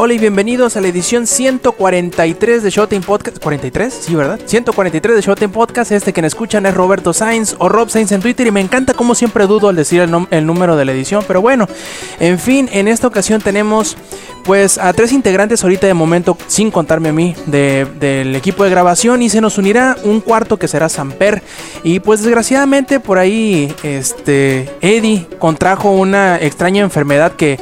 [0.00, 3.38] Hola y bienvenidos a la edición 143 de Showtime Podcast.
[3.44, 3.90] ¿43?
[3.90, 4.38] Sí, ¿verdad?
[4.44, 5.90] 143 de Showtime Podcast.
[5.90, 8.46] Este que me escuchan es Roberto Sainz o Rob Sainz en Twitter.
[8.46, 11.24] Y me encanta como siempre dudo al decir el, número de la edición.
[11.26, 11.66] Pero bueno,
[12.20, 13.96] en fin, en esta ocasión tenemos
[14.44, 18.70] pues a tres integrantes ahorita de momento, sin contarme a mí, de- del equipo de
[18.70, 19.20] grabación.
[19.22, 21.42] Y se nos unirá un cuarto que será Samper.
[21.82, 27.58] Y pues desgraciadamente por ahí, este, Eddie contrajo una extraña enfermedad que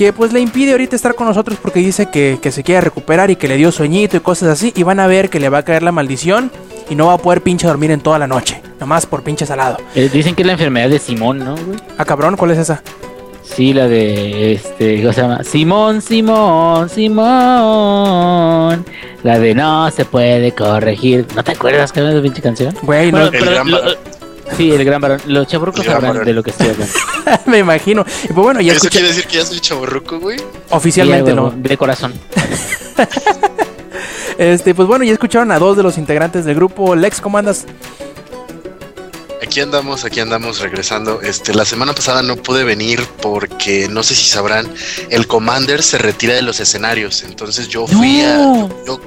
[0.00, 3.30] que pues le impide ahorita estar con nosotros porque dice que, que se quiere recuperar
[3.30, 4.72] y que le dio sueñito y cosas así.
[4.74, 6.50] Y van a ver que le va a caer la maldición
[6.88, 8.62] y no va a poder pinche dormir en toda la noche.
[8.80, 9.76] Nomás por pinche salado.
[9.94, 11.78] Eh, dicen que es la enfermedad de Simón, ¿no, güey?
[11.98, 12.82] Ah, cabrón, ¿cuál es esa?
[13.42, 15.44] Sí, la de este, ¿cómo se llama?
[15.44, 18.84] Simón, Simón, Simón.
[19.22, 21.26] La de no se puede corregir.
[21.36, 22.74] ¿No te acuerdas que era esa pinche canción?
[22.82, 23.96] Güey, no, Bueno, El pero gran lo- varón.
[24.56, 25.20] Sí, el gran varón.
[25.26, 26.26] Los chaburrucos El gran sabrán varón.
[26.26, 26.94] de lo que estoy hablando.
[27.46, 28.04] me imagino.
[28.24, 30.40] Y pues bueno, ya ¿Eso escuché quiere decir que ya soy chaborruco, güey?
[30.70, 31.50] oficialmente, Sí, ¿no?
[31.50, 32.12] De corazón.
[34.38, 36.94] Este, pues bueno, ya escucharon a dos de los integrantes del grupo.
[36.96, 37.66] Lex, ¿cómo andas?
[39.42, 41.20] Aquí andamos, aquí andamos regresando.
[41.20, 44.66] Este, la semana pasada no pude venir porque no sé si sabrán,
[45.10, 47.22] el Commander se retira de los escenarios.
[47.22, 48.36] Entonces yo fui a.
[48.38, 48.68] No.
[48.86, 49.00] Yo, yo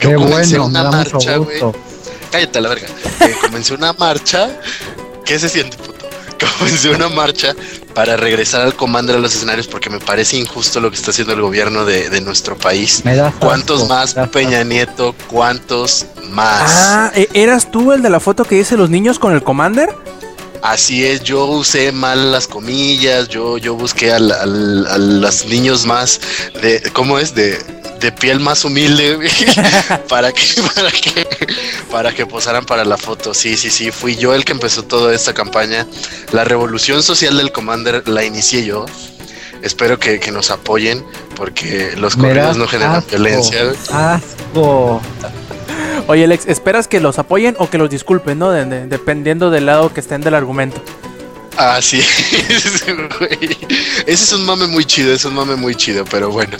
[0.00, 1.60] Qué comencé bueno, me una da mucho marcha, güey.
[2.34, 2.88] Cállate a la verga.
[3.20, 4.50] Eh, comencé una marcha.
[5.24, 6.04] ¿Qué se siente, puto?
[6.58, 7.54] Comencé una marcha
[7.94, 11.32] para regresar al Commander a los escenarios porque me parece injusto lo que está haciendo
[11.34, 13.02] el gobierno de, de nuestro país.
[13.04, 14.68] Me da ¿Cuántos asco, más, me da Peña asco.
[14.68, 15.14] Nieto?
[15.28, 16.72] ¿Cuántos más?
[16.74, 19.94] Ah, ¿e- ¿eras tú el de la foto que dice los niños con el Commander?
[20.64, 25.84] Así es, yo usé mal las comillas, yo, yo busqué al- al- a los niños
[25.84, 26.18] más
[26.62, 27.34] de, ¿cómo es?
[27.34, 27.58] De,
[28.00, 29.18] de piel más humilde,
[30.08, 30.42] para que,
[30.74, 31.26] para que,
[31.90, 33.34] para que posaran para la foto.
[33.34, 35.86] Sí, sí, sí, fui yo el que empezó toda esta campaña.
[36.32, 38.86] La revolución social del Commander la inicié yo.
[39.62, 41.04] Espero que, que nos apoyen
[41.36, 43.72] porque los das no generan asco, violencia.
[43.90, 45.02] Asco.
[46.06, 48.50] Oye, Lex, ¿esperas que los apoyen o que los disculpen, no?
[48.50, 50.82] De- de- dependiendo del lado que estén del argumento.
[51.56, 52.84] Así es,
[53.18, 53.56] güey.
[54.06, 56.56] Ese es un mame muy chido, es un mame muy chido, pero bueno.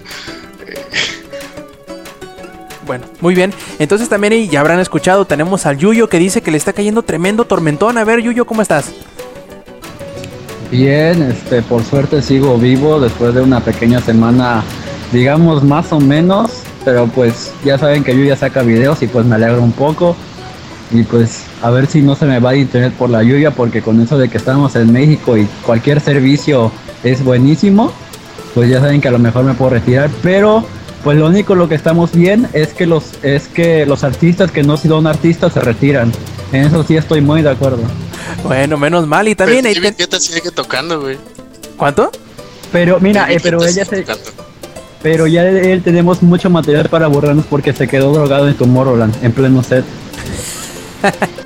[2.87, 3.53] Bueno, muy bien.
[3.79, 7.03] Entonces también y ya habrán escuchado, tenemos al Yuyo que dice que le está cayendo
[7.03, 7.97] tremendo tormentón.
[7.97, 8.93] A ver, Yuyo, ¿cómo estás?
[10.71, 14.63] Bien, este, por suerte sigo vivo después de una pequeña semana,
[15.13, 16.51] digamos más o menos,
[16.85, 20.17] pero pues ya saben que yo ya saca videos y pues me alegro un poco.
[20.91, 23.83] Y pues a ver si no se me va de internet por la lluvia, porque
[23.83, 26.71] con eso de que estamos en México y cualquier servicio
[27.03, 27.91] es buenísimo,
[28.55, 30.65] pues ya saben que a lo mejor me puedo retirar, pero
[31.03, 34.63] pues lo único lo que estamos bien es que los es que los artistas que
[34.63, 36.13] no son artistas se retiran.
[36.53, 37.83] En eso sí estoy muy de acuerdo.
[38.45, 39.27] Bueno, menos mal.
[39.27, 41.19] Y también Pero te- ¿Qué te sigue tocando, güey?
[41.77, 42.11] ¿Cuánto?
[42.71, 44.44] Pero mira, eh, pero ella se, tocando.
[45.05, 49.15] Pero ya de él tenemos mucho material para borrarnos porque se quedó drogado en Tomorrowland
[49.23, 49.85] en pleno set.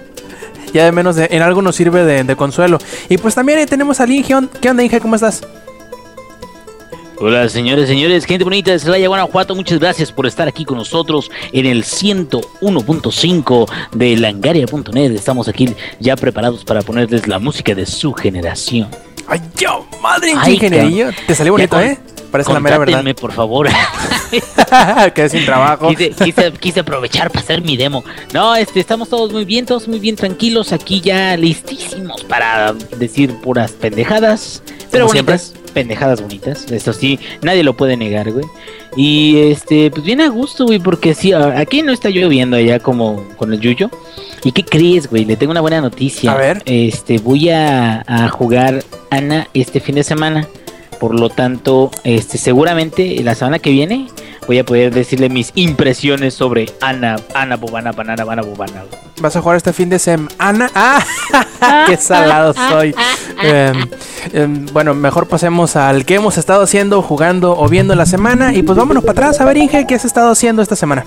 [0.73, 2.77] Ya de menos de- en algo nos sirve de, de consuelo.
[3.09, 4.35] Y pues también ahí tenemos al Inge.
[4.61, 5.01] ¿Qué onda, Inge?
[5.01, 5.41] ¿Cómo estás?
[7.17, 11.31] Hola, señores, señores, gente bonita de Celaya, Guanajuato, muchas gracias por estar aquí con nosotros
[11.53, 15.13] en el 101.5 de langaria.net.
[15.13, 18.89] Estamos aquí ya preparados para ponerles la música de su generación.
[19.29, 21.11] Ay, yo, madre, Ay, ingeniería.
[21.27, 21.99] Te salió bonito, ¿eh?
[22.31, 23.05] Parece la mera verdad.
[23.19, 23.69] Por favor.
[25.15, 25.89] Quedé sin trabajo.
[25.89, 28.05] quise, quise- quise aprovechar para hacer mi demo.
[28.35, 33.35] No, este, estamos todos muy bien, todos muy bien tranquilos, aquí ya listísimos para decir
[33.41, 34.63] puras pendejadas.
[34.91, 36.71] Pero Como bonitas, pendejadas bonitas.
[36.71, 38.45] Eso sí, nadie lo puede negar, güey.
[39.01, 43.23] Y este, pues bien a gusto, güey, porque sí, aquí no está lloviendo allá como
[43.37, 43.91] con el Yuyo.
[44.43, 45.25] ¿Y qué crees, güey?
[45.25, 46.33] Le tengo una buena noticia.
[46.33, 46.63] A ver.
[46.65, 50.49] Este, voy a, a jugar Ana este fin de semana.
[50.99, 54.09] Por lo tanto, este, seguramente la semana que viene
[54.49, 58.85] voy a poder decirle mis impresiones sobre Ana, Ana Bobana, Banana, Banana, Bobana.
[59.21, 60.71] Vas a jugar este fin de semana.
[60.75, 61.05] ¡Ah!
[61.87, 62.95] ¡Qué salado soy!
[63.43, 63.85] Em,
[64.33, 68.55] em, bueno, mejor pasemos al que hemos estado haciendo, jugando o viendo en la semana.
[68.55, 69.41] Y pues vámonos para atrás.
[69.43, 71.05] A ver, Inge, ¿qué has estado haciendo esta semana?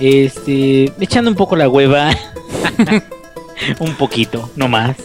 [0.00, 2.10] Este, echando un poco la hueva.
[3.80, 4.96] un poquito, no más.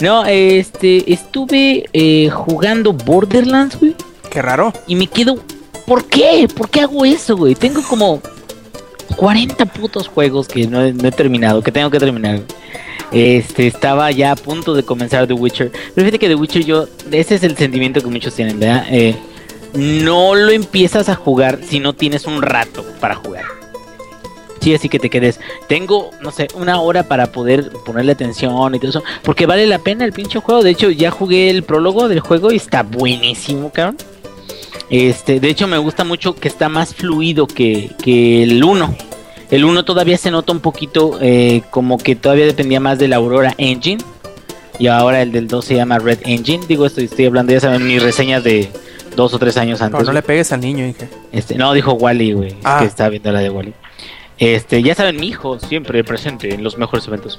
[0.00, 3.96] No, este, estuve eh, jugando Borderlands, güey.
[4.30, 4.72] Qué raro.
[4.86, 5.40] Y me quedo.
[5.90, 6.46] ¿Por qué?
[6.46, 7.56] ¿Por qué hago eso, güey?
[7.56, 8.22] Tengo como
[9.16, 12.42] 40 putos juegos que no he, terminado, que tengo que terminar.
[13.10, 15.72] Este, estaba ya a punto de comenzar The Witcher.
[15.72, 18.86] Pero fíjate que The Witcher yo, ese es el sentimiento que muchos tienen, ¿verdad?
[18.88, 19.16] Eh,
[19.74, 23.46] no lo empiezas a jugar si no tienes un rato para jugar.
[24.60, 25.40] Sí, así que te quedes.
[25.66, 29.02] Tengo, no sé, una hora para poder ponerle atención y todo eso.
[29.24, 30.62] Porque vale la pena el pinche juego.
[30.62, 33.96] De hecho, ya jugué el prólogo del juego y está buenísimo, cabrón.
[34.90, 38.94] Este, de hecho, me gusta mucho que está más fluido que, que el 1.
[39.50, 43.16] El 1 todavía se nota un poquito eh, como que todavía dependía más de la
[43.16, 44.02] Aurora Engine.
[44.78, 46.64] Y ahora el del 2 se llama Red Engine.
[46.66, 48.70] Digo, esto estoy hablando, ya saben, mis reseñas de
[49.16, 49.98] dos o tres años antes.
[49.98, 51.08] Pero no le pegues al niño, dije.
[51.32, 52.56] Este, no, dijo Wally, güey.
[52.64, 52.78] Ah.
[52.80, 53.74] Que estaba viendo la de Wally.
[54.40, 57.38] Este, ya saben, mi hijo siempre presente en los mejores eventos.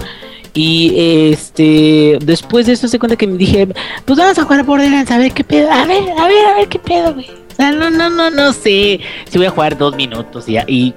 [0.53, 0.94] Y
[1.31, 3.68] este, después de eso se cuenta que me dije,
[4.06, 6.68] pues vamos a jugar Borderlands, a ver qué pedo, a ver, a ver, a ver
[6.69, 7.25] qué pedo, güey.
[7.30, 9.00] O sea, no, no, no, no sé.
[9.30, 10.94] Si voy a jugar dos minutos y, ya- y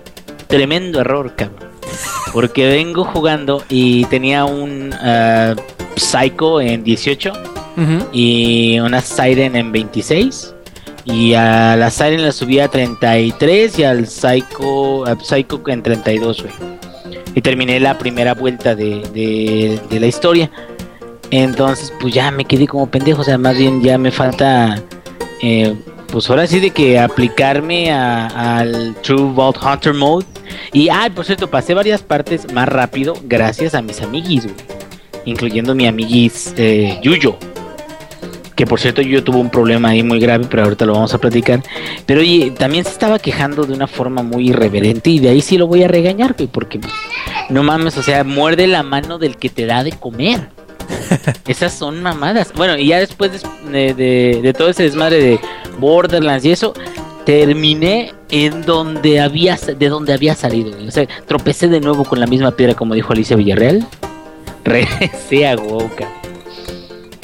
[0.46, 1.70] tremendo error, cabrón.
[2.32, 5.54] Porque vengo jugando y tenía un ah,
[5.96, 7.32] Psycho en 18
[7.76, 8.08] Ujú.
[8.12, 10.53] y una Siren en 26.
[11.04, 16.42] Y a la Siren la subí a 33 y al Psycho, a Psycho en 32,
[16.42, 16.54] güey.
[17.34, 19.00] Y terminé la primera vuelta de,
[19.90, 20.50] de, la historia.
[21.30, 23.20] Entonces, pues ya me quedé como pendejo.
[23.22, 24.80] O sea, más bien ya me falta,
[25.42, 25.74] eh,
[26.10, 30.26] pues ahora sí de que aplicarme a- al True Vault Hunter Mode.
[30.72, 34.56] Y, ah, por cierto, pasé varias partes más rápido gracias a mis amiguis, güey.
[35.26, 37.36] Incluyendo mi amiguis eh, Yuyo.
[38.54, 41.18] Que por cierto yo tuvo un problema ahí muy grave, pero ahorita lo vamos a
[41.18, 41.60] platicar.
[42.06, 45.58] Pero oye, también se estaba quejando de una forma muy irreverente y de ahí sí
[45.58, 46.92] lo voy a regañar, güey, porque pues,
[47.50, 50.48] no mames, o sea, muerde la mano del que te da de comer.
[51.48, 52.52] Esas son mamadas.
[52.54, 53.42] Bueno, y ya después
[53.72, 55.40] de, de- de todo ese desmadre de
[55.78, 56.74] Borderlands y eso,
[57.26, 60.70] terminé en donde había de donde había salido.
[60.72, 60.86] güey.
[60.86, 63.84] O sea, tropecé de nuevo con la misma piedra como dijo Alicia Villarreal.
[64.64, 66.08] Regresé a Woka.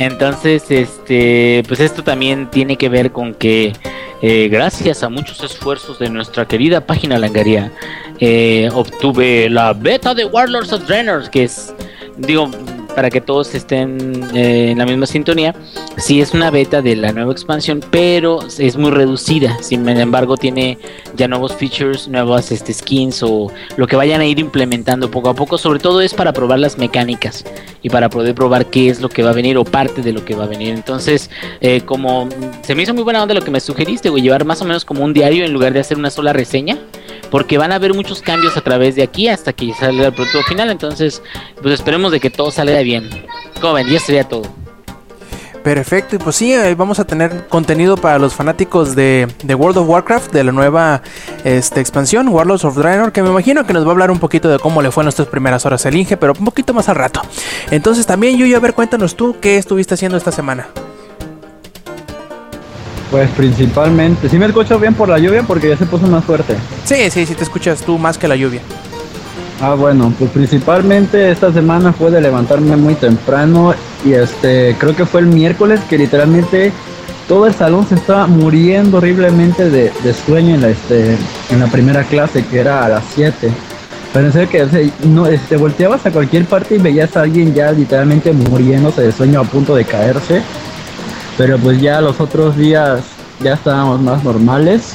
[0.01, 3.75] Entonces, este, pues esto también tiene que ver con que
[4.23, 7.71] eh, gracias a muchos esfuerzos de nuestra querida página Langaria,
[8.19, 11.75] eh, obtuve la beta de Warlords of Draenor, que es,
[12.17, 12.51] digo,
[12.91, 15.55] para que todos estén eh, en la misma sintonía,
[15.97, 19.57] sí es una beta de la nueva expansión, pero es muy reducida.
[19.63, 20.79] Sin embargo, tiene
[21.17, 25.35] ya nuevos features, nuevas este, skins o lo que vayan a ir implementando poco a
[25.35, 25.59] poco.
[25.59, 27.45] Sobre todo es para probar las mecánicas
[27.83, 30.25] y para poder probar qué es lo que va a venir o parte de lo
[30.25, 30.75] que va a venir.
[30.75, 32.29] Entonces, eh, como
[32.63, 34.85] se me hizo muy buena onda lo que me sugeriste, güey, llevar más o menos
[34.85, 36.79] como un diario en lugar de hacer una sola reseña.
[37.31, 40.43] Porque van a haber muchos cambios a través de aquí hasta que salga el producto
[40.43, 40.69] final.
[40.69, 41.23] Entonces,
[41.63, 43.09] pues esperemos de que todo salga bien.
[43.61, 44.61] Como ven, ya sería todo.
[45.63, 49.77] Perfecto, y pues sí, eh, vamos a tener contenido para los fanáticos de, de World
[49.79, 51.03] of Warcraft, de la nueva
[51.45, 54.49] este, expansión, Warlords of Draenor, que me imagino que nos va a hablar un poquito
[54.49, 56.97] de cómo le fue en nuestras primeras horas el Inge, pero un poquito más al
[56.97, 57.21] rato.
[57.71, 60.69] Entonces también, Yuyo, a ver, cuéntanos tú qué estuviste haciendo esta semana.
[63.11, 66.57] Pues principalmente, si me escucho bien por la lluvia porque ya se puso más fuerte.
[66.85, 68.63] Sí, sí, sí, te escuchas tú más que la lluvia.
[69.63, 73.75] Ah, bueno, pues principalmente esta semana fue de levantarme muy temprano
[74.05, 76.73] y este, creo que fue el miércoles que literalmente
[77.29, 81.15] todo el salón se estaba muriendo horriblemente de, de sueño en la, este,
[81.51, 83.53] en la primera clase que era a las 7.
[84.13, 89.03] Pero que no, este, volteabas a cualquier parte y veías a alguien ya literalmente muriéndose
[89.03, 90.43] de sueño a punto de caerse.
[91.37, 93.03] Pero pues ya los otros días
[93.41, 94.95] ya estábamos más normales.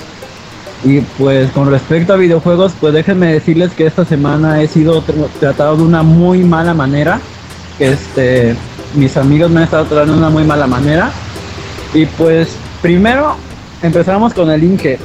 [0.86, 5.28] Y pues con respecto a videojuegos, pues déjenme decirles que esta semana he sido tr-
[5.40, 7.20] tratado de una muy mala manera.
[7.80, 8.56] Este,
[8.94, 11.10] mis amigos me han estado tratando de una muy mala manera.
[11.94, 12.50] Y pues
[12.82, 13.36] primero
[13.82, 15.00] empezamos con el Inge.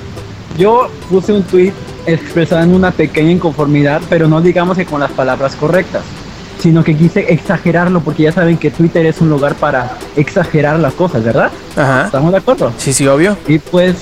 [0.58, 1.72] Yo puse un tweet
[2.06, 6.02] expresando una pequeña inconformidad, pero no digamos que con las palabras correctas,
[6.58, 10.92] sino que quise exagerarlo porque ya saben que Twitter es un lugar para exagerar las
[10.92, 11.50] cosas, ¿verdad?
[11.76, 12.04] Ajá.
[12.06, 12.72] ¿Estamos de acuerdo?
[12.76, 13.36] Sí, sí, obvio.
[13.48, 13.96] Y pues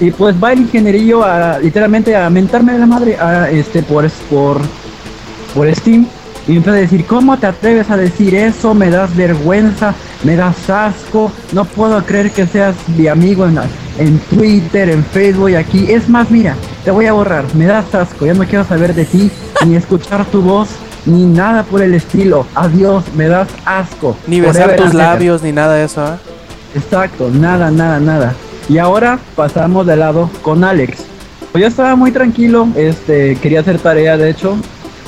[0.00, 4.08] y pues va el ingenierillo a literalmente a mentarme de la madre a, este por
[4.30, 4.60] por
[5.54, 6.06] por Steam.
[6.46, 10.34] Y me empieza a decir cómo te atreves a decir eso me das vergüenza me
[10.36, 11.30] das asco.
[11.52, 13.58] No puedo creer que seas mi amigo en,
[13.98, 17.44] en Twitter en Facebook y aquí es más mira te voy a borrar.
[17.54, 19.30] Me das asco ya no quiero saber de ti
[19.66, 20.68] ni escuchar tu voz
[21.06, 22.46] ni nada por el estilo.
[22.54, 24.16] Adiós me das asco.
[24.26, 26.18] Ni besar Forever tus labios, ni nada de eso, ¿ah?
[26.74, 28.34] Exacto, nada, nada, nada.
[28.68, 30.98] Y ahora pasamos de lado con Alex.
[31.52, 34.56] Pues yo estaba muy tranquilo, este, quería hacer tarea de hecho.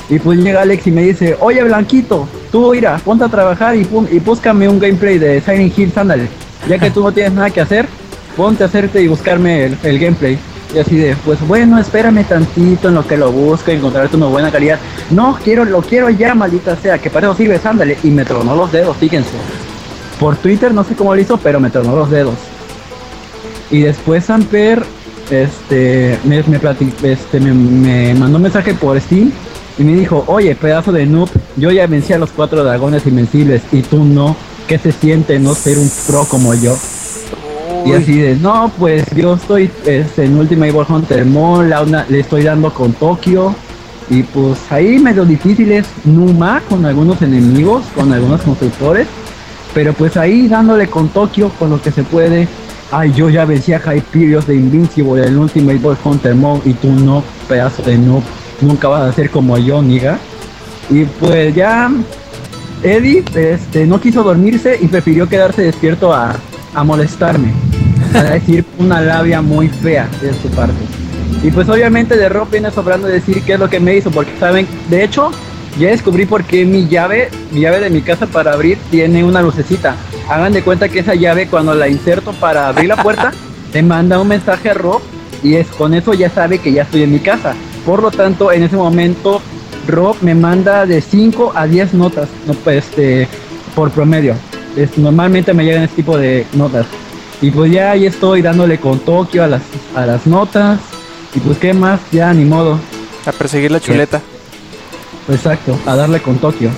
[0.09, 3.87] Y pues llega Alex y me dice, oye Blanquito, tú ira, ponte a trabajar y,
[4.11, 6.29] y búscame un gameplay de Silent Hill, ándale.
[6.69, 7.87] Ya que tú no tienes nada que hacer,
[8.37, 10.39] ponte a hacerte y buscarme el, el gameplay.
[10.75, 14.51] Y así de, pues bueno, espérame tantito en lo que lo busco, encontrarte una buena
[14.51, 14.79] calidad.
[15.11, 17.99] No, quiero, lo quiero ya, maldita sea, que para eso sirve, ándale.
[18.03, 19.31] Y me tronó los dedos, fíjense.
[20.19, 22.35] Por Twitter no sé cómo lo hizo, pero me tronó los dedos.
[23.71, 24.83] Y después Samper
[25.31, 26.61] este, me, me,
[27.03, 29.31] este, me, me mandó un mensaje por Steam
[29.79, 33.63] y me dijo, oye, pedazo de noob, yo ya vencí a los cuatro dragones invencibles
[33.73, 34.37] y tú no.
[34.67, 36.77] ¿Qué se siente no ser un pro como yo?
[37.85, 41.75] Y así de, no, pues yo estoy este, en Ultimate War Hunter Mall,
[42.09, 43.55] le estoy dando con Tokio.
[44.11, 49.07] Y pues ahí medio difícil es Numa con algunos enemigos, con algunos constructores.
[49.73, 52.47] Pero pues ahí dándole con Tokio, con lo que se puede.
[52.93, 56.91] Ay, yo ya vencí a Hyperios de Invincible en Ultimate War Hunter Mall y tú
[56.91, 58.23] no, pedazo de noob.
[58.61, 60.19] Nunca vas a ser como yo, niga.
[60.91, 61.89] Y pues ya
[62.83, 66.35] Eddie este, no quiso dormirse y prefirió quedarse despierto a,
[66.75, 67.53] a molestarme.
[68.13, 70.75] A decir una labia muy fea de su parte.
[71.45, 74.33] Y pues obviamente de Rob viene sobrando decir qué es lo que me hizo, porque
[74.41, 75.31] saben, de hecho,
[75.79, 79.41] ya descubrí por qué mi llave, mi llave de mi casa para abrir tiene una
[79.43, 79.95] lucecita.
[80.31, 83.33] Hagan de cuenta que esa llave cuando la inserto para abrir la puerta,
[83.75, 85.03] le manda un mensaje a Rob
[85.43, 87.55] y es con eso ya sabe que ya estoy en mi casa.
[87.85, 89.43] Por lo tanto, en ese momento
[89.89, 93.27] Rob me manda de 5 a 10 notas, no, pues, este,
[93.75, 94.37] por promedio.
[94.77, 96.87] Es, normalmente me llegan este tipo de notas.
[97.43, 99.63] Y pues ya ahí estoy dándole con Tokio a las,
[99.97, 100.79] a las notas.
[101.35, 102.79] Y pues qué más, ya ni modo.
[103.27, 104.21] A perseguir la chuleta.
[105.29, 106.71] Exacto, a darle con Tokio.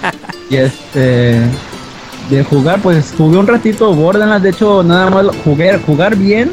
[0.50, 1.40] y este
[2.30, 6.50] de jugar, pues jugué un ratito Borderlands, de hecho nada más jugué jugar bien,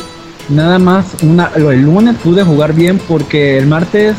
[0.50, 4.16] nada más una el lunes pude jugar bien porque el martes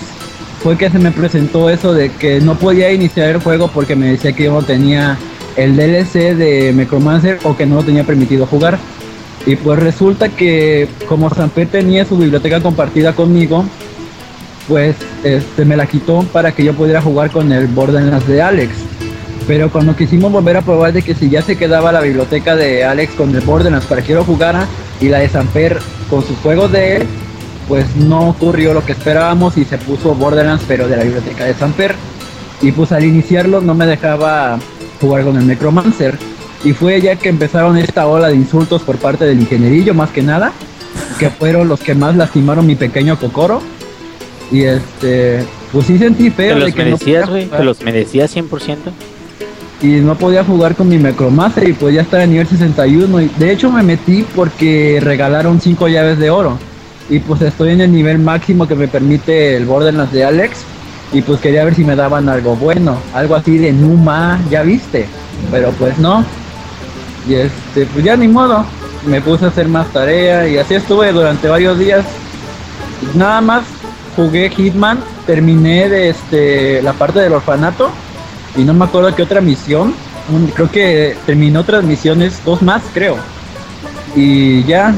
[0.63, 4.11] fue que se me presentó eso de que no podía iniciar el juego porque me
[4.11, 5.19] decía que yo no tenía
[5.57, 8.79] el DLC de Necromancer o que no lo tenía permitido jugar.
[9.47, 13.65] Y pues resulta que como Samper tenía su biblioteca compartida conmigo,
[14.69, 18.73] pues este me la quitó para que yo pudiera jugar con el Borderlands de Alex.
[19.49, 22.85] Pero cuando quisimos volver a probar de que si ya se quedaba la biblioteca de
[22.85, 24.67] Alex con el Borderlands para que yo lo jugara
[25.01, 25.79] y la de Samper
[26.11, 27.07] con sus juegos de él,
[27.67, 31.55] pues no ocurrió lo que esperábamos y se puso Borderlands pero de la biblioteca de
[31.55, 31.95] Samper.
[32.61, 34.59] Y pues al iniciarlo no me dejaba
[35.01, 36.19] jugar con el Necromancer.
[36.63, 40.21] Y fue ya que empezaron esta ola de insultos por parte del ingenierillo más que
[40.21, 40.53] nada,
[41.19, 43.63] que fueron los que más lastimaron mi pequeño Kokoro.
[44.53, 47.45] Y este, pues sí sentí Te feo de los que no merecías, güey.
[47.45, 47.61] jugar.
[47.61, 48.77] Te los merecías 100%.
[49.81, 53.53] Y no podía jugar con mi Necromancer y ya estaba en nivel 61 y de
[53.53, 56.59] hecho me metí porque regalaron 5 llaves de oro.
[57.09, 60.59] Y pues estoy en el nivel máximo que me permite el Borderlands de Alex.
[61.13, 65.07] Y pues quería ver si me daban algo bueno, algo así de Numa, ya viste,
[65.51, 66.23] pero pues no.
[67.27, 68.67] Y este, pues ya ni modo,
[69.07, 72.05] me puse a hacer más tarea y así estuve durante varios días.
[73.15, 73.65] Nada más
[74.17, 77.91] jugué Hitman, terminé de este la parte del orfanato
[78.59, 79.95] y no me acuerdo qué otra misión.
[80.31, 83.17] Un- creo que terminó otras misiones, dos más creo.
[84.15, 84.93] Y ya,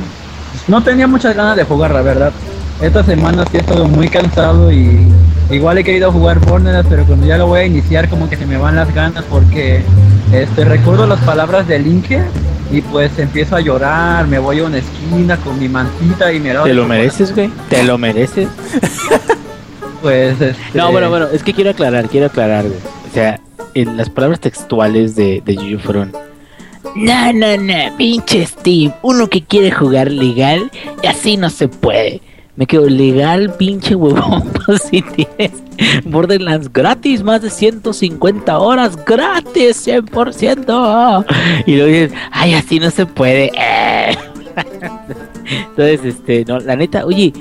[0.53, 2.33] pues, no tenía muchas ganas de jugar, la verdad.
[2.81, 5.07] Esta semana sí he estado muy cansado y
[5.51, 8.47] igual he querido jugar Borderlands, pero cuando ya lo voy a iniciar como que se
[8.47, 9.83] me van las ganas porque
[10.33, 12.23] este recuerdo las palabras del Inge
[12.73, 16.55] y pues empiezo a llorar, me voy a una esquina con mi mantita y me
[16.55, 17.51] Te lo mereces, güey.
[17.69, 18.49] Te lo mereces.
[20.01, 22.79] Pues este, No, bueno, bueno, es que quiero aclarar, quiero aclarar, güey.
[23.11, 23.39] O sea,
[23.75, 26.13] en las palabras textuales de, de Yuyu fueron.
[26.97, 28.93] No, no, no, pinche Steve.
[29.03, 30.71] Uno que quiere jugar legal
[31.03, 32.21] y así no se puede.
[32.57, 34.51] Me quedo legal, pinche huevón.
[34.67, 35.53] Pues si tienes
[36.05, 41.25] Borderlands gratis, más de 150 horas gratis, 100%.
[41.67, 43.51] Y luego dices, ay, así no se puede.
[43.57, 44.17] eh".
[45.71, 47.33] Entonces, este, no, la neta, oye,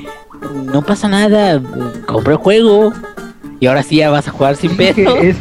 [0.72, 1.62] no pasa nada.
[2.08, 2.94] Compré el juego.
[3.60, 5.18] Y ahora sí ya vas a jugar sin pedo.
[5.18, 5.36] es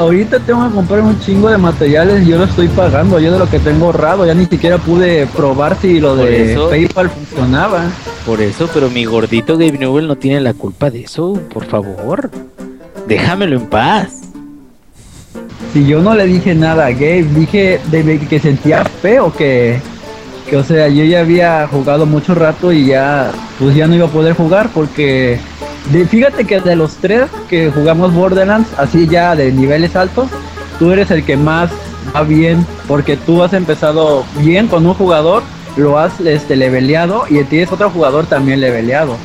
[0.00, 3.38] ahorita tengo que comprar un chingo de materiales y yo lo estoy pagando, yo de
[3.38, 7.10] lo que tengo ahorrado, ya ni siquiera pude probar si lo Por de eso- PayPal
[7.10, 7.84] funcionaba.
[8.24, 12.30] Por eso, pero mi gordito Gabe Newell no tiene la culpa de eso, por favor.
[13.06, 14.08] Déjamelo en paz.
[15.72, 19.78] Si yo no le dije nada a Gabe, dije de que sentía feo que,
[20.48, 24.06] que, o sea, yo ya había jugado mucho rato y ya, pues ya no iba
[24.06, 25.38] a poder jugar porque,
[25.92, 30.28] de, fíjate que de los tres que jugamos Borderlands, así ya de niveles altos,
[30.78, 31.70] tú eres el que más
[32.14, 35.42] va bien porque tú has empezado bien con un jugador,
[35.76, 39.16] lo has este, leveleado y tienes otro jugador también leveleado.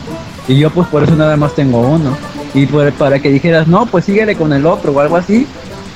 [0.47, 2.15] Y yo pues por eso nada más tengo uno.
[2.53, 5.47] Y por- para que dijeras, no, pues síguele con el otro o algo así.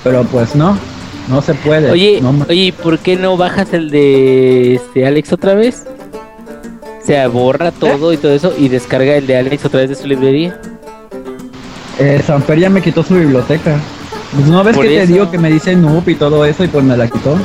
[0.04, 0.78] Pero pues no,
[1.30, 1.92] no se puede.
[1.92, 5.86] Oye, no oye, ¿por qué no bajas el de este Alex otra vez?
[7.10, 9.96] O sea, borra todo y todo eso y descarga el de Alex otra vez de
[9.96, 10.56] su librería.
[11.98, 13.80] eh, Samper ya me quitó su biblioteca.
[14.36, 16.68] Pues no ves Por que te digo que me dice noob y todo eso y
[16.68, 17.36] pues me la quitó.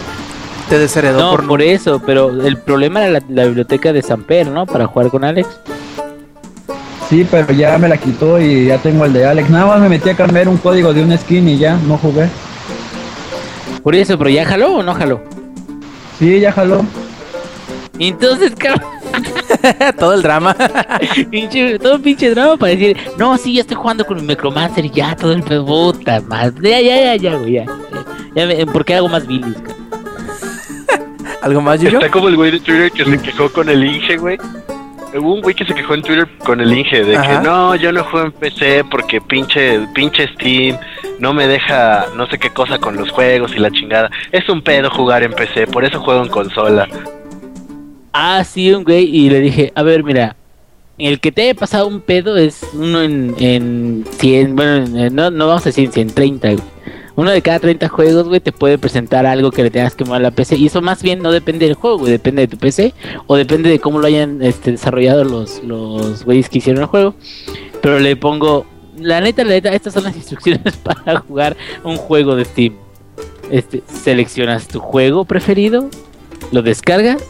[0.68, 4.48] Te desheredó No, por por eso, pero el problema era la, la biblioteca de Samper,
[4.48, 4.66] ¿no?
[4.66, 5.48] Para jugar con Alex.
[7.08, 9.48] Sí, pero ya me la quitó y ya tengo el de Alex.
[9.48, 12.28] Nada más me metí a cambiar un código de un skin y ya, no jugué.
[13.82, 15.22] Por eso, pero ya jaló o no jaló.
[16.18, 16.84] Sí, ya jaló.
[17.98, 18.90] Entonces, cabrón,
[19.98, 20.54] todo el drama.
[21.30, 24.90] pinche- todo pinche drama para decir, no, sí, ya estoy jugando con mi Necromancer y
[24.90, 26.70] ya, todo el pedo, puta madre.
[26.70, 27.64] Ya, ya, ya, ya, güey, ya.
[28.34, 29.54] Ya, me- ¿Por qué hago más bilis?
[31.42, 31.98] ¿Algo más, Yuyo?
[31.98, 34.38] Está como el güey de Twitter que se quejó con el Inge, güey.
[35.16, 37.38] Hubo un güey que se quejó en Twitter con el Inge de Ajá.
[37.40, 40.76] que no, yo no juego en PC porque pinche, pinche Steam
[41.20, 44.10] no me deja no sé qué cosa con los juegos y la chingada.
[44.32, 46.88] Es un pedo jugar en PC, por eso juego en consola.
[48.16, 50.36] Ah, sí, un güey, y le dije, a ver, mira,
[50.98, 55.30] el que te haya pasado un pedo es uno en, en 100, bueno, en- no,
[55.32, 56.64] no vamos a decir en 130, güey.
[57.16, 60.20] Uno de cada 30 juegos, güey, te puede presentar algo que le tengas que mover
[60.20, 60.56] a la PC.
[60.56, 62.92] Y eso más bien no depende del juego, güey, depende de tu PC
[63.28, 67.14] o depende de cómo lo hayan este, desarrollado los, los güeyes que hicieron el juego.
[67.82, 68.66] Pero le pongo,
[68.98, 72.74] la neta, la neta, estas son las instrucciones para jugar un juego de Steam.
[73.50, 75.88] Este, seleccionas tu juego preferido,
[76.50, 77.22] lo descargas,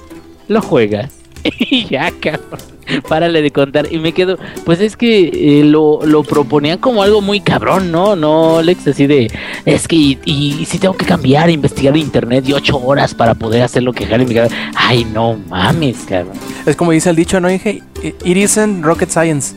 [0.49, 1.11] lo juegas.
[1.59, 2.61] Y ya, cabrón.
[3.09, 3.91] Párale de contar.
[3.91, 8.15] Y me quedo, pues es que eh, lo, lo proponían como algo muy cabrón, ¿no?
[8.15, 9.31] No, Alex, así de,
[9.65, 13.35] es que, y, y si tengo que cambiar, investigar en internet y ocho horas para
[13.35, 14.49] poder hacer lo que Harry me.
[14.75, 16.37] Ay, no mames, cabrón.
[16.67, 17.49] Es como dice el dicho, ¿no?
[17.49, 19.55] Dije, it isn't rocket science.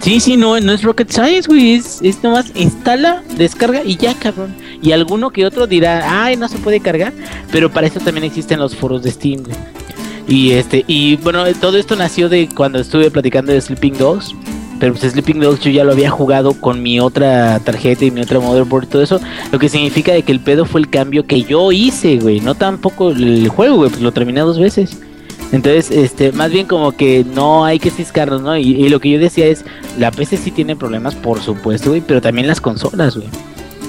[0.00, 1.74] Sí, sí, no, no es rocket science, güey.
[1.74, 4.54] Es, es nomás instala, descarga y ya, cabrón.
[4.82, 7.12] Y alguno que otro dirá, ay, no se puede cargar.
[7.52, 9.56] Pero para eso también existen los foros de Steam, güey.
[10.28, 14.34] Y este, y bueno, todo esto nació de cuando estuve platicando de Sleeping Dogs.
[14.78, 18.20] Pero pues Sleeping Dogs yo ya lo había jugado con mi otra tarjeta y mi
[18.20, 19.20] otra motherboard y todo eso.
[19.52, 22.40] Lo que significa de que el pedo fue el cambio que yo hice, güey.
[22.40, 23.90] No tampoco el juego, güey.
[23.90, 24.98] Pues lo terminé dos veces.
[25.52, 28.56] Entonces, este, más bien como que no hay que ciscarnos, ¿no?
[28.56, 29.64] Y, y lo que yo decía es,
[29.98, 33.28] la PC sí tiene problemas, por supuesto, güey, pero también las consolas, güey.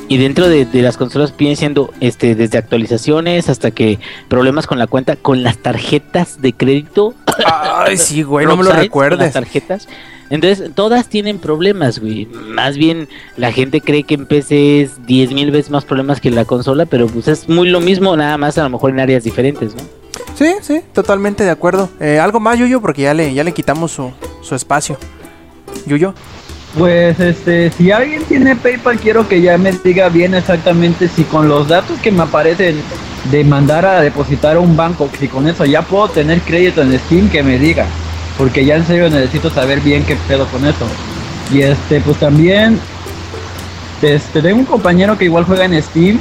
[0.10, 4.78] Y dentro de, de las consolas vienen siendo, este, desde actualizaciones hasta que problemas con
[4.78, 7.13] la cuenta, con las tarjetas de crédito.
[7.46, 9.34] Ay, sí, güey, no me lo con Las recuerdes.
[9.34, 9.88] tarjetas.
[10.30, 12.26] Entonces, todas tienen problemas, güey.
[12.26, 16.30] Más bien, la gente cree que en PC es 10 mil veces más problemas que
[16.30, 19.00] en la consola, pero pues es muy lo mismo, nada más a lo mejor en
[19.00, 19.82] áreas diferentes, ¿no?
[20.36, 21.89] Sí, sí, totalmente de acuerdo.
[22.00, 24.12] Eh, Algo más, Yuyo, porque ya le, ya le quitamos su,
[24.42, 24.98] su espacio.
[25.86, 26.13] Yuyo.
[26.78, 31.48] Pues este, si alguien tiene PayPal, quiero que ya me diga bien exactamente si con
[31.48, 32.82] los datos que me aparecen
[33.32, 36.98] de mandar a depositar a un banco, si con eso ya puedo tener crédito en
[37.00, 37.86] Steam, que me diga.
[38.38, 40.88] Porque ya en serio necesito saber bien qué pedo con eso.
[41.52, 42.80] Y este, pues también,
[44.02, 46.20] este, tengo un compañero que igual juega en Steam.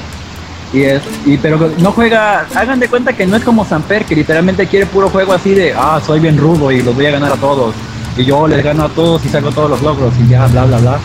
[0.75, 4.17] Y es, y pero no juega, hagan de cuenta que no es como Samper, que
[4.17, 7.33] literalmente quiere puro juego así de, ah, soy bien rudo y los voy a ganar
[7.33, 7.75] a todos.
[8.17, 10.79] Y yo les gano a todos y saco todos los logros y ya, bla, bla,
[10.79, 10.99] bla.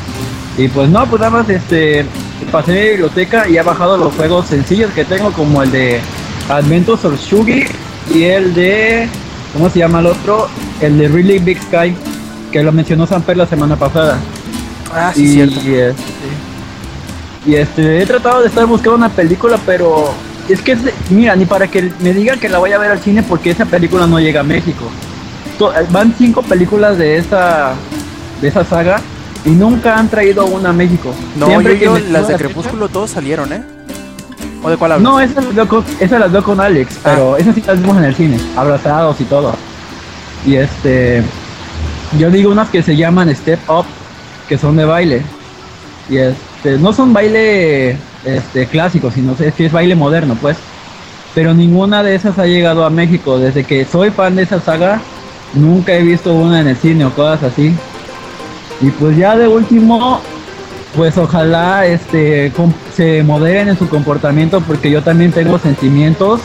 [0.57, 2.05] Y pues no, pues nada más, este,
[2.51, 5.99] pasé mi biblioteca y he bajado los juegos sencillos que tengo, como el de
[6.49, 7.63] Adventures of Shugi
[8.13, 9.07] y el de,
[9.53, 10.47] ¿cómo se llama el otro?
[10.81, 11.95] El de Really Big Sky,
[12.51, 14.17] que lo mencionó Samper la semana pasada.
[14.93, 15.59] Ah, sí, y, cierto.
[15.63, 16.03] y, este,
[17.45, 20.11] y este, he tratado de estar buscando una película, pero
[20.49, 22.91] es que, es de- mira, ni para que me digan que la voy a ver
[22.91, 24.85] al cine porque esa película no llega a México.
[25.57, 27.73] To- Van cinco películas de esa,
[28.41, 29.01] de esa saga
[29.45, 31.13] y nunca han traído una a México.
[31.35, 33.63] No, Siempre que menciono las de Crepúsculo todos salieron, ¿eh?
[34.63, 35.03] ¿O de cuál hablas?
[35.03, 37.97] No, esas las, veo con, esas las veo con Alex, pero esas sí las vimos
[37.97, 39.53] en el cine, abrazados y todo.
[40.45, 41.23] Y este,
[42.17, 43.85] yo digo unas que se llaman Step Up,
[44.49, 45.21] que son de baile.
[46.09, 50.57] Y este, no son baile este, clásico, sino es que es baile moderno, pues.
[51.35, 53.37] Pero ninguna de esas ha llegado a México.
[53.37, 55.01] Desde que soy fan de esa saga,
[55.53, 57.75] nunca he visto una en el cine o cosas así.
[58.81, 60.21] Y pues ya de último,
[60.95, 62.51] pues ojalá este
[62.95, 66.41] se moderen en su comportamiento porque yo también tengo sentimientos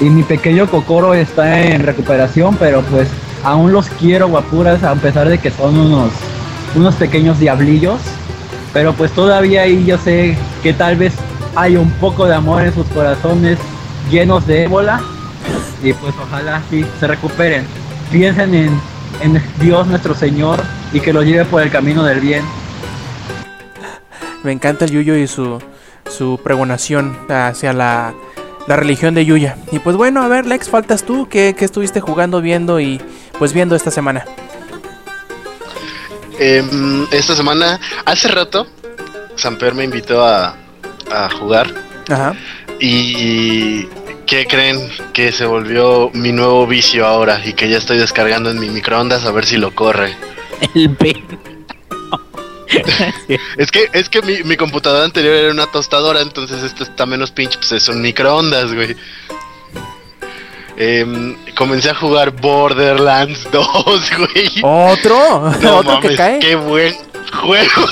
[0.00, 3.08] y mi pequeño Kokoro está en recuperación, pero pues
[3.44, 6.10] aún los quiero guapuras a pesar de que son unos
[6.74, 8.00] unos pequeños diablillos,
[8.72, 11.12] pero pues todavía ahí yo sé que tal vez
[11.54, 13.58] hay un poco de amor en sus corazones
[14.10, 15.00] llenos de ébola
[15.82, 17.81] y pues ojalá sí se recuperen.
[18.12, 18.80] Piensen en,
[19.22, 22.44] en Dios nuestro Señor y que los lleve por el camino del bien.
[24.42, 25.58] Me encanta el Yuyo y su,
[26.10, 28.12] su pregonación hacia la,
[28.66, 29.56] la religión de Yuya.
[29.70, 31.26] Y pues bueno, a ver, Lex, faltas tú.
[31.26, 33.00] ¿Qué, qué estuviste jugando, viendo y
[33.38, 34.26] pues viendo esta semana?
[36.38, 38.66] Em, esta semana, hace rato,
[39.36, 40.56] Samper me invitó a,
[41.10, 41.72] a jugar
[42.10, 42.34] Ajá.
[42.78, 43.86] y
[44.32, 48.58] ¿Qué creen que se volvió mi nuevo vicio ahora y que ya estoy descargando en
[48.58, 50.16] mi microondas a ver si lo corre?
[50.74, 51.22] El pen.
[53.58, 57.30] Es que, es que mi, mi computadora anterior era una tostadora, entonces esto está menos
[57.30, 58.96] pinche, pues es un microondas, güey.
[60.78, 64.50] Em, comencé a jugar Borderlands 2, güey.
[64.62, 65.50] ¿Otro?
[65.60, 66.38] No ¿Otro que mames, cae?
[66.38, 66.94] qué buen
[67.42, 67.86] juego,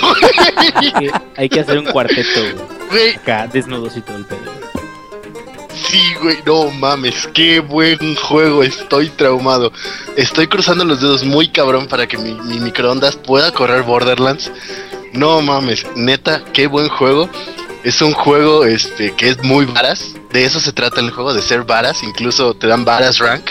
[0.76, 2.54] Hay que- Hay que hacer un cuarteto, güey.
[2.90, 3.14] güey.
[3.16, 4.69] Acá, desnudos y todo el pedo.
[5.88, 9.72] Sí, güey, no mames, qué buen juego, estoy traumado.
[10.16, 14.50] Estoy cruzando los dedos muy cabrón para que mi, mi microondas pueda correr Borderlands.
[15.12, 17.28] No mames, neta, qué buen juego.
[17.82, 20.14] Es un juego este que es muy varas.
[20.32, 22.02] De eso se trata el juego, de ser varas.
[22.02, 23.50] Incluso te dan varas rank.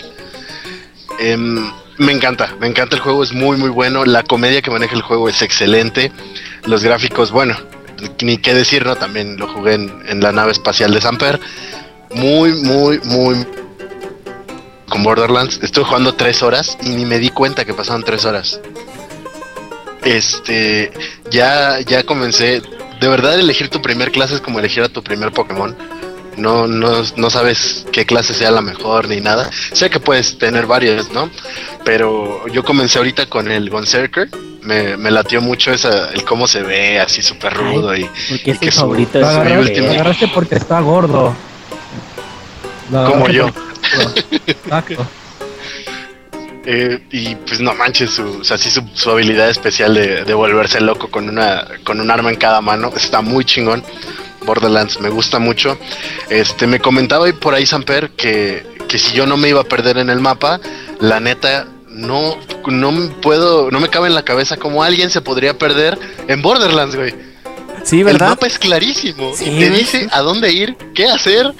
[1.20, 4.06] Em, me encanta, me encanta el juego, es muy muy bueno.
[4.06, 6.12] La comedia que maneja el juego es excelente.
[6.66, 7.58] Los gráficos, bueno,
[8.22, 8.96] ni qué decir, ¿no?
[8.96, 11.40] También lo jugué en la nave espacial de Samper.
[12.14, 13.46] Muy, muy, muy...
[14.90, 15.60] Con Borderlands.
[15.62, 18.60] Estuve jugando tres horas y ni me di cuenta que pasaron tres horas.
[20.04, 20.92] Este,
[21.30, 22.62] ya, ya comencé.
[23.00, 25.76] De verdad, elegir tu primer clase es como elegir a tu primer Pokémon.
[26.38, 29.50] No, no, no sabes qué clase sea la mejor ni nada.
[29.74, 31.30] Sé que puedes tener varias, ¿no?
[31.84, 34.30] Pero yo comencé ahorita con el Gonzerker.
[34.62, 38.60] Me, me latió mucho esa, el cómo se ve, así súper rudo y Porque es
[38.60, 39.90] que su- su mi último.
[39.90, 41.34] agarraste porque está gordo.
[42.92, 43.48] Como yo.
[44.48, 45.06] Exacto.
[46.66, 50.34] Eh, y pues no manches, su, o sea, sí, su, su habilidad especial de, de
[50.34, 53.84] volverse loco con una con un arma en cada mano está muy chingón.
[54.46, 55.78] Borderlands me gusta mucho.
[56.30, 59.64] Este me comentaba hoy por ahí Samper que, que si yo no me iba a
[59.64, 60.60] perder en el mapa,
[61.00, 65.22] la neta no no me puedo no me cabe en la cabeza cómo alguien se
[65.22, 65.98] podría perder
[66.28, 67.16] en Borderlands, güey.
[67.84, 68.30] Sí, El ¿verdad?
[68.30, 71.54] mapa es clarísimo Sí, y te dice a dónde ir, qué hacer.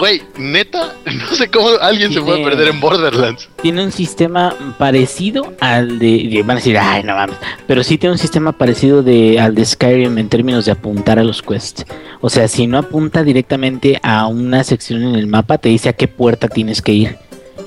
[0.00, 3.48] Güey, neta, no sé cómo alguien se puede perder en Borderlands.
[3.62, 7.36] Tiene un sistema parecido al de, de- Van a decir, ay, no mames.
[7.66, 11.22] Pero sí tiene un sistema parecido de, al de Skyrim en términos de apuntar a
[11.24, 11.84] los quests.
[12.20, 15.92] O sea, si no apunta directamente a una sección en el mapa, te dice a
[15.92, 17.16] qué puerta tienes que ir.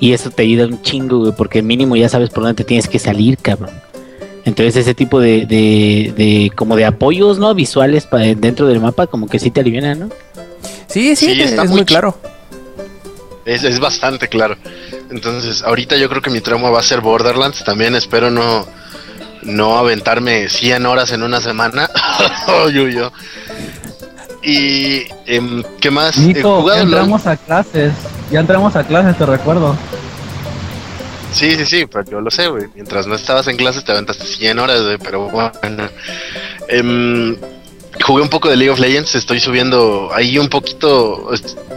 [0.00, 2.88] Y eso te ayuda un chingo, güey, porque mínimo ya sabes por dónde te tienes
[2.88, 3.70] que salir, cabrón.
[4.44, 7.54] Entonces ese tipo de, de, de como de apoyos, ¿no?
[7.54, 10.08] Visuales pa- dentro del mapa, como que sí te alivian, ¿no?
[10.88, 12.18] Sí, sí, Sí, es está muy muy ch- claro.
[13.44, 14.56] Es, es bastante claro.
[15.10, 17.62] Entonces, ahorita yo creo que mi trauma va a ser Borderlands.
[17.64, 18.66] También espero no,
[19.42, 21.88] no aventarme 100 horas en una semana.
[22.66, 23.10] Uy, uy, uy.
[24.42, 26.16] Y, em, ¿qué más?
[26.16, 26.84] Jugado ya LOL.
[26.84, 27.92] entramos a clases.
[28.30, 29.76] Ya entramos a clases, te recuerdo.
[31.32, 32.64] Sí, sí, sí, pero yo lo sé, güey.
[32.74, 35.88] Mientras no estabas en clases te aventaste 100 horas, güey, pero bueno.
[36.68, 37.36] Em,
[38.02, 41.30] jugué un poco de League of Legends, estoy subiendo ahí un poquito.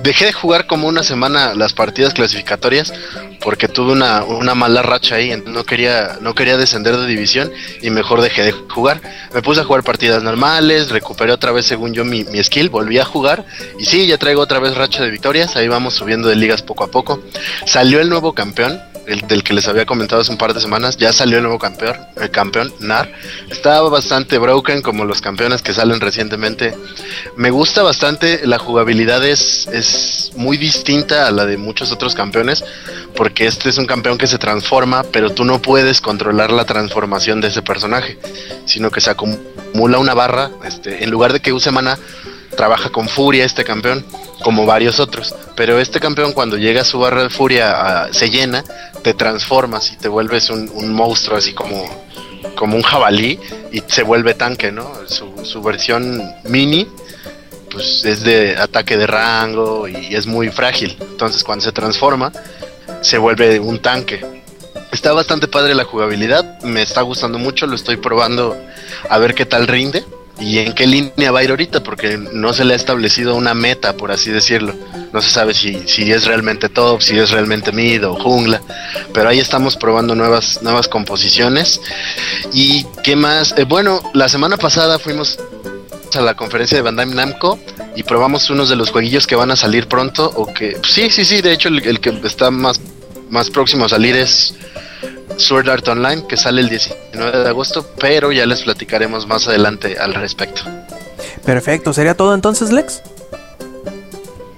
[0.03, 2.93] Dejé de jugar como una semana las partidas clasificatorias
[3.41, 7.51] porque tuve una, una mala racha ahí, no quería, no quería descender de división
[7.81, 9.01] y mejor dejé de jugar.
[9.33, 12.99] Me puse a jugar partidas normales, recuperé otra vez según yo mi, mi skill, volví
[12.99, 13.45] a jugar
[13.79, 16.83] y sí, ya traigo otra vez racha de victorias, ahí vamos subiendo de ligas poco
[16.83, 17.21] a poco.
[17.65, 20.97] Salió el nuevo campeón, el del que les había comentado hace un par de semanas,
[20.97, 23.11] ya salió el nuevo campeón, el campeón Nar.
[23.49, 26.75] Estaba bastante broken como los campeones que salen recientemente.
[27.35, 32.63] Me gusta bastante, la jugabilidad es, es muy distinta a la de muchos otros campeones,
[33.15, 37.41] porque este es un campeón que se transforma, pero tú no puedes controlar la transformación
[37.41, 38.19] de ese personaje,
[38.65, 41.97] sino que se acumula una barra, este, en lugar de que use mana,
[42.57, 44.05] trabaja con furia este campeón,
[44.43, 45.33] como varios otros.
[45.55, 48.65] Pero este campeón cuando llega a su barra de furia se llena,
[49.01, 51.85] te transformas y te vuelves un, un monstruo así como,
[52.55, 53.39] como un jabalí
[53.71, 54.91] y se vuelve tanque, ¿no?
[55.07, 56.85] Su, su versión mini
[57.71, 60.97] pues es de ataque de rango y es muy frágil.
[60.99, 62.33] Entonces cuando se transforma
[63.01, 64.25] se vuelve un tanque.
[64.91, 68.57] Está bastante padre la jugabilidad, me está gustando mucho, lo estoy probando
[69.09, 70.03] a ver qué tal rinde
[70.39, 73.53] y en qué línea va a ir ahorita, porque no se le ha establecido una
[73.53, 74.73] meta, por así decirlo.
[75.13, 78.61] No se sabe si, si es realmente top, si es realmente mid o jungla,
[79.13, 81.81] pero ahí estamos probando nuevas, nuevas composiciones.
[82.53, 83.53] ¿Y qué más?
[83.57, 85.39] Eh, bueno, la semana pasada fuimos
[86.13, 87.59] a la conferencia de Bandai Namco
[87.95, 91.25] y probamos unos de los jueguillos que van a salir pronto o que sí, sí,
[91.25, 92.79] sí, de hecho el, el que está más
[93.29, 94.53] más próximo a salir es
[95.37, 99.97] Sword Art Online que sale el 19 de agosto, pero ya les platicaremos más adelante
[99.99, 100.61] al respecto.
[101.45, 103.01] Perfecto, ¿sería todo entonces, Lex?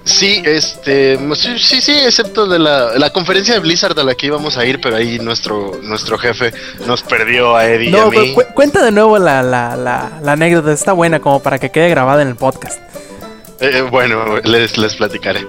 [0.04, 4.26] Sí, este, sí, sí, sí, excepto de la, la conferencia de Blizzard a la que
[4.26, 6.52] íbamos a ir, pero ahí nuestro nuestro jefe
[6.86, 8.34] nos perdió a Eddie y a mí.
[8.34, 11.70] cu- cu- cuenta de nuevo la, la, la, la anécdota, está buena como para que
[11.70, 12.80] quede grabada en el podcast.
[13.60, 15.46] Eh, bueno, les, les platicaré.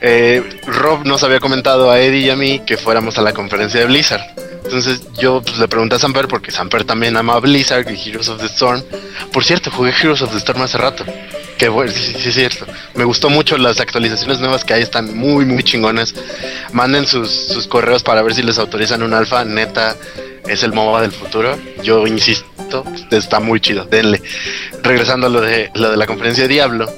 [0.00, 3.78] Eh, Rob nos había comentado a Eddie y a mí que fuéramos a la conferencia
[3.80, 4.22] de Blizzard.
[4.64, 8.40] Entonces yo pues, le pregunté a Samper porque Samper también ama Blizzard y Heroes of
[8.40, 8.82] the Storm.
[9.32, 11.04] Por cierto, jugué Heroes of the Storm hace rato.
[11.58, 12.66] Que bueno, sí, sí, es cierto.
[12.94, 16.14] Me gustó mucho las actualizaciones nuevas que hay, están muy, muy chingonas.
[16.72, 19.44] Manden sus, sus correos para ver si les autorizan un alfa.
[19.44, 19.96] Neta,
[20.46, 21.58] es el MOBA del futuro.
[21.82, 24.22] Yo insisto, está muy chido, denle.
[24.82, 26.92] Regresando a lo de, lo de la conferencia de Diablo,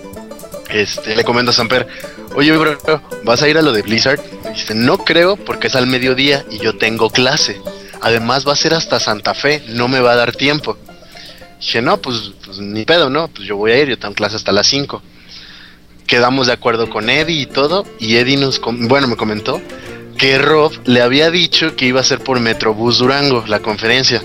[0.75, 1.87] este, le comento a Samper,
[2.35, 2.77] oye bro,
[3.23, 4.21] ¿vas a ir a lo de Blizzard?
[4.53, 7.61] Dice, no creo porque es al mediodía y yo tengo clase.
[8.01, 10.77] Además va a ser hasta Santa Fe, no me va a dar tiempo.
[11.61, 13.29] Dije, no, pues, pues ni pedo, ¿no?
[13.29, 15.01] Pues yo voy a ir, yo tengo clase hasta las 5.
[16.09, 19.63] Quedamos de acuerdo con Eddie y todo, y Eddie nos, bueno, me comentó
[20.19, 24.25] que Rob le había dicho que iba a ser por Metrobús Durango, la conferencia.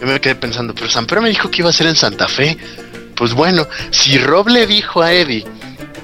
[0.00, 2.56] Yo me quedé pensando, pero Samper me dijo que iba a ser en Santa Fe.
[3.14, 5.44] Pues bueno, si Rob le dijo a Eddie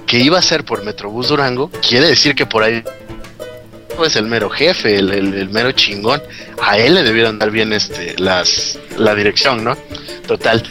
[0.07, 2.83] que iba a ser por Metrobús Durango, quiere decir que por ahí
[3.97, 6.23] pues el mero jefe, el, el- el mero chingón.
[6.63, 9.77] A él le debieron dar bien este las la dirección, ¿no?
[10.27, 10.63] Total,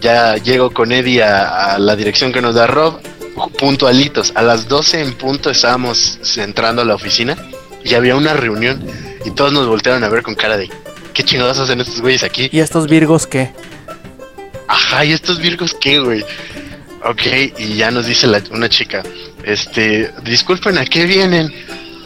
[0.00, 3.00] ya llego con Eddie a, a la dirección que nos da Rob,
[3.58, 4.32] puntualitos.
[4.34, 7.36] A las 12 en punto estábamos entrando a la oficina
[7.82, 8.84] y había una reunión
[9.24, 10.68] y todos nos voltearon a ver con cara de
[11.14, 12.50] ¿qué chingados hacen estos güeyes aquí?
[12.52, 13.52] ¿Y estos Virgos qué?
[14.68, 16.24] Ajá, ¿y estos virgos qué, güey?
[17.08, 17.22] Ok,
[17.58, 19.02] y ya nos dice la- una chica,
[19.44, 21.52] este, disculpen, ¿a qué vienen?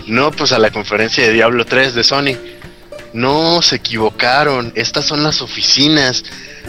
[0.06, 2.36] No, pues a la conferencia de Diablo 3 de Sony.
[3.12, 6.24] No, se equivocaron, estas son las oficinas.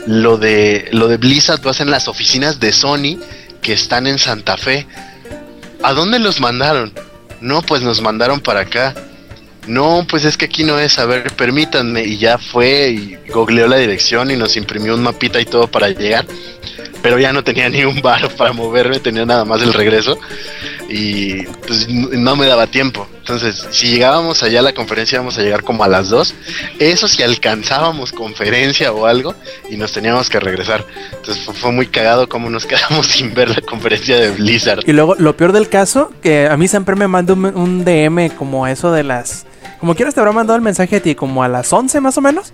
[0.07, 3.17] Lo de, lo de Blizzard lo hacen las oficinas de Sony
[3.61, 4.87] que están en Santa Fe.
[5.83, 6.93] ¿A dónde los mandaron?
[7.41, 8.95] No, pues nos mandaron para acá.
[9.67, 12.03] No, pues es que aquí no es, a ver, permítanme.
[12.03, 15.89] Y ya fue y googleó la dirección y nos imprimió un mapita y todo para
[15.89, 16.25] llegar.
[17.01, 20.17] Pero ya no tenía ni un bar para moverme, tenía nada más el regreso.
[20.89, 23.07] Y pues no me daba tiempo.
[23.19, 26.35] Entonces, si llegábamos allá a la conferencia, íbamos a llegar como a las 2.
[26.79, 29.35] Eso si alcanzábamos conferencia o algo
[29.69, 30.85] y nos teníamos que regresar.
[31.13, 34.81] Entonces fue, muy cagado como nos quedamos sin ver la conferencia de Blizzard.
[34.85, 38.29] Y luego, lo peor del caso, que a mí siempre me mandó un, un DM
[38.35, 39.45] como eso de las...
[39.79, 42.21] Como quieras te habrá mandado el mensaje a ti, como a las 11 más o
[42.21, 42.53] menos.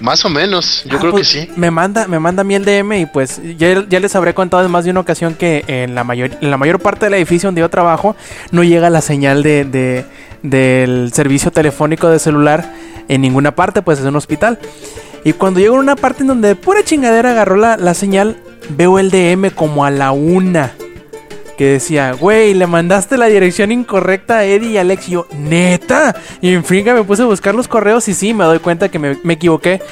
[0.00, 1.50] Más o menos, yo Ah, creo pues, que sí.
[1.56, 4.64] Me manda, me manda a mí el DM y pues ya, ya les habré contado
[4.64, 7.48] en más de una ocasión que en la mayor, en la mayor parte del edificio
[7.48, 8.14] donde yo trabajo
[8.52, 10.04] no llega la señal de, de-
[10.42, 12.72] del servicio telefónico de celular
[13.08, 14.58] en ninguna parte, pues es un hospital.
[15.24, 18.36] Y cuando llego a una parte en donde pura chingadera agarró la, la señal,
[18.70, 20.74] veo el DM como a la una.
[21.58, 25.08] Que decía, güey, le mandaste la dirección incorrecta a Eddie y Alex.
[25.08, 26.14] Yo, neta.
[26.40, 29.00] Y en finca me puse a buscar los correos y sí, me doy cuenta que
[29.00, 29.82] me, me equivoqué.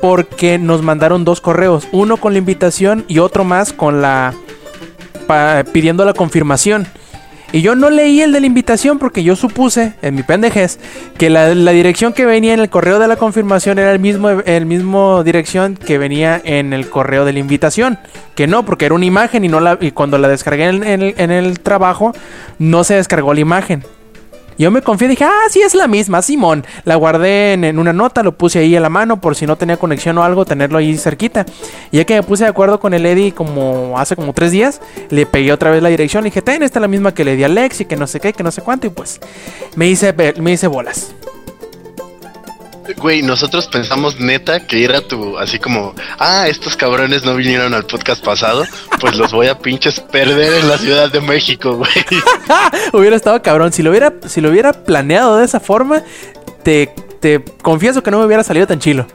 [0.00, 1.88] Porque nos mandaron dos correos.
[1.90, 4.32] Uno con la invitación y otro más con la...
[5.72, 6.86] pidiendo la confirmación.
[7.52, 10.78] Y yo no leí el de la invitación porque yo supuse, en mi pendejez,
[11.18, 14.66] que la, dirección que venía en el correo de la confirmación era el mismo, el
[14.66, 17.98] mismo dirección que venía en el correo de la invitación.
[18.36, 21.14] Que no, porque era una imagen y, no la, y cuando la descargué en el,
[21.16, 22.12] en el trabajo,
[22.58, 23.82] no se descargó la imagen.
[24.60, 26.66] Yo me confié dije, ah, sí es la misma, Simón.
[26.84, 29.78] La guardé en, una nota, lo puse ahí a la mano por si no tenía
[29.78, 31.46] conexión o algo, tenerlo ahí cerquita.
[31.90, 34.82] Y ya que me puse de acuerdo con el Eddie como hace como tres días,
[35.08, 36.24] le pegué otra vez la dirección.
[36.24, 38.06] Le dije, ten, esta es la misma que le di a Alex y que no
[38.06, 38.86] sé qué, que no sé cuánto.
[38.86, 39.18] Y pues
[39.76, 41.14] me hice, me hice bolas.
[42.96, 47.84] Güey, nosotros pensamos neta que era tu, así como, ah, estos cabrones no vinieron al
[47.84, 48.64] podcast pasado,
[49.00, 51.90] pues los voy a pinches perder en la Ciudad de México, güey.
[52.92, 53.72] hubiera estado cabrón.
[53.72, 56.02] Si lo hubiera, si lo hubiera planeado de esa forma,
[56.62, 59.06] te, te confieso que no me hubiera salido tan chilo.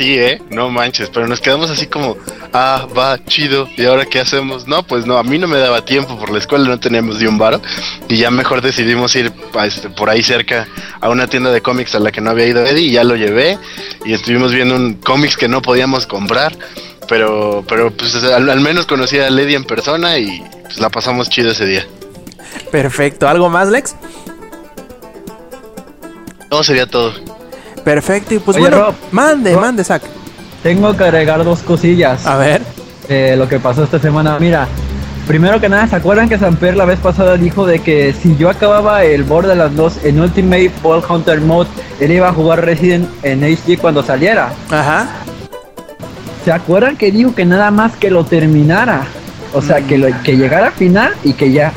[0.00, 2.16] Sí, eh, no manches, pero nos quedamos así como,
[2.54, 4.66] ah, va, chido, ¿y ahora qué hacemos?
[4.66, 7.26] No, pues no, a mí no me daba tiempo por la escuela, no teníamos ni
[7.26, 7.60] un varo,
[8.08, 10.66] y ya mejor decidimos ir a este, por ahí cerca
[11.02, 13.14] a una tienda de cómics a la que no había ido Eddie, y ya lo
[13.14, 13.58] llevé,
[14.06, 16.56] y estuvimos viendo un cómics que no podíamos comprar,
[17.06, 21.28] pero, pero pues al, al menos conocí a Lady en persona y pues la pasamos
[21.28, 21.86] chido ese día.
[22.72, 23.28] Perfecto.
[23.28, 23.94] ¿Algo más, Lex?
[26.50, 27.12] No, sería todo.
[27.84, 28.34] Perfecto.
[28.34, 28.94] Y pues Oye, bueno, Rob.
[29.12, 29.60] mande, Rob.
[29.62, 30.02] mande, Zack.
[30.62, 32.26] Tengo que agregar dos cosillas.
[32.26, 32.62] A ver.
[33.08, 34.38] eh, lo que pasó esta semana.
[34.38, 34.68] Mira,
[35.26, 38.50] primero que nada, ¿se acuerdan que Samper la vez pasada dijo de que si yo
[38.50, 43.42] acababa el Borderlands 2 en Ultimate Ball Hunter Mode, él iba a jugar Resident en
[43.42, 44.50] HD cuando saliera?
[44.70, 45.08] Ajá.
[46.44, 49.02] ¿Se acuerdan que dijo que nada más que lo terminara?
[49.52, 51.72] O sea, que, lo, que llegara al final y que ya.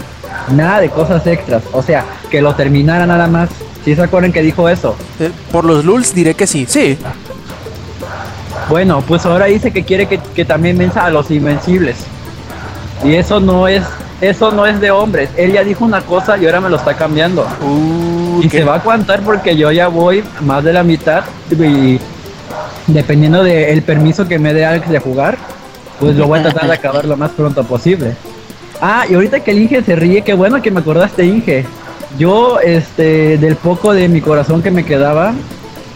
[0.51, 1.63] Nada de cosas extras.
[1.71, 3.49] O sea, que lo terminara nada más.
[3.85, 4.95] ¿Sí se acuerdan que dijo eso?
[5.19, 6.65] Eh, Por los lulz diré que sí.
[6.67, 6.97] Sí.
[8.69, 11.97] Bueno, pues ahora dice que quiere que, que también venza a los invencibles.
[13.03, 13.83] Y eso no es,
[14.21, 15.29] eso no es de hombres.
[15.35, 17.45] Él ya dijo una cosa y ahora me lo está cambiando.
[17.61, 21.23] Uh, Y qué- se va a aguantar porque yo ya voy más de la mitad
[21.51, 21.99] y
[22.87, 25.37] dependiendo del permiso que me dé Alex de jugar,
[25.99, 28.15] pues lo voy a tratar de acabar lo más pronto posible.
[28.81, 31.65] Ah, y ahorita que el Inge se ríe, qué bueno que me acordaste, Inge.
[32.17, 35.33] Yo, este, del poco de mi corazón que me quedaba,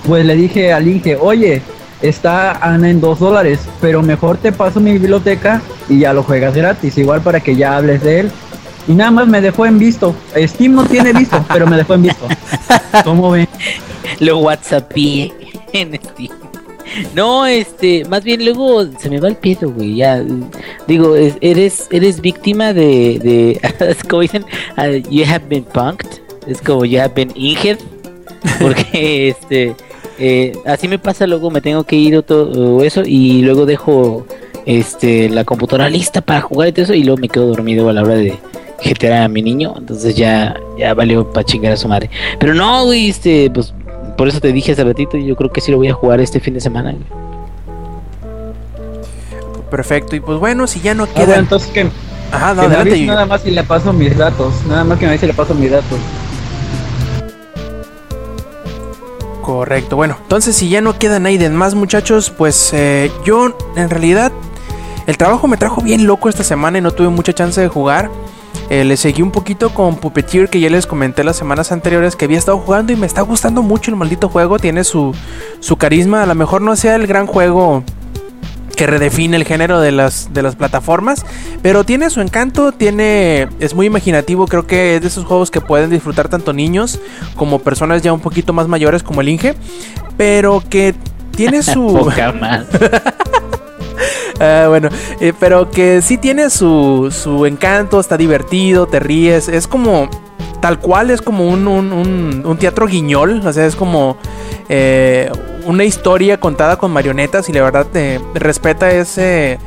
[0.05, 1.61] pues le dije al Inge, oye,
[2.01, 6.55] está Ana en dos dólares, pero mejor te paso mi biblioteca y ya lo juegas
[6.55, 8.31] gratis, igual para que ya hables de él.
[8.87, 10.15] Y nada más me dejó en visto.
[10.35, 12.27] Steam no tiene visto, pero me dejó en visto.
[13.03, 13.47] ¿Cómo ven?
[14.19, 15.33] Lo WhatsAppé
[15.73, 16.46] en Steam.
[17.15, 19.95] No, este, más bien luego se me va el pedo, güey.
[19.95, 20.23] Ya,
[20.87, 24.45] digo, es- eres, eres víctima de, de, es como dicen,
[24.75, 26.07] ah, you have been punked.
[26.47, 27.79] Es como you have been injured.
[28.61, 29.75] Porque, este,
[30.19, 31.27] eh, así me pasa.
[31.27, 34.25] Luego me tengo que ir o todo eso y luego dejo,
[34.65, 37.93] este, la computadora lista para jugar y todo eso y luego me quedo dormido a
[37.93, 38.35] la hora de
[38.83, 39.73] GTA a mi niño.
[39.77, 42.09] Entonces ya, ya valió para chingar a su madre.
[42.39, 43.73] Pero no, güey, este, pues
[44.17, 46.39] por eso te dije hace ratito, yo creo que sí lo voy a jugar este
[46.39, 46.91] fin de semana.
[46.91, 47.27] güey.
[49.69, 50.15] Perfecto.
[50.15, 51.39] Y pues bueno, si ya no Ah, bueno, queda.
[51.39, 51.89] entonces que,
[52.31, 53.05] Ajá, no, que adelante.
[53.05, 54.53] nada más y le paso mis datos.
[54.67, 55.99] Nada más que me avise y le paso mis datos.
[59.41, 64.31] Correcto, bueno, entonces si ya no queda nadie más muchachos, pues eh, yo en realidad
[65.05, 68.09] el trabajo me trajo bien loco esta semana y no tuve mucha chance de jugar.
[68.69, 72.25] Eh, le seguí un poquito con Puppeteer que ya les comenté las semanas anteriores que
[72.25, 75.15] había estado jugando y me está gustando mucho el maldito juego, tiene su,
[75.61, 77.83] su carisma, a lo mejor no sea el gran juego
[78.75, 81.25] que redefine el género de las, de las plataformas,
[81.61, 85.61] pero tiene su encanto, tiene es muy imaginativo, creo que es de esos juegos que
[85.61, 86.99] pueden disfrutar tanto niños
[87.35, 89.55] como personas ya un poquito más mayores como el Inge,
[90.15, 90.93] pero que
[91.31, 92.11] tiene su
[94.39, 99.67] Ah, bueno, eh, pero que sí tiene su, su encanto, está divertido, te ríes, es
[99.67, 100.09] como
[100.61, 101.91] tal cual, es como un, un-
[102.45, 104.17] un- teatro guiñol, o sea, es como
[104.69, 105.31] eh,
[105.65, 109.57] una historia contada con marionetas y la verdad te respeta ese,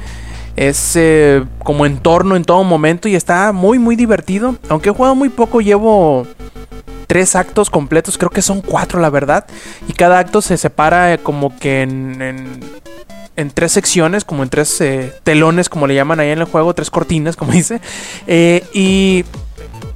[0.56, 5.28] ese como entorno en todo momento y está muy muy divertido, aunque he jugado muy
[5.30, 6.26] poco, llevo
[7.08, 9.46] tres actos completos, creo que son cuatro la verdad,
[9.88, 12.60] y cada acto se separa eh, como que en
[13.40, 16.74] en tres secciones, como en tres eh, telones, como le llaman ahí en el juego,
[16.74, 17.80] tres cortinas, como dice.
[18.26, 19.24] Eh, y,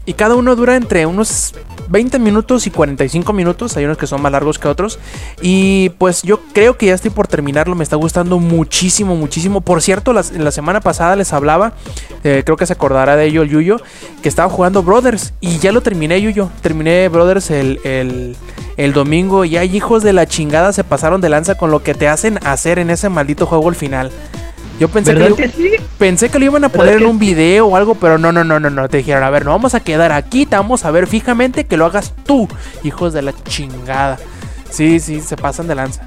[0.07, 1.55] y cada uno dura entre unos
[1.89, 3.77] 20 minutos y 45 minutos.
[3.77, 4.99] Hay unos que son más largos que otros.
[5.43, 7.75] Y pues yo creo que ya estoy por terminarlo.
[7.75, 9.61] Me está gustando muchísimo, muchísimo.
[9.61, 11.73] Por cierto, las- la, semana pasada les hablaba,
[12.23, 13.77] eh, creo que se acordará de ello el Yuyo,
[14.23, 15.33] que estaba jugando Brothers.
[15.41, 16.51] Y ya lo terminé, Yuyo.
[16.63, 18.37] Terminé Brothers el, el,
[18.77, 19.45] el domingo.
[19.45, 22.39] Y hay hijos de la chingada se pasaron de lanza con lo que te hacen
[22.47, 24.11] hacer en ese maldito juego al final.
[24.81, 25.71] Yo pensé que, ¿Verdad lo, que sí?
[25.99, 28.43] pensé que lo iban a ¿Verdad poner en un video o algo, pero no, no,
[28.45, 28.89] no, no, no.
[28.89, 31.77] Te dijeron, a ver, no vamos a quedar aquí, te vamos a ver fijamente que
[31.77, 32.49] lo hagas tú,
[32.83, 34.19] hijos de la chingada.
[34.71, 36.07] Sí, sí, se pasan de lanza.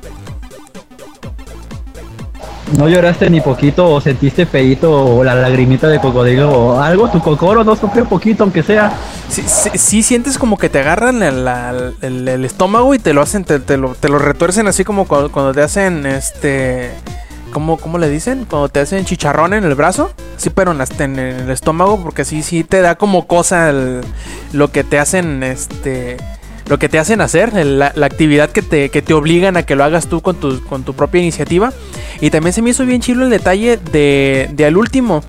[2.77, 7.09] ¿No lloraste ni poquito o sentiste feíto o la lagrimita de cocodrilo o algo?
[7.09, 8.91] ¿Tu cocoro no sufrió poquito aunque sea?
[9.29, 13.13] Sí, sí, sí sientes como que te agarran el, la- el- el estómago y te
[13.13, 16.91] lo hacen, te, te lo, te lo retuercen así como cuando, cuando te hacen este.
[17.51, 18.45] ¿Cómo, ¿Cómo le dicen?
[18.49, 20.11] Cuando te hacen chicharrón en el brazo.
[20.37, 23.73] Sí, pero en, en el estómago, porque sí, sí te da como cosa
[24.53, 26.17] lo que te hacen, este.
[26.67, 29.75] Lo que te hacen hacer, la, la actividad que te, que te obligan a que
[29.75, 31.71] lo hagas tú con tu, con tu propia iniciativa.
[32.19, 35.23] Y también se me hizo bien chido el detalle de, de al último,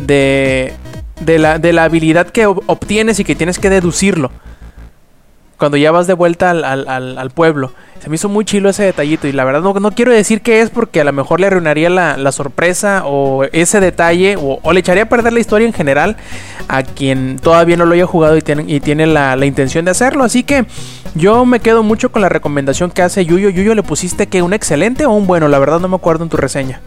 [0.00, 0.74] de,
[1.20, 4.30] de, la, de la habilidad que ob- obtienes y que tienes que deducirlo.
[5.58, 7.72] Cuando ya vas de vuelta al, al- al- al pueblo.
[8.02, 9.26] Se me hizo muy chilo ese detallito.
[9.26, 11.88] Y la verdad no, no quiero decir qué es porque a lo mejor le arruinaría
[11.88, 14.36] la, la sorpresa o ese detalle.
[14.38, 16.16] O, le echaría a perder la historia en general
[16.68, 19.92] a quien todavía no lo haya jugado y tiene, y tiene la, la intención de
[19.92, 20.24] hacerlo.
[20.24, 20.66] Así que
[21.14, 23.48] yo me quedo mucho con la recomendación que hace Yuyo.
[23.48, 25.48] Yuyo, ¿le pusiste que un excelente o un bueno?
[25.48, 26.80] La verdad no me acuerdo en tu reseña.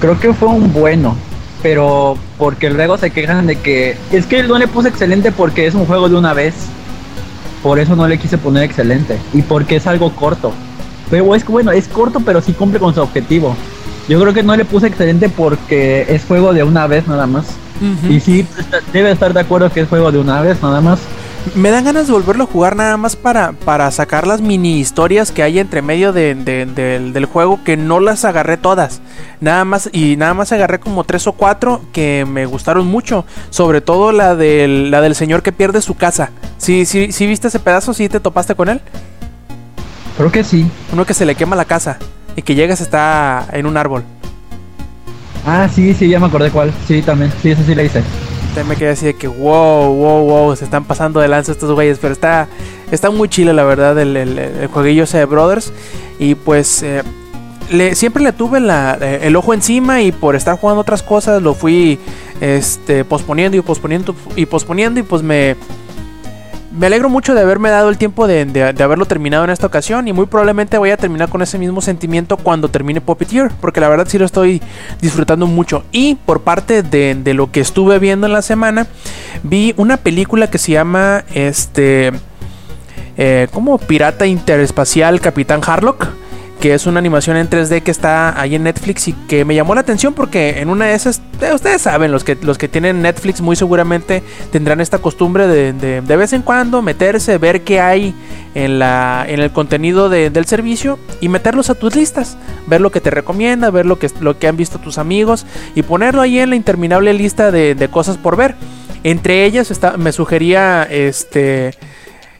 [0.00, 1.16] Creo que fue un bueno,
[1.62, 5.74] pero porque luego se quejan de que es que no le puse excelente porque es
[5.74, 6.54] un juego de una vez.
[7.66, 10.52] Por eso no le quise poner excelente y porque es algo corto.
[11.10, 13.56] Pero es que bueno, es corto pero sí cumple con su objetivo.
[14.08, 17.46] Yo creo que no le puse excelente porque es juego de una vez nada más.
[18.08, 18.46] Y sí,
[18.92, 21.00] debe estar de acuerdo que es juego de una vez nada más.
[21.54, 25.30] Me dan ganas de volverlo a jugar nada más para, para sacar las mini historias
[25.30, 29.00] que hay entre medio de- de- del, del juego que no las agarré todas.
[29.40, 33.24] Nada más, y nada más agarré como tres o cuatro que me gustaron mucho.
[33.50, 36.30] Sobre todo la del, la del señor que pierde su casa.
[36.58, 37.94] ¿Sí, sí, sí viste ese pedazo?
[37.94, 38.80] ¿Sí te topaste con él?
[40.16, 40.66] Creo que sí.
[40.92, 41.98] Uno que se le quema la casa.
[42.34, 44.04] y que llegas está en un árbol.
[45.46, 46.70] Ah, sí, sí, ya me acordé cuál.
[46.86, 47.32] Sí, también.
[47.40, 48.02] Sí, eso sí la hice.
[48.64, 51.98] Me quedé así de que wow, wow, wow, se están pasando de lanza estos güeyes,
[51.98, 52.48] pero está,
[52.90, 55.72] está muy chile la verdad el, el, el jueguillo ese de Brothers.
[56.18, 57.02] Y pues eh,
[57.94, 61.98] siempre le tuve eh, el ojo encima y por estar jugando otras cosas lo fui
[62.40, 65.56] este, posponiendo y posponiendo y posponiendo y pues me,
[66.76, 70.08] me alegro mucho de haberme dado el tiempo de, de, haberlo terminado en esta ocasión
[70.08, 73.88] y muy probablemente voy a terminar con ese mismo sentimiento cuando termine Puppeteer, porque la
[73.88, 74.60] verdad sí lo estoy
[75.00, 75.84] disfrutando mucho.
[75.92, 78.86] Y por parte de, de lo que estuve viendo en la semana,
[79.42, 82.12] vi una película que se llama este...
[83.18, 86.06] Eh, como Pirata Interespacial Capitán Harlock
[86.60, 89.74] que es una animación en 3D que está ahí en Netflix y que me llamó
[89.74, 93.02] la atención porque en una de esas, eh, ustedes saben, los que, los que tienen
[93.02, 97.80] Netflix muy seguramente tendrán esta costumbre de, de, de vez en cuando meterse, ver qué
[97.80, 98.14] hay
[98.54, 102.90] en, la, en el contenido de, del servicio y meterlos a tus listas, ver lo
[102.90, 105.44] que te recomienda, ver lo que, lo que han visto tus amigos
[105.74, 108.54] y ponerlo ahí en la interminable lista de, de cosas por ver.
[109.04, 111.74] Entre ellas está, me sugería este...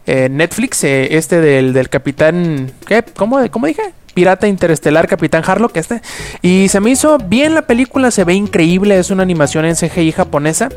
[0.09, 2.71] Eh, Netflix, eh, este del, del capitán.
[2.87, 3.03] ¿Qué?
[3.17, 3.83] ¿Cómo, ¿Cómo dije?
[4.17, 6.01] Pirata Interestelar, Capitán Harlock, este.
[6.41, 10.11] Y se me hizo bien la película, se ve increíble, es una animación en CGI
[10.11, 10.71] japonesa.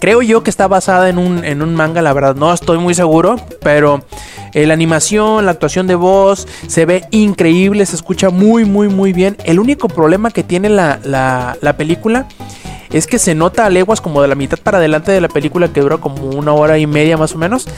[0.00, 2.94] Creo yo que está basada en un, en un manga, la verdad, no estoy muy
[2.94, 4.06] seguro, pero
[4.54, 9.12] eh, la animación, la actuación de voz, se ve increíble, se escucha muy, muy, muy
[9.12, 9.36] bien.
[9.44, 12.26] El único problema que tiene la, la, la película
[12.90, 15.68] es que se nota a leguas como de la mitad para adelante de la película
[15.70, 17.68] que dura como una hora y media más o menos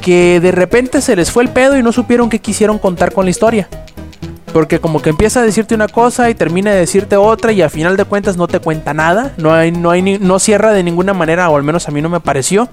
[0.00, 3.26] que de repente se les fue el pedo y no supieron qué quisieron contar con
[3.26, 3.68] la historia.
[4.52, 7.70] Porque como que empieza a decirte una cosa y termina de decirte otra y a
[7.70, 11.14] final de cuentas no te cuenta nada, no hay no hay no cierra de ninguna
[11.14, 12.68] manera o al menos a mí no me pareció.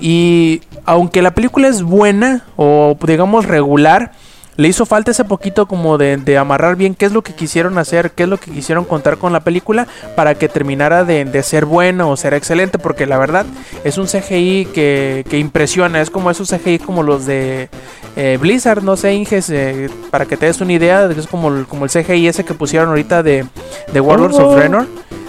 [0.00, 4.12] Y aunque la película es buena o digamos regular,
[4.56, 7.78] le hizo falta ese poquito como de, de, amarrar bien qué es lo que quisieron
[7.78, 11.42] hacer, qué es lo que quisieron contar con la película para que terminara de, de
[11.42, 13.46] ser buena o ser excelente, porque la verdad
[13.84, 17.68] es un CGI que, que impresiona, es como esos CGI como los de
[18.16, 21.84] eh, Blizzard, no sé, Inges, eh, para que te des una idea, es como, como
[21.84, 23.44] el CGI ese que pusieron ahorita de,
[23.92, 24.48] de Warlords oh.
[24.48, 24.86] of Draenor.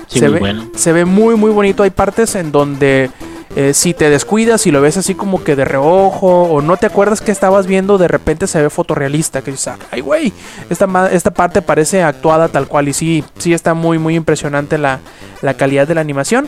[0.07, 0.69] Sí, se, muy ve, bueno.
[0.73, 3.09] se ve muy muy bonito, hay partes en donde...
[3.55, 6.85] Eh, si te descuidas y lo ves así como que de reojo o no te
[6.85, 9.41] acuerdas que estabas viendo, de repente se ve fotorrealista.
[9.41, 10.33] Que dices, ay, güey,
[10.69, 12.87] esta, esta parte parece actuada tal cual.
[12.87, 14.99] Y sí, sí está muy, muy impresionante la,
[15.41, 16.47] la calidad de la animación.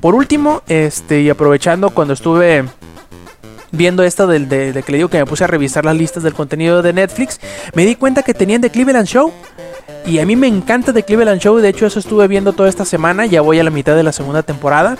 [0.00, 2.64] Por último, este, y aprovechando cuando estuve
[3.72, 6.22] viendo esto del de, de, que le digo que me puse a revisar las listas
[6.22, 7.40] del contenido de Netflix,
[7.74, 9.32] me di cuenta que tenían The Cleveland Show.
[10.06, 12.84] Y a mí me encanta The Cleveland Show, de hecho eso estuve viendo toda esta
[12.84, 14.98] semana, ya voy a la mitad de la segunda temporada.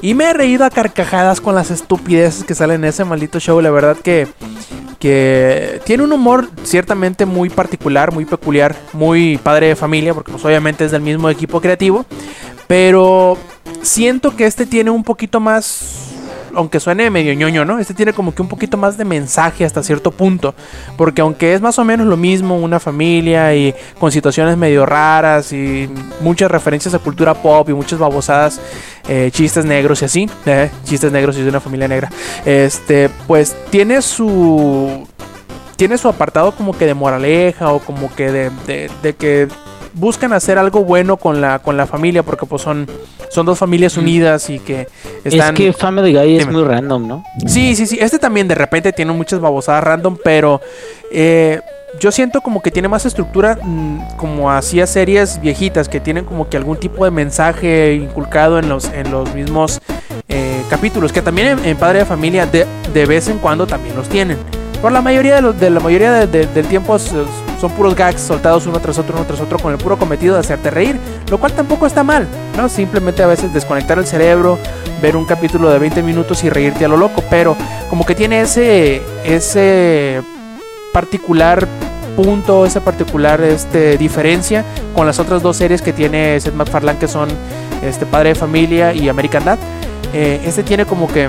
[0.00, 3.60] Y me he reído a carcajadas con las estupideces que salen en ese maldito show,
[3.60, 4.26] la verdad que,
[4.98, 10.44] que tiene un humor ciertamente muy particular, muy peculiar, muy padre de familia, porque pues
[10.44, 12.04] obviamente es del mismo equipo creativo.
[12.66, 13.38] Pero
[13.82, 16.11] siento que este tiene un poquito más
[16.54, 17.78] aunque suene medio ñoño, ¿no?
[17.78, 20.54] Este tiene como que un poquito más de mensaje hasta cierto punto.
[20.96, 25.52] Porque aunque es más o menos lo mismo, una familia y con situaciones medio raras
[25.52, 25.88] y
[26.20, 28.60] muchas referencias a cultura pop y muchas babosadas,
[29.08, 32.10] eh, chistes negros y así, eh, chistes negros y de una familia negra,
[32.44, 35.06] este, pues tiene su...
[35.74, 39.48] Tiene su apartado como que de moraleja o como que de, de, de que
[39.94, 42.86] buscan hacer algo bueno con la con la familia porque pues son
[43.30, 44.88] son dos familias unidas y que
[45.24, 48.54] están es que Family Guy es muy random no sí sí sí este también de
[48.54, 50.60] repente tiene muchas babosadas random pero
[51.10, 51.60] eh,
[52.00, 56.48] yo siento como que tiene más estructura mmm, como hacía series viejitas que tienen como
[56.48, 59.80] que algún tipo de mensaje inculcado en los en los mismos
[60.28, 63.94] eh, capítulos que también en, en, Padre de Familia de, de vez en cuando también
[63.94, 64.38] los tienen
[64.82, 68.98] por la mayoría de, la mayoría de, del tiempo son puros gags soltados uno tras
[68.98, 70.98] otro, uno tras otro, con el puro cometido de hacerte reír,
[71.30, 72.26] lo cual tampoco está mal,
[72.56, 72.68] ¿no?
[72.68, 74.58] Simplemente a veces desconectar el cerebro,
[75.00, 77.56] ver un capítulo de 20 minutos y reírte a lo loco, pero
[77.88, 80.20] como que tiene ese, ese
[80.92, 81.68] particular
[82.16, 84.64] punto, esa particular este, diferencia
[84.96, 87.28] con las otras dos series que tiene Seth MacFarlane, que son
[87.82, 89.58] este, Padre de Familia y American Dad.
[90.12, 91.28] Eh, este tiene como que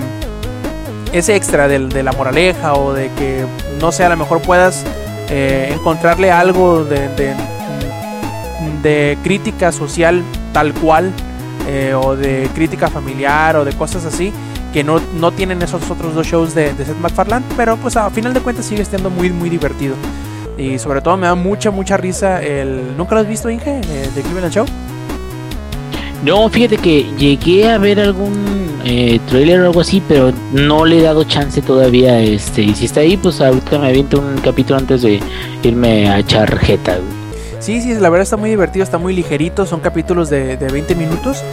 [1.13, 3.45] ese extra de, de, la moraleja o de que
[3.79, 4.83] no sé, a lo mejor puedas
[5.29, 7.35] eh, encontrarle algo de, de,
[8.81, 11.11] de, crítica social tal cual
[11.67, 14.33] eh, o de crítica familiar o de cosas así
[14.73, 18.09] que no, no tienen esos otros dos shows de, de Seth MacFarlane, pero pues a
[18.09, 19.95] final de cuentas sigue siendo muy muy divertido.
[20.57, 22.95] Y sobre todo me da mucha mucha risa el...
[22.97, 23.79] ¿Nunca lo has visto, Inge?
[23.79, 24.65] Eh, de Cleveland Show.
[26.23, 30.99] No, fíjate que llegué a ver algún eh, trailer o algo así, pero no le
[30.99, 32.19] he dado chance todavía.
[32.19, 35.19] Este, y si está ahí, pues ahorita me aviento un capítulo antes de
[35.63, 36.97] irme a echar jeta.
[37.59, 40.95] Sí, sí, la verdad está muy divertido, está muy ligerito, son capítulos de, de 20
[40.95, 41.43] minutos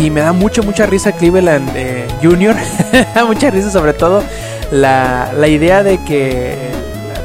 [0.00, 2.54] y me da mucha, mucha risa Cleveland eh, Junior,
[3.26, 4.22] mucha risa sobre todo
[4.70, 6.54] la, la idea de que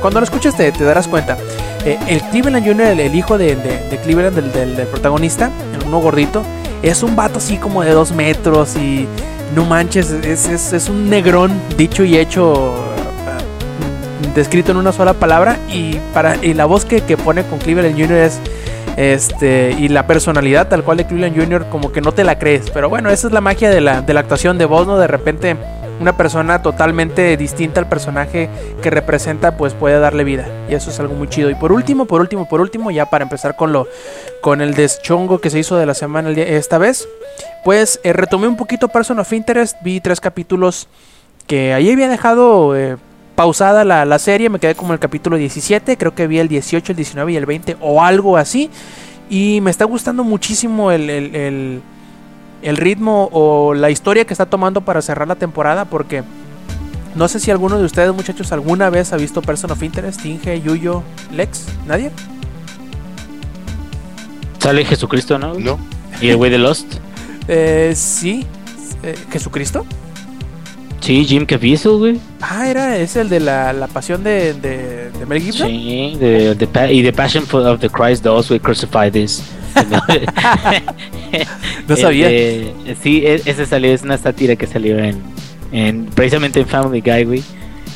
[0.01, 1.37] cuando lo escuchas te, darás cuenta.
[1.85, 5.51] Eh, el Cleveland Junior, el, el hijo de, de- Cleveland, del, del- del protagonista,
[5.85, 6.41] uno gordito,
[6.84, 9.07] es un vato así como de dos metros y
[9.55, 15.13] no manches, es, es, es un negrón dicho y hecho eh, descrito en una sola
[15.13, 18.17] palabra y para y la voz que, que pone con Cleveland Jr.
[18.17, 18.39] es
[18.97, 21.65] este y la personalidad tal cual de Cleveland Jr.
[21.69, 24.13] como que no te la crees pero bueno esa es la magia de la, de
[24.13, 25.55] la actuación de voz no de repente
[26.01, 28.49] una persona totalmente distinta al personaje
[28.81, 30.47] que representa pues puede darle vida.
[30.69, 31.49] Y eso es algo muy chido.
[31.49, 33.87] Y por último por último por último ya para empezar con lo
[34.41, 37.07] con el deschongo que se hizo de la semana esta vez
[37.63, 39.77] pues eh, retomé un poquito Person of Interest.
[39.83, 40.87] Vi tres capítulos
[41.47, 42.97] que ahí había dejado eh,
[43.35, 46.91] pausada la, la serie, me quedé como el capítulo 17, creo que vi el 18,
[46.91, 48.69] el 19 y el 20 o algo así.
[49.29, 51.81] Y me está gustando muchísimo el-
[52.62, 56.24] el ritmo o la historia que está tomando para cerrar la temporada porque
[57.16, 60.62] no sé si alguno de ustedes muchachos alguna vez ha visto Person of Interest, Inge,
[60.62, 61.03] Yuyo,
[61.34, 62.12] Lex, ¿nadie?
[64.59, 65.55] Sale Jesucristo, ¿no?
[65.55, 65.80] ¿No?
[66.22, 66.86] Y el güey de Lost.
[67.47, 68.45] Eh, sí,
[69.03, 69.84] Eh, Jesucristo.
[71.01, 72.20] Sí, Jim Caviezel, güey.
[72.39, 75.68] Ah, era, es el de la, la pasión de, de, de Mel Gibson.
[75.68, 79.41] Sí, de, de pa- y The Passion for- of the Christ 2, güey, Crucify This.
[81.88, 82.30] No sabía.
[82.30, 85.17] Este, sí, e- ese salió, es una sátira que salió en,
[85.72, 87.43] en precisamente en Family Guy, güey.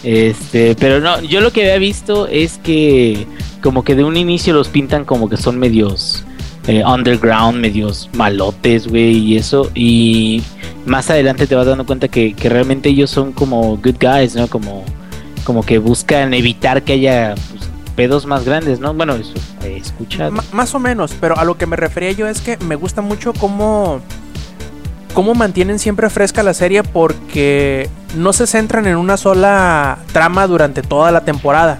[0.03, 3.26] Este, pero no, yo lo que había visto es que
[3.61, 6.23] como que de un inicio los pintan como que son medios
[6.67, 9.71] eh, underground, medios malotes, güey, y eso.
[9.73, 10.43] Y
[10.86, 14.47] más adelante te vas dando cuenta que, que realmente ellos son como good guys, ¿no?
[14.47, 14.84] Como,
[15.43, 18.93] como que buscan evitar que haya pues, pedos más grandes, ¿no?
[18.93, 19.33] Bueno, eso
[19.63, 20.31] he escuchado.
[20.31, 23.01] Ma- más o menos, pero a lo que me refería yo es que me gusta
[23.01, 24.01] mucho cómo,
[25.13, 30.81] cómo mantienen siempre fresca la serie porque no se centran en una sola trama durante
[30.81, 31.79] toda la temporada,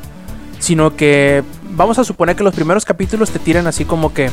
[0.59, 4.30] sino que vamos a suponer que los primeros capítulos te tiran así como que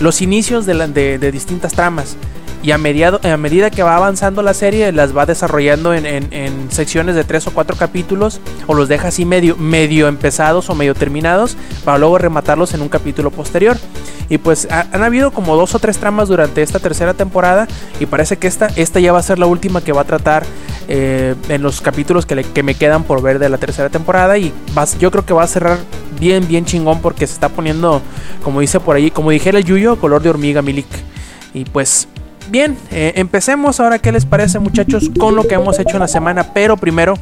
[0.00, 2.16] los inicios de- de distintas tramas.
[2.62, 6.70] Y a, mediado- a medida que va avanzando la serie, las va desarrollando en, en-
[6.70, 10.94] secciones de tres o cuatro capítulos, o los deja así medio, medio empezados o medio
[10.94, 13.76] terminados, para luego rematarlos en un capítulo posterior.
[14.28, 17.68] Y pues ha- han habido como dos o tres tramas durante esta tercera temporada,
[18.00, 20.44] y parece que esta, esta ya va a ser la última que va a tratar
[20.88, 24.38] eh, en los capítulos que, le- que me quedan por ver de la tercera temporada.
[24.38, 25.78] Y vas, yo creo que va a cerrar
[26.18, 28.02] bien, bien chingón, porque se está poniendo,
[28.42, 30.86] como dice por ahí, como dijera el Yuyo, color de hormiga Milik.
[31.54, 32.08] Y pues
[32.48, 35.10] Bien, eh, empecemos ahora, ¿qué les parece muchachos?
[35.18, 37.14] Con lo que hemos hecho en la semana, pero primero,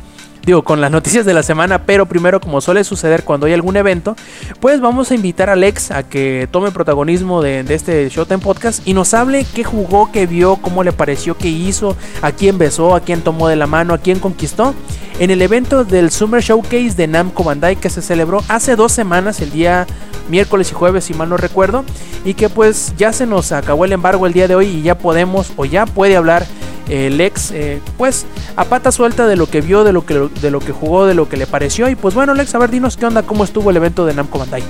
[0.45, 3.77] digo, con las noticias de la semana, pero primero, como suele suceder cuando hay algún
[3.77, 4.17] evento,
[4.61, 8.87] pues vamos a invitar a Alex a que tome protagonismo de, de este Showtime Podcast
[8.87, 12.95] y nos hable qué jugó, qué vio, cómo le pareció, qué hizo, a quién besó,
[12.95, 14.75] a quién tomó de la mano, a quién conquistó.
[15.19, 19.41] En el evento del Summer Showcase de Namco Bandai que se celebró hace dos semanas,
[19.41, 19.87] el día
[20.29, 21.85] miércoles y jueves, si mal no recuerdo,
[22.25, 24.99] y que pues ya se nos acabó el embargo el día de hoy y ya
[24.99, 26.47] podemos o ya puede hablar
[26.89, 28.27] eh, Lex, eh, pues
[28.57, 31.15] a pata suelta de lo que vio, de lo que, de lo que jugó, de
[31.15, 31.89] lo que le pareció.
[31.89, 34.39] Y pues bueno, Lex, a ver, dinos qué onda, cómo estuvo el evento de Namco
[34.39, 34.63] Bandai.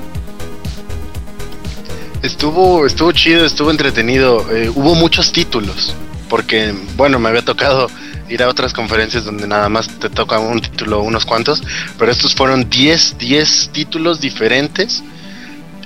[2.23, 4.47] Estuvo, estuvo chido, estuvo entretenido.
[4.51, 5.95] eh, hubo muchos títulos.
[6.29, 7.89] Porque, bueno, me había tocado
[8.31, 11.63] ir a otras conferencias donde nada más te toca un título, unos cuantos.
[11.99, 15.03] Pero estos fueron 10, 10 títulos diferentes.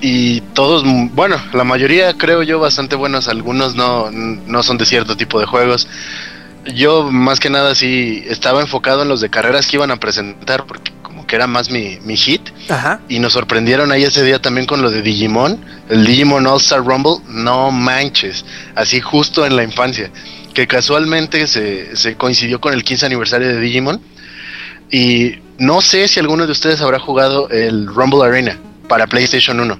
[0.01, 0.83] Y todos,
[1.13, 3.27] bueno, la mayoría creo yo bastante buenos.
[3.27, 5.87] Algunos no, no son de cierto tipo de juegos.
[6.75, 10.65] Yo más que nada sí estaba enfocado en los de carreras que iban a presentar.
[10.65, 13.01] Porque como que era más mi, mi hit Ajá.
[13.09, 16.85] y nos sorprendieron ahí ese día también con lo de Digimon, el Digimon All Star
[16.85, 18.45] Rumble, no manches,
[18.75, 20.11] así justo en la infancia,
[20.53, 23.99] que casualmente se, se coincidió con el 15 aniversario de Digimon
[24.91, 29.77] y no sé si alguno de ustedes habrá jugado el Rumble Arena para PlayStation 1,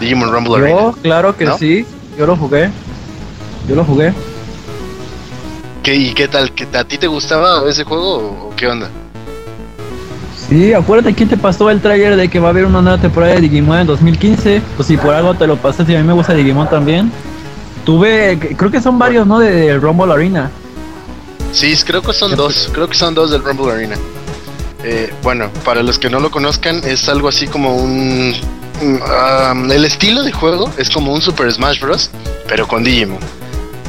[0.00, 0.80] Digimon Rumble Arena.
[0.80, 1.58] Yo, claro que ¿No?
[1.58, 1.86] sí,
[2.18, 2.70] yo lo jugué.
[3.68, 4.12] Yo lo jugué.
[5.82, 6.52] ¿Qué, ¿Y qué tal?
[6.52, 8.88] ¿Que ¿A ti te gustaba ese juego o, o qué onda?
[10.48, 13.34] Sí, acuérdate quién te pasó el trailer de que va a haber una nueva temporada
[13.34, 14.62] de Digimon en 2015.
[14.76, 17.10] Pues si por algo te lo pasaste, si a mí me gusta Digimon también.
[17.84, 19.38] Tuve, creo que son varios, ¿no?
[19.38, 20.50] De Rumble Arena.
[21.52, 23.96] Sí, creo que son dos, creo que son dos del Rumble Arena.
[24.82, 28.34] Eh, bueno, para los que no lo conozcan, es algo así como un...
[28.82, 32.10] un, um, el estilo de juego es como un Super Smash Bros.,
[32.48, 33.18] pero con Digimon.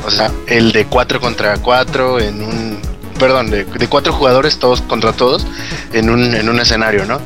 [0.06, 2.80] O sea, el de 4 contra 4 en un...
[3.20, 5.48] Perdón, de, cuatro jugadores todos contra todos
[5.94, 7.22] en un, en un escenario, ¿no?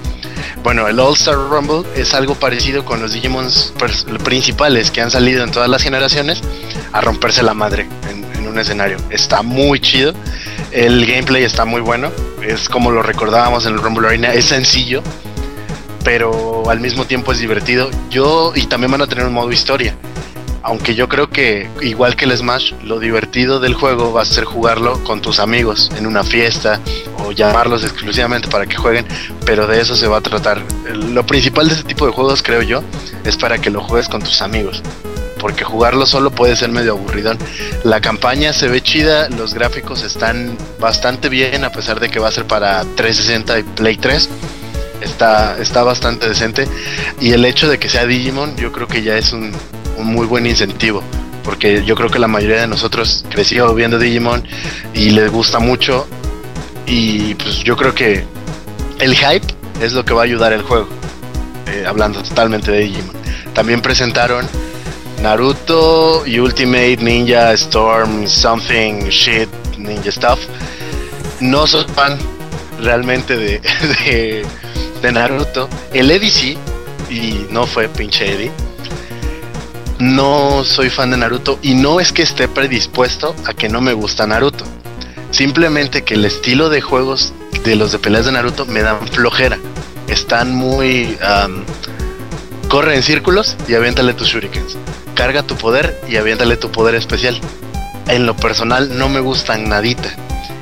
[0.64, 5.10] Bueno, el All Star Rumble es algo parecido con los Digimons pers- principales que han
[5.10, 6.42] salido en todas las generaciones
[6.94, 8.98] a romperse la madre en, en un escenario.
[9.10, 10.14] Está muy chido.
[10.72, 12.12] El gameplay está muy bueno.
[12.44, 14.32] Es como lo recordábamos en el Rumble Arena.
[14.34, 15.02] Es sencillo,
[16.04, 17.90] pero al mismo tiempo es divertido.
[18.10, 19.96] Yo y también van a tener un modo historia.
[20.62, 24.44] Aunque yo creo que igual que el Smash, lo divertido del juego va a ser
[24.44, 26.82] jugarlo con tus amigos en una fiesta
[27.26, 29.06] o llamarlos exclusivamente para que jueguen,
[29.46, 30.62] pero de eso se va a tratar.
[30.94, 32.84] Lo principal de este tipo de juegos, creo yo,
[33.24, 34.84] es para que lo juegues con tus amigos.
[35.40, 37.38] Porque jugarlo solo puede ser medio aburridón.
[37.86, 42.28] La campaña se ve chida, los gráficos están bastante bien, a pesar de que va
[42.28, 44.30] a ser para 360 y Play 3
[45.02, 46.68] está, está bastante decente.
[47.20, 49.52] Y el hecho de que sea Digimon, yo creo que ya es un,
[49.98, 51.04] un muy buen incentivo.
[51.44, 54.44] Porque yo creo que la mayoría de nosotros creció viendo Digimon
[54.94, 56.08] y les gusta mucho.
[56.86, 58.24] Y pues yo creo que
[59.00, 59.48] el hype
[59.82, 60.88] es lo que va a ayudar el juego.
[61.68, 63.16] eh, hablando totalmente de Digimon.
[63.54, 64.48] También presentaron
[65.22, 70.40] Naruto y Ultimate Ninja Storm Something Shit Ninja Stuff.
[71.40, 72.18] No soy fan
[72.82, 73.60] realmente de,
[74.06, 74.46] de,
[75.02, 75.70] de Naruto.
[75.94, 76.58] El Eddie sí,
[77.10, 78.52] y no fue pinche Eddie.
[80.00, 83.94] No soy fan de Naruto y no es que esté predispuesto a que no me
[83.94, 84.66] gusta Naruto.
[85.32, 87.34] Simplemente que el estilo de juegos
[87.64, 89.58] de los de peleas de Naruto me dan flojera.
[90.08, 91.18] Están muy...
[92.70, 94.78] corre en círculos y aviéntale tus shurikens.
[95.16, 97.40] Carga tu poder y aviéntale tu poder especial.
[98.08, 100.10] En lo personal no me gustan nadita.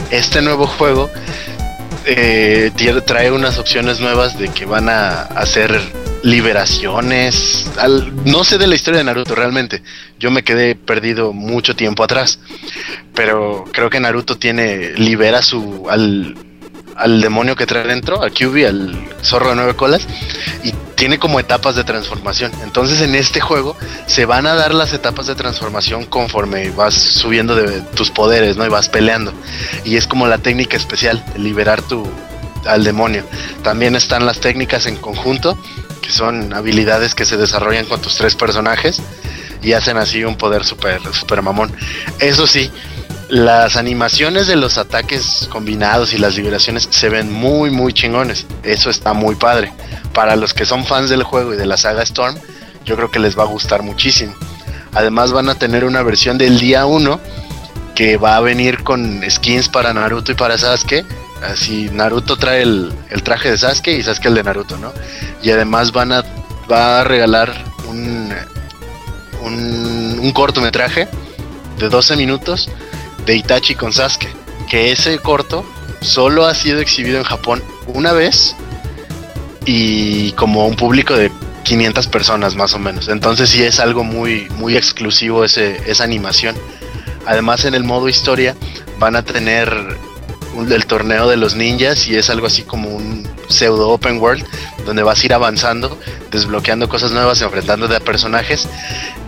[0.10, 1.10] Este nuevo juego
[2.08, 2.72] eh,
[3.06, 5.80] trae unas opciones nuevas de que van a hacer
[6.24, 7.66] liberaciones.
[7.78, 9.82] Al- no sé de la historia de Naruto realmente.
[10.20, 12.40] Yo me quedé perdido mucho tiempo atrás.
[13.14, 14.94] Pero creo que Naruto tiene.
[14.94, 15.88] libera su.
[15.90, 16.36] al.
[16.98, 20.08] Al demonio que trae dentro, a Kyuubi, al zorro de nueve colas.
[20.64, 22.52] Y tiene como etapas de transformación.
[22.64, 23.78] Entonces en este juego
[24.08, 28.66] se van a dar las etapas de transformación conforme vas subiendo de tus poderes, ¿no?
[28.66, 29.32] Y vas peleando.
[29.86, 32.10] Y es como la técnica especial, liberar tu
[32.66, 33.24] al demonio.
[33.64, 35.58] También están las técnicas en conjunto,
[36.02, 39.02] que son habilidades que se desarrollan con tus tres personajes
[39.62, 41.72] y hacen así un poder super, super mamón.
[42.20, 42.72] Eso sí,
[43.30, 48.46] las animaciones de los ataques combinados y las liberaciones se ven muy muy chingones.
[48.64, 49.74] Eso está muy padre.
[50.14, 52.36] Para los que son fans del juego y de la saga Storm,
[52.86, 54.34] yo creo que les va a gustar muchísimo.
[54.94, 57.20] Además van a tener una versión del día 1
[57.96, 61.06] que va a venir con skins para Naruto y para Sasuke.
[61.44, 64.94] Así Naruto trae el, el traje de Sasuke y Sasuke el de Naruto, ¿no?
[65.44, 66.24] Y además van a,
[66.72, 67.54] va a regalar
[67.90, 68.34] un,
[69.44, 71.08] un, un cortometraje
[71.78, 72.70] de 12 minutos
[73.28, 74.30] de Itachi con Sasuke.
[74.68, 75.64] Que ese corto
[76.02, 78.56] solo ha sido exhibido en Japón una vez
[79.66, 81.32] y como un público de
[81.64, 83.10] 500 personas más o menos.
[83.10, 86.56] Entonces sí es algo muy, muy exclusivo esa animación.
[87.26, 88.56] Además en el modo historia
[89.00, 89.98] van a tener
[90.58, 94.46] el torneo de los ninjas y es algo así como un pseudo open world
[94.86, 96.00] donde vas a ir avanzando,
[96.32, 98.68] desbloqueando cosas nuevas, enfrentándote a personajes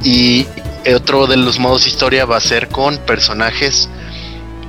[0.03, 0.47] y
[0.95, 3.89] otro de los modos historia va a ser con personajes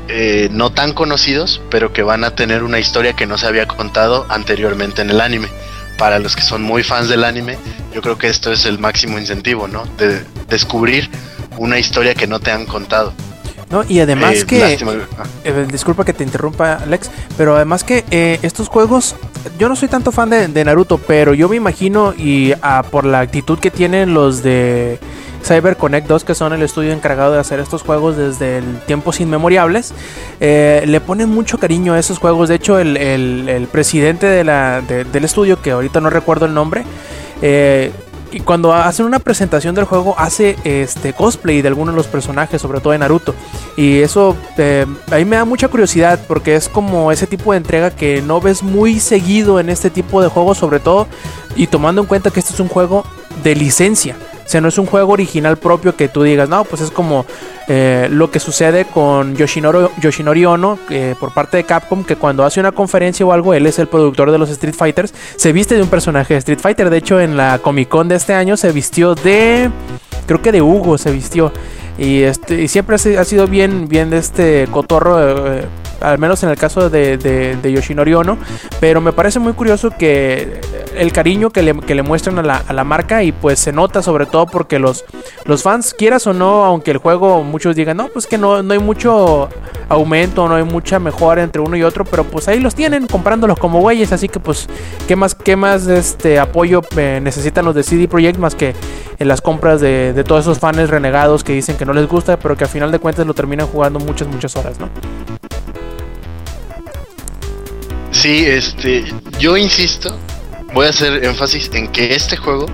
[0.08, 3.66] eh, no tan conocidos, pero que van a tener una historia que no se había
[3.66, 5.48] contado anteriormente en el anime.
[5.98, 7.58] Para los que son muy fans del anime,
[7.94, 9.84] yo creo que esto es el máximo incentivo, ¿no?
[9.98, 11.10] De descubrir
[11.58, 13.12] una historia que no te han contado.
[13.70, 14.78] No, y además Eh, que...
[15.18, 15.24] ah.
[15.44, 19.14] Eh, disculpa que te interrumpa, Alex, pero además que eh, estos juegos,
[19.58, 23.04] yo no soy tanto fan de, de Naruto, pero yo me imagino y ah, por
[23.04, 24.98] la actitud que tienen los de
[25.42, 29.92] CyberConnect 2, que son el estudio encargado de hacer estos juegos desde el tiempos inmemoriales,
[30.40, 32.48] eh, le ponen mucho cariño a esos juegos.
[32.48, 36.54] De hecho, el, el- presidente de la, de- del estudio, que ahorita no recuerdo el
[36.54, 36.84] nombre,
[37.42, 37.92] eh,
[38.32, 42.62] y cuando hacen una presentación del juego hace este cosplay de algunos de los personajes,
[42.62, 43.34] sobre todo de Naruto.
[43.76, 47.90] Y eso eh, a me da mucha curiosidad porque es como ese tipo de entrega
[47.90, 51.08] que no ves muy seguido en este tipo de juegos, sobre todo
[51.56, 53.04] y tomando en cuenta que este es un juego
[53.42, 54.14] de licencia.
[54.50, 57.24] Sea, no es un juego original propio que tú digas, no, pues es como
[57.68, 62.44] eh, lo que sucede con Yoshinoro, Yoshinori Ono eh, por parte de Capcom, que cuando
[62.44, 65.76] hace una conferencia o algo, él es el productor de los Street Fighters, se viste
[65.76, 66.90] de un personaje de Street Fighter.
[66.90, 69.70] De hecho, en la Comic Con de este año se vistió de,
[70.26, 71.52] creo que de Hugo se vistió.
[71.96, 75.64] Y, este, y siempre ha si- ha sido bien, bien de este cotorro, eh,
[76.00, 78.38] al menos en el caso de, de- de Yoshinori Ono.
[78.80, 80.60] Pero me parece muy curioso que
[80.96, 84.78] el cariño que le, muestran a la, marca y pues se nota sobre todo porque
[84.78, 85.04] los,
[85.62, 88.78] fans, quieras o no, aunque el juego muchos digan, no, pues que no, no hay
[88.78, 89.48] mucho
[89.88, 93.58] aumento, no hay mucha mejora entre uno y otro, pero pues ahí los tienen comprándolos
[93.58, 94.68] como güeyes, así que pues
[95.08, 98.74] qué más, qué más este apoyo eh, necesitan los de CD Projekt más que
[99.18, 102.38] en las compras de, de todos esos fans renegados que dicen que no les gusta,
[102.38, 104.88] pero que a final de cuentas lo terminan jugando muchas, muchas horas, ¿no?
[108.20, 109.02] Sí, este,
[109.38, 110.14] yo insisto,
[110.74, 112.66] voy a hacer énfasis en que este juego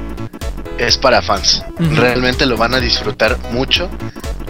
[0.77, 1.63] es para fans.
[1.79, 3.89] Realmente lo van a disfrutar mucho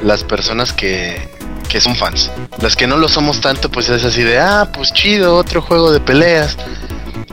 [0.02, 1.28] las personas que,
[1.68, 2.30] que son fans.
[2.62, 5.92] Las que no lo somos tanto, pues es así de, ah, pues chido, otro juego
[5.92, 6.56] de peleas.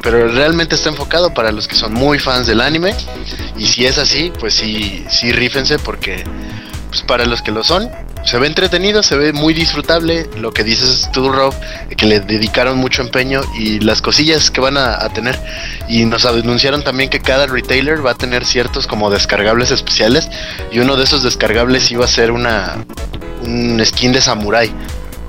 [0.01, 2.93] Pero realmente está enfocado para los que son muy fans del anime.
[3.57, 6.25] Y si es así, pues sí, sí rífense porque
[6.93, 7.89] pues para los que lo son,
[8.23, 10.29] se ve entretenido, se ve muy disfrutable.
[10.37, 11.51] Lo que dices tú, Rob,
[11.97, 15.39] que le dedicaron mucho empeño y las cosillas que van a, tener.
[15.89, 20.29] Y nos anunciaron también que cada retailer va a tener ciertos como descargables especiales.
[20.71, 22.85] Y uno de esos descargables iba a ser una
[23.41, 24.71] un skin de samurai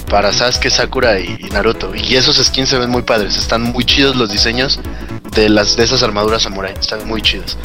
[0.08, 1.94] para Sasuke, Sakura y, y Naruto.
[1.94, 4.78] Y esos skins se ven muy padres, están muy chidos los diseños
[5.34, 7.58] de las de esas armaduras samurai, están muy chidos.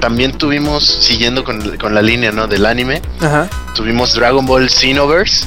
[0.00, 2.46] También tuvimos, siguiendo con, con la línea ¿no?
[2.46, 3.48] del anime, Ajá.
[3.74, 5.46] tuvimos Dragon Ball Xenoverse,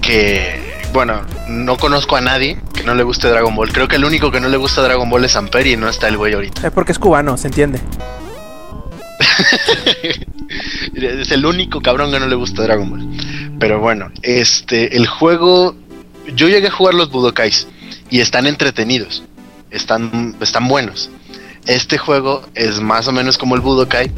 [0.00, 3.72] que, bueno, no conozco a nadie que no le guste Dragon Ball.
[3.72, 6.08] Creo que el único que no le gusta Dragon Ball es Ampere y no está
[6.08, 6.66] el güey ahorita.
[6.66, 7.80] Es porque es cubano, se entiende.
[10.94, 13.08] es el único cabrón que no le gusta Dragon Ball.
[13.58, 15.74] Pero bueno, este, el juego,
[16.34, 17.66] yo llegué a jugar los Budokais
[18.10, 19.22] y están entretenidos,
[19.70, 21.10] están, están buenos.
[21.66, 24.10] Este juego es más o menos como el Budokai,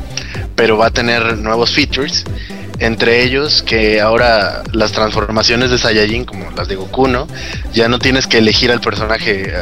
[0.56, 2.24] pero va a tener nuevos features.
[2.78, 7.26] Entre ellos que ahora las transformaciones de Saiyajin, como las de Goku, ¿no?
[7.72, 9.52] Ya no tienes que elegir al personaje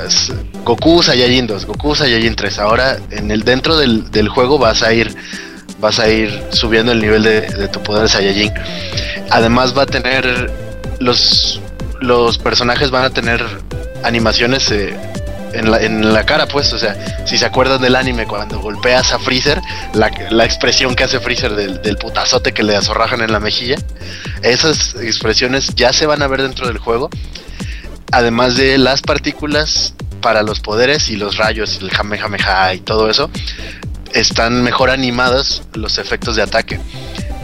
[0.64, 2.58] Goku Saiyajin 2, Goku Saiyajin 3.
[2.58, 5.14] Ahora en el dentro del, del juego vas a ir
[5.80, 8.52] vas a ir subiendo el nivel de, de tu poder Saiyajin.
[9.30, 10.50] Además va a tener
[10.98, 11.60] los
[12.00, 13.44] los personajes van a tener
[14.02, 14.94] animaciones eh,
[15.54, 16.96] en, la, cara, pues, o sea,
[17.26, 19.60] si se acuerdan del anime cuando golpeas a Freezer,
[19.92, 23.76] la, la expresión que hace Freezer del, putazote que le azorrajan en la mejilla,
[24.42, 27.10] esas expresiones ya se van a ver dentro del juego.
[28.12, 33.30] Además de las partículas para los poderes y los rayos, el Kamehameha y todo eso,
[34.12, 36.80] están mejor animados los efectos de ataque.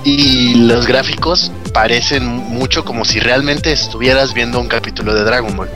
[0.04, 5.70] Y los gráficos parecen mucho como si realmente estuvieras viendo un capítulo de Dragon Ball.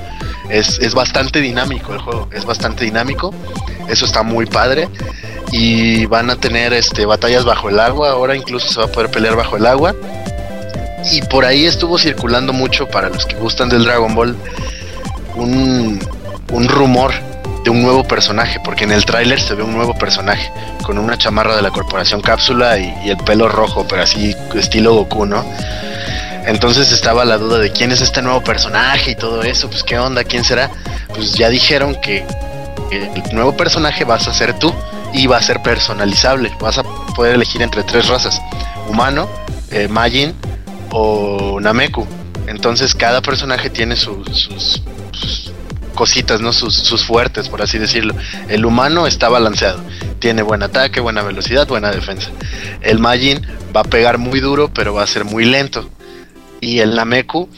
[0.48, 3.34] Es, es bastante dinámico el juego, es bastante dinámico.
[3.88, 4.88] Eso está muy padre.
[5.52, 8.10] Y van a tener este, batallas bajo el agua.
[8.10, 9.94] Ahora incluso se va a poder pelear bajo el agua.
[11.12, 14.36] Y por ahí estuvo circulando mucho para los que gustan del Dragon Ball
[15.34, 16.00] un,
[16.52, 17.12] un rumor
[17.64, 20.50] de un nuevo personaje, porque en el tráiler se ve un nuevo personaje
[20.82, 24.94] con una chamarra de la corporación cápsula y, y, el pelo rojo, pero así estilo
[24.94, 25.44] Goku, ¿no?
[26.46, 29.98] Entonces estaba la duda de quién es este nuevo personaje y todo eso, pues qué
[29.98, 30.70] onda, quién será.
[31.14, 32.26] Pues ya dijeron que
[32.90, 34.72] el nuevo personaje vas a ser tú
[35.12, 38.40] y va a ser personalizable, vas a poder elegir entre tres razas,
[38.88, 39.28] humano,
[39.70, 40.34] eh, Majin
[40.90, 42.06] o Nameku.
[42.46, 44.82] Entonces cada personaje tiene su, sus,
[45.12, 45.52] sus
[45.94, 46.52] cositas, ¿no?
[46.52, 48.14] Sus, sus, fuertes, por así decirlo.
[48.48, 49.80] El humano está balanceado.
[50.18, 52.30] Tiene buen ataque, buena velocidad, buena defensa.
[52.82, 55.88] El Majin va a pegar muy duro, pero va a ser muy lento.
[56.64, 57.48] Y el Nameku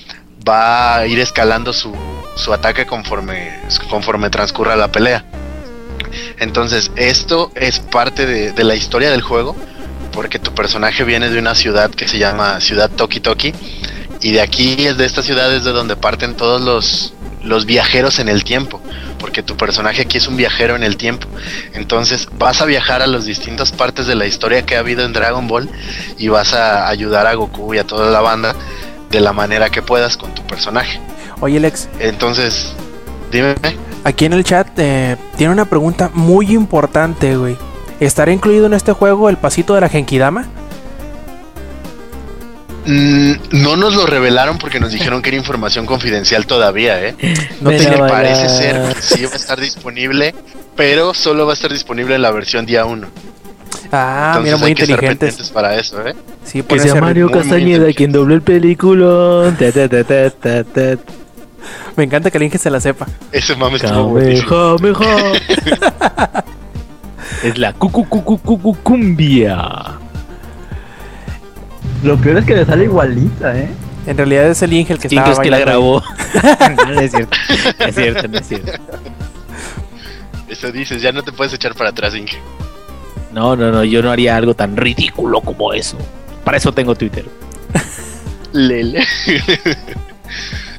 [0.47, 1.95] va a ir escalando su,
[2.35, 5.25] su ataque conforme, conforme transcurra la pelea.
[6.39, 9.55] Entonces, esto es parte de, de la historia del juego.
[10.13, 13.53] Porque tu personaje viene de una ciudad que se llama Ciudad Toki Toki.
[14.23, 17.13] Y de aquí es de esta ciudad es de donde parten todos los,
[17.47, 18.81] los viajeros en el tiempo,
[19.19, 21.29] porque tu personaje aquí es un viajero en el tiempo.
[21.75, 25.13] Entonces vas a viajar a las distintas partes de la historia que ha habido en
[25.13, 25.69] Dragon Ball
[26.19, 28.55] y vas a ayudar a Goku y a toda la banda
[29.17, 31.01] de la manera que puedas con tu personaje.
[31.41, 31.89] Oye, Lex.
[32.01, 32.75] Entonces,
[33.33, 33.55] dime.
[34.05, 37.57] Aquí en el chat eh, tiene una pregunta muy importante, güey.
[37.99, 40.47] ¿Estará incluido en este juego el pasito de la Genkidama?
[42.85, 47.17] Mm, no nos lo revelaron porque nos dijeron que era información confidencial todavía, ¿eh?
[47.63, 50.35] No te la parece ser que sí va a estar disponible,
[50.77, 53.09] pero solo va a estar disponible en la versión día 1.
[53.93, 55.51] Ah, Entonces mira, muy hay que estar inteligentes.
[55.51, 56.15] para eso, ¿eh?
[56.45, 59.55] Sí, Que sea Mario Castañeda quien doble el película.
[59.59, 60.97] Ta, ta, ta, ta, ta, ta.
[61.97, 63.07] Me encanta que el Inge se la sepa.
[63.33, 64.77] Ese mame estuvo buenísimo.
[64.79, 65.33] Kamehameha.
[67.43, 69.59] Es la cumbia.
[72.03, 73.69] Lo peor es que le sale igualita, ¿eh?
[74.07, 76.03] En realidad es el Inge el que ¿Quién está crees que la grabó?
[76.87, 77.37] no, es cierto.
[77.79, 78.73] No es cierto, no es cierto.
[80.49, 82.39] Eso dices, ya no te puedes echar para atrás, Inge.
[83.37, 85.99] No, no, no, yo no haría algo tan ridículo como eso.
[86.43, 87.27] Para eso tengo Twitter.
[88.55, 89.07] Lele.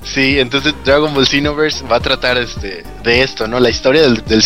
[0.01, 3.60] sí, entonces Dragon Ball Xenoverse va a tratar este, de esto, ¿no?
[3.60, 4.41] La historia del, del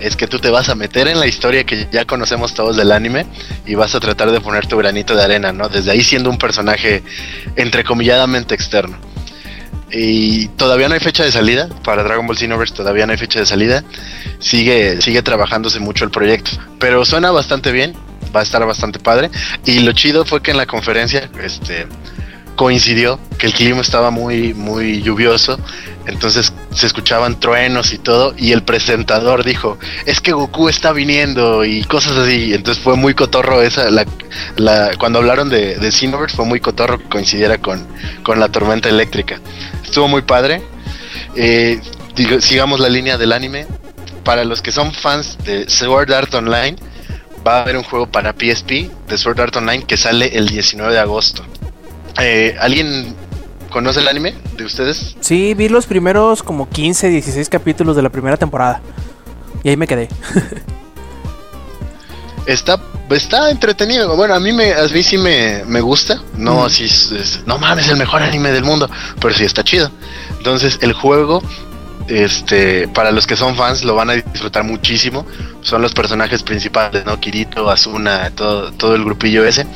[0.00, 2.92] es que tú te vas a meter en la historia que ya conocemos todos del
[2.92, 3.26] anime
[3.66, 5.68] y vas a tratar de poner tu granito de arena, ¿no?
[5.68, 7.02] Desde ahí siendo un personaje
[7.56, 8.96] entrecomilladamente externo.
[9.90, 13.40] Y todavía no hay fecha de salida para Dragon Ball Xenoverse, todavía no hay fecha
[13.40, 13.84] de salida.
[14.38, 17.94] Sigue, sigue trabajándose mucho el proyecto, pero suena bastante bien,
[18.34, 19.30] va a estar bastante padre.
[19.64, 21.86] Y lo chido fue que en la conferencia, este,
[22.58, 25.60] coincidió que el clima estaba muy, muy lluvioso,
[26.06, 31.64] entonces se escuchaban truenos y todo, y el presentador dijo, es que Goku está viniendo
[31.64, 34.04] y cosas así, entonces fue muy cotorro esa, la,
[34.56, 37.86] la, cuando hablaron de, de fue muy cotorro que coincidiera con,
[38.24, 39.40] con la tormenta eléctrica.
[39.88, 40.60] Estuvo muy padre.
[41.34, 41.80] Eh,
[42.40, 43.66] sigamos la línea del anime.
[44.22, 46.76] Para los que son fans de Sword Art Online,
[47.44, 50.92] va a haber un juego para PSP de Sword Art Online que sale el 19
[50.92, 51.42] de agosto.
[52.20, 53.14] Eh, ¿Alguien
[53.70, 55.16] conoce el anime de ustedes?
[55.20, 58.82] Sí, vi los primeros como 15, 16 capítulos de la primera temporada.
[59.64, 60.10] Y ahí me quedé.
[62.48, 62.80] Está,
[63.10, 64.16] está entretenido.
[64.16, 66.22] Bueno, a mí, me, a mí sí me, me gusta.
[66.34, 68.88] No, así es, es- no mames, el mejor anime del mundo.
[69.20, 69.90] Pero sí está chido.
[70.38, 71.42] Entonces, el juego,
[72.08, 75.26] este, para los que son fans, lo van a disfrutar muchísimo.
[75.60, 77.20] Son los personajes principales, ¿no?
[77.20, 79.66] Kirito, Asuna, todo, todo el grupillo ese.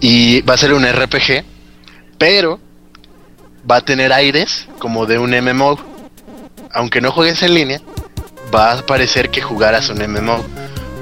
[0.00, 1.44] Y va a ser un RPG,
[2.18, 2.58] pero
[3.70, 5.78] va a tener aires como de un MMO.
[6.72, 7.80] Aunque no juegues en línea,
[8.52, 10.44] va a parecer que jugaras un MMO.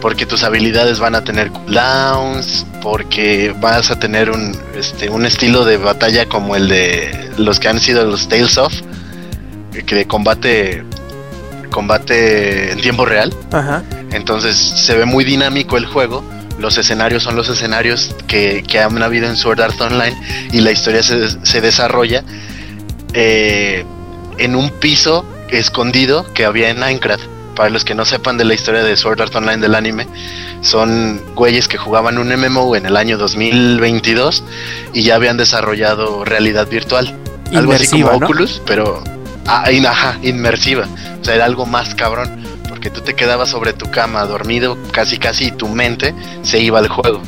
[0.00, 5.64] Porque tus habilidades van a tener cooldowns, porque vas a tener un, este, un estilo
[5.64, 8.72] de batalla como el de los que han sido los Tales of,
[9.86, 10.84] que de combate,
[11.70, 13.34] combate en tiempo real.
[13.52, 13.82] Ajá.
[14.12, 16.24] Entonces se ve muy dinámico el juego.
[16.58, 20.16] Los escenarios son los escenarios que, que han habido en Sword Art Online
[20.52, 22.22] y la historia se, se desarrolla
[23.14, 23.84] eh,
[24.38, 27.24] en un piso escondido que había en Minecraft.
[27.56, 30.06] Para los que no sepan de la historia de Sword Art Online del anime,
[30.62, 34.42] son güeyes que jugaban un MMO en el año 2022
[34.92, 37.14] y ya habían desarrollado realidad virtual.
[37.54, 38.24] algo así como.
[38.26, 39.02] Oculus, pero
[39.46, 40.86] ah, in- ajá, inmersiva.
[41.20, 42.40] O sea, era algo más cabrón.
[42.68, 46.78] Porque tú te quedabas sobre tu cama dormido casi casi y tu mente se iba
[46.78, 47.20] al juego.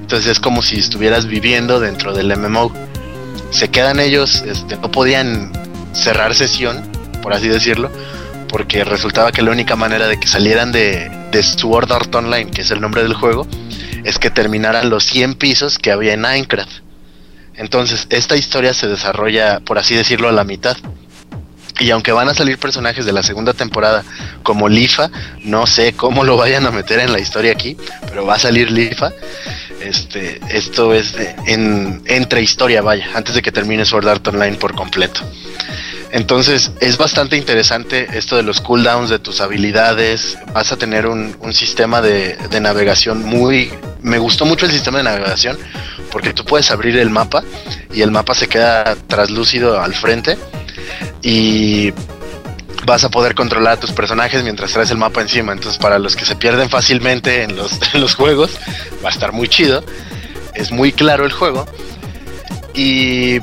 [0.00, 2.72] Entonces es como si estuvieras viviendo dentro del MMO.
[3.50, 5.50] Se quedan ellos, este, no podían
[5.94, 6.82] cerrar sesión,
[7.22, 7.90] por así decirlo,
[8.52, 12.60] porque resultaba que la única manera de que salieran de, de Sword Art Online, que
[12.60, 13.48] es el nombre del juego,
[14.04, 16.70] es que terminaran los 100 pisos que había en Minecraft.
[17.54, 20.76] Entonces, esta historia se desarrolla, por así decirlo, a la mitad.
[21.80, 24.04] Y aunque van a salir personajes de la segunda temporada
[24.42, 25.10] como Lifa,
[25.44, 28.70] no sé cómo lo vayan a meter en la historia aquí, pero va a salir
[28.70, 29.12] Lifa.
[29.80, 31.14] Este, esto es
[31.46, 35.22] en entre historia, vaya, antes de que termine Sword Art Online por completo.
[36.12, 40.36] Entonces es bastante interesante esto de los cooldowns de tus habilidades.
[40.52, 43.72] Vas a tener un, sistema de, de navegación muy...
[44.02, 45.56] Me gustó mucho el sistema de navegación
[46.10, 47.42] porque tú puedes abrir el mapa
[47.94, 50.36] y el mapa se queda traslúcido al frente
[51.22, 51.92] y
[52.84, 55.52] vas a poder controlar a tus personajes mientras traes el mapa encima.
[55.52, 58.50] Entonces para los que se pierden fácilmente en los, en los juegos
[59.02, 59.82] va a estar muy chido.
[60.54, 61.66] Es muy claro el juego.
[62.74, 63.40] Y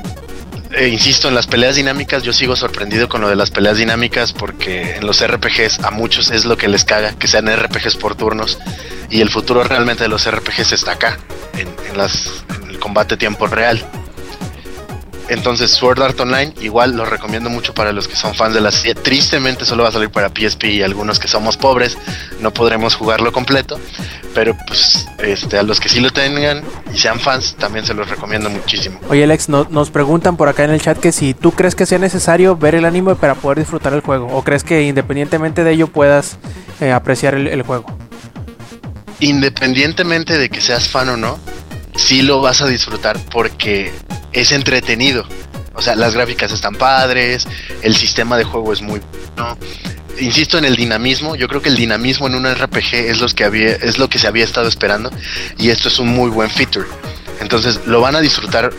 [0.72, 4.32] eh, insisto, en las peleas dinámicas yo sigo sorprendido con lo de las peleas dinámicas
[4.32, 8.14] porque en los RPGs a muchos es lo que les caga, que sean RPGs por
[8.14, 8.58] turnos
[9.10, 11.18] y el futuro realmente de los RPGs está acá,
[11.58, 13.84] en, las, en el combate tiempo real.
[15.30, 18.70] Entonces Sword Art Online igual lo recomiendo mucho para los que son fans de la
[18.70, 18.94] serie.
[18.94, 21.96] Tristemente solo va a salir para PSP y algunos que somos pobres
[22.40, 23.78] no podremos jugarlo completo,
[24.34, 26.62] pero pues este a los que sí lo tengan
[26.92, 28.98] y sean fans también se los recomiendo muchísimo.
[29.08, 31.86] Oye, Alex, no- nos preguntan por acá en el chat que si tú crees que
[31.86, 35.72] sea necesario ver el anime para poder disfrutar el juego, o crees que independientemente de
[35.72, 36.38] ello puedas
[36.80, 37.86] eh, apreciar el, el juego.
[39.20, 41.38] independientemente de que seas fan o no,
[42.00, 43.92] sí lo vas a disfrutar porque
[44.32, 45.24] es entretenido.
[45.74, 47.46] O sea, las gráficas están padres,
[47.82, 49.00] el sistema de juego es muy
[49.36, 49.56] bueno.
[50.18, 53.72] Insisto en el dinamismo, yo creo que el dinamismo en un RPG es, que había,
[53.76, 55.10] es lo que se había estado esperando
[55.56, 56.86] y esto es un muy buen feature.
[57.40, 58.70] Entonces lo van a disfrutar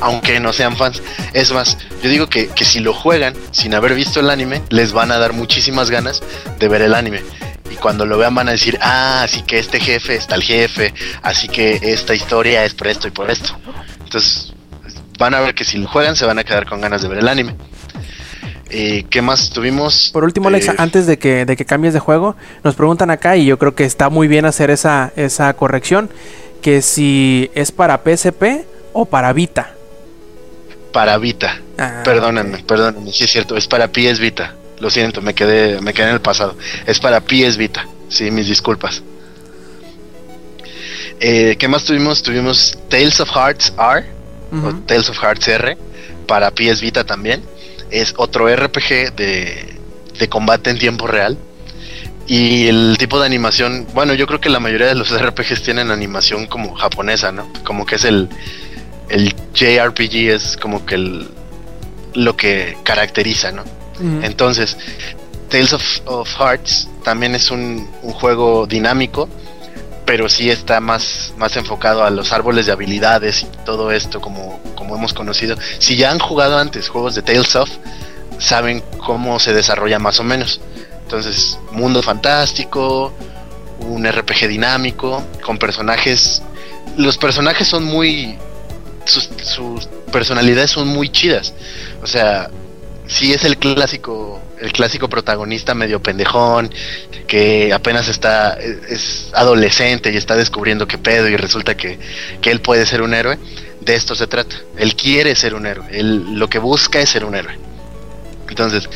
[0.00, 1.02] aunque no sean fans.
[1.32, 4.92] Es más, yo digo que, que si lo juegan sin haber visto el anime, les
[4.92, 6.22] van a dar muchísimas ganas
[6.58, 7.22] de ver el anime.
[7.70, 10.92] Y cuando lo vean van a decir, ah, así que este jefe está el jefe,
[11.22, 13.56] así que esta historia es por esto y por esto.
[14.04, 14.52] Entonces
[15.18, 17.18] van a ver que si lo juegan se van a quedar con ganas de ver
[17.18, 17.54] el anime.
[18.70, 20.10] Eh, ¿Qué más tuvimos?
[20.12, 23.36] Por último, Alex, Eh, antes de que, de que cambies de juego, nos preguntan acá,
[23.36, 26.08] y yo creo que está muy bien hacer esa, esa corrección,
[26.62, 29.72] que si es para PSP o para Vita.
[30.92, 31.60] Para Vita.
[31.78, 34.54] Ah, Perdónenme, perdónenme, sí es cierto, es para PS Vita.
[34.80, 36.56] Lo siento, me quedé, me quedé en el pasado.
[36.86, 37.86] Es para PS Vita.
[38.08, 39.02] Sí, mis disculpas.
[41.20, 42.22] Eh, ¿Qué más tuvimos?
[42.22, 44.06] Tuvimos Tales of Hearts R
[44.52, 45.76] o Tales of Hearts R
[46.26, 47.42] para PS Vita también.
[47.90, 49.76] Es otro RPG de,
[50.18, 51.36] de combate en tiempo real.
[52.26, 55.90] Y el tipo de animación, bueno, yo creo que la mayoría de los RPGs tienen
[55.90, 57.52] animación como japonesa, ¿no?
[57.64, 58.28] Como que es el,
[59.10, 61.28] el JRPG, es como que el,
[62.14, 63.64] lo que caracteriza, ¿no?
[64.22, 64.76] Entonces,
[65.48, 69.28] Tales of, of Hearts también es un, un juego dinámico,
[70.06, 74.60] pero sí está más, más enfocado a los árboles de habilidades y todo esto, como,
[74.74, 75.56] como hemos conocido.
[75.78, 77.70] Si ya han jugado antes juegos de Tales of,
[78.38, 80.60] saben cómo se desarrolla más o menos.
[81.04, 83.12] Entonces, mundo fantástico,
[83.80, 86.42] un RPG dinámico, con personajes.
[86.96, 88.38] Los personajes son muy.
[89.04, 91.54] Sus, sus personalidades son muy chidas.
[92.02, 92.50] O sea,
[93.10, 96.72] sí es el clásico, el clásico protagonista medio pendejón,
[97.26, 101.98] que apenas está, es adolescente y está descubriendo qué pedo y resulta que,
[102.40, 103.38] que él puede ser un héroe.
[103.80, 104.56] De esto se trata.
[104.76, 105.86] Él quiere ser un héroe.
[105.90, 107.58] Él lo que busca es ser un héroe.
[108.48, 108.88] Entonces,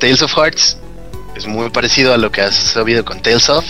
[0.00, 0.76] Tales of Hearts
[1.36, 3.64] es muy parecido a lo que has sabido con Tales of.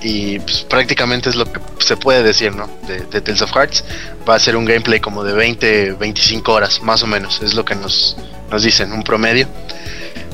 [0.00, 2.68] Y pues, prácticamente es lo que se puede decir, ¿no?
[2.86, 3.84] De, de Tales of Hearts.
[4.28, 7.42] Va a ser un gameplay como de 20, 25 horas, más o menos.
[7.42, 8.16] Es lo que nos,
[8.50, 9.48] nos dicen, un promedio.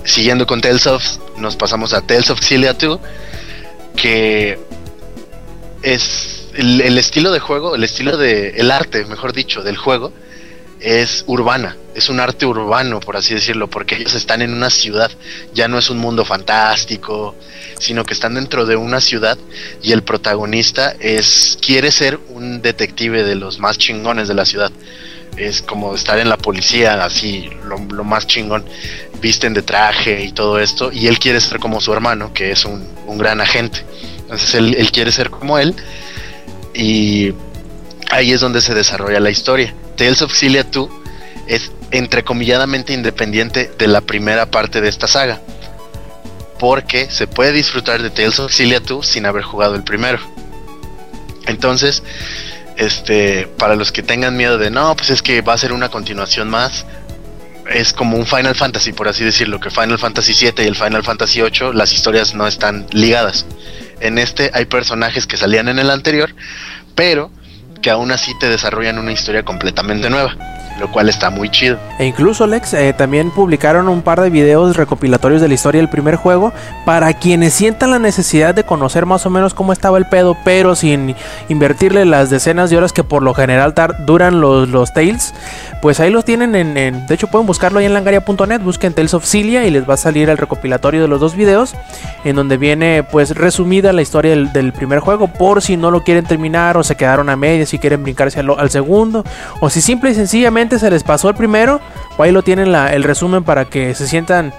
[0.04, 1.02] Siguiendo con Tales of,
[1.38, 3.00] nos pasamos a Tales of Xillia 2,
[3.96, 4.58] que
[5.82, 10.12] es el, el estilo de juego, el estilo de, el arte, mejor dicho, del juego,
[10.84, 15.10] es urbana, es un arte urbano, por así decirlo, porque ellos están en una ciudad,
[15.54, 17.34] ya no es un mundo fantástico,
[17.78, 19.38] sino que están dentro de una ciudad
[19.82, 24.70] y el protagonista es quiere ser un detective de los más chingones de la ciudad.
[25.36, 28.64] Es como estar en la policía, así, lo, más chingón.
[29.20, 30.92] Visten de traje y todo esto.
[30.92, 33.84] Y él quiere ser como su hermano, que es un, un gran agente.
[34.20, 35.74] Entonces él, quiere ser como él.
[36.74, 37.32] Y
[38.10, 39.74] ahí es donde se desarrolla la historia.
[39.96, 40.88] Tales of Xillia 2
[41.46, 45.40] es entrecomilladamente independiente de la primera parte de esta saga.
[46.58, 50.20] Porque se puede disfrutar de Tales of Xillia 2 sin haber jugado el primero.
[51.46, 52.02] Entonces,
[52.76, 55.88] este, para los que tengan miedo de no, pues es que va a ser una
[55.88, 56.86] continuación más.
[57.70, 61.02] Es como un Final Fantasy, por así decirlo, que Final Fantasy 7 y el Final
[61.02, 63.46] Fantasy 8, las historias no están ligadas.
[64.00, 66.34] En este hay personajes que salían en el anterior,
[66.94, 67.30] pero
[67.84, 70.34] que aún así te desarrollan una historia completamente nueva,
[70.80, 71.76] lo cual está muy chido.
[71.98, 75.90] E incluso, Lex, eh, también publicaron un par de videos recopilatorios de la historia del
[75.90, 76.52] primer juego
[76.86, 80.74] para quienes sientan la necesidad de conocer más o menos cómo estaba el pedo, pero
[80.74, 81.14] sin
[81.50, 83.74] invertirle las decenas de horas que por lo general
[84.06, 85.34] duran los, los Tales.
[85.82, 88.62] Pues ahí los tienen en, en- De hecho, pueden buscarlo ahí en langaria.net.
[88.62, 91.74] Busquen Tales of Cilia y les va a salir el recopilatorio de los dos videos.
[92.24, 95.28] En donde viene, pues, resumida la historia del, del primer juego.
[95.28, 98.70] Por si no lo quieren terminar o se quedaron a medias si quieren brincarse al,
[98.70, 99.24] segundo.
[99.60, 101.80] O si simple y sencillamente se les pasó el primero.
[102.16, 104.52] O ahí lo tienen el resumen para que se sientan,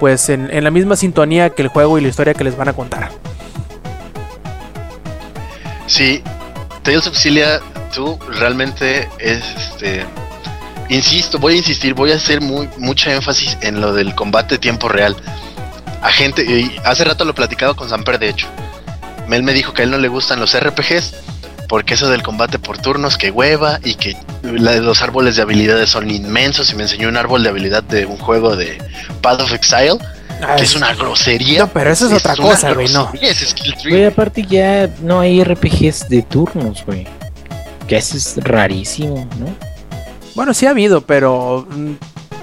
[0.00, 2.68] pues, en, en la misma sintonía que el juego y la historia que les van
[2.68, 3.10] a contar.
[5.86, 6.22] Sí,
[6.82, 7.60] Tales of Cilia
[7.94, 10.06] 2 realmente es este.
[10.88, 14.88] Insisto, voy a insistir, voy a hacer muy, mucha énfasis en lo del combate tiempo
[14.88, 15.16] real.
[16.02, 18.46] A gente, hace rato lo he platicado con Samper, de hecho.
[19.28, 21.14] Mel me dijo que a él no le gustan los RPGs
[21.72, 25.88] porque eso del combate por turnos, que hueva y que la- los árboles de habilidades
[25.88, 26.70] son inmensos.
[26.70, 28.76] Y me enseñó un árbol de habilidad de un juego de
[29.22, 29.96] Path of Exile,
[30.58, 31.60] que es una grosería.
[31.60, 33.10] No, pero eso es otra cosa, güey, no.
[33.10, 33.90] tree.
[33.90, 37.06] Güey, aparte ya no hay RPGs de turnos, güey.
[37.88, 39.46] Que eso es rarísimo, ¿no?
[40.34, 41.92] Bueno, sí ha habido, pero mm,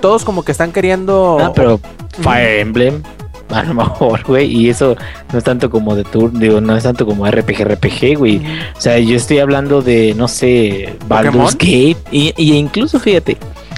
[0.01, 1.37] todos como que están queriendo...
[1.39, 1.79] Ah, pero
[2.23, 3.03] Fire Emblem,
[3.49, 4.45] a lo mejor, güey.
[4.51, 4.95] Y eso
[5.31, 8.37] no es tanto como de turno, digo, no es tanto como RPG, RPG, güey.
[8.77, 11.97] O sea, yo estoy hablando de, no sé, Baldur's Gate.
[12.11, 13.37] Y, y incluso, fíjate,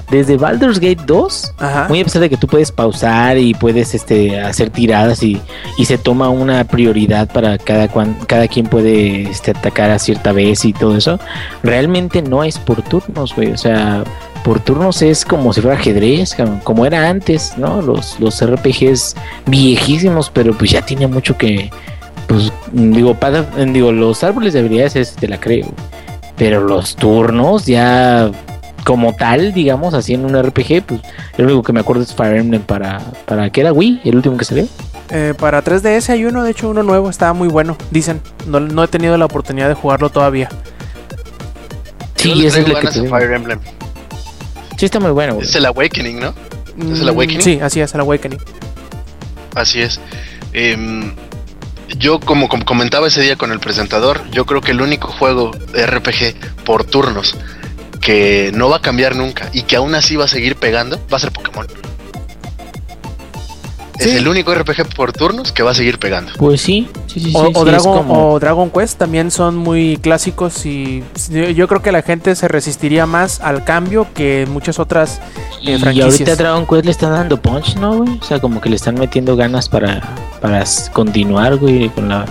[0.10, 1.86] desde Baldur's Gate 2, Ajá.
[1.88, 5.40] muy a pesar de que tú puedes pausar y puedes este, hacer tiradas y,
[5.78, 10.34] y se toma una prioridad para cada, cuan- cada quien puede este, atacar a cierta
[10.34, 11.18] vez y todo eso,
[11.64, 13.52] realmente no es por turnos, güey.
[13.54, 14.04] O sea,
[14.44, 17.82] por turnos es como si fuera ajedrez, como era antes, ¿no?
[17.82, 19.16] Los, los RPGs
[19.46, 21.70] viejísimos, pero pues ya tiene mucho que,
[22.28, 25.68] pues, digo, para, digo, los árboles de habilidades ese te la creo,
[26.38, 28.32] pero los turnos ya
[28.84, 31.02] como tal, digamos, así en un RPG, pues
[31.38, 34.02] el único que me acuerdo es Fire Emblem para, para ¿qué era Wii?
[34.04, 34.68] El último que salió.
[35.10, 38.22] Eh, para 3DS hay uno, de hecho uno nuevo, está muy bueno, dicen.
[38.48, 40.50] No, no he tenido la oportunidad de jugarlo todavía.
[42.16, 42.88] Sí, es el que.
[42.88, 43.60] Fire Emblem.
[44.82, 45.46] Sí, está muy bueno, güey.
[45.46, 46.30] Es el Awakening, ¿no?
[46.92, 47.42] ¿Es el Mm, Awakening?
[47.44, 48.40] Sí, así es, el Awakening.
[49.54, 50.00] Así es.
[50.54, 51.14] Em,
[52.00, 55.52] yo, como, como comentaba ese día con el presentador, yo creo que el único juego
[55.72, 57.38] de RPG por turnos
[58.02, 61.18] que no va a cambiar nunca y que aún así va a seguir pegando va
[61.18, 61.68] a ser Pokémon.
[64.00, 64.18] Es Sí.
[64.18, 66.32] el único RPG por turnos que va a seguir pegando.
[66.38, 69.56] Pues sí, sí, sí, sí, O, sí, o Dragon, como- o Dragon Quest también son
[69.58, 71.04] muy clásicos y
[71.56, 75.20] yo creo que la gente se resistiría más al cambio que muchas otras
[75.64, 76.12] eh, Y franquicias.
[76.14, 78.18] ahorita a Dragon Quest le están dando punch, ¿no, güey?
[78.20, 80.02] O sea, como que le están metiendo ganas para,
[80.42, 80.64] para
[80.94, 82.26] continuar, güey, con la,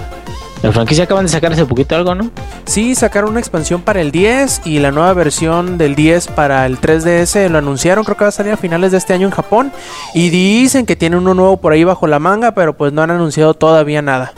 [0.62, 1.04] la franquicia.
[1.04, 2.30] Acaban de sacar hace poquito algo, ¿no?
[2.66, 6.80] Sí, sacaron una expansión para el 10 y la nueva versión del 10 para el
[6.80, 9.72] 3DS lo anunciaron, creo que va a salir a finales de este año en Japón
[10.14, 13.10] y dicen que tiene uno nuevo por ahí bajo la manga, pero pues no han
[13.10, 14.32] anunciado todavía nada.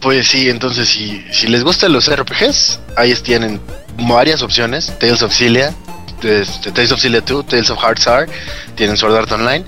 [0.00, 3.58] Pues sí, entonces si, si les gustan los RPGs, ahí tienen
[4.06, 4.92] varias opciones.
[4.98, 5.74] Tales of Cilia,
[6.22, 8.26] este, Tales of Cilia 2, Tales of Hearts R,
[8.74, 9.64] tienen Sword Art Online.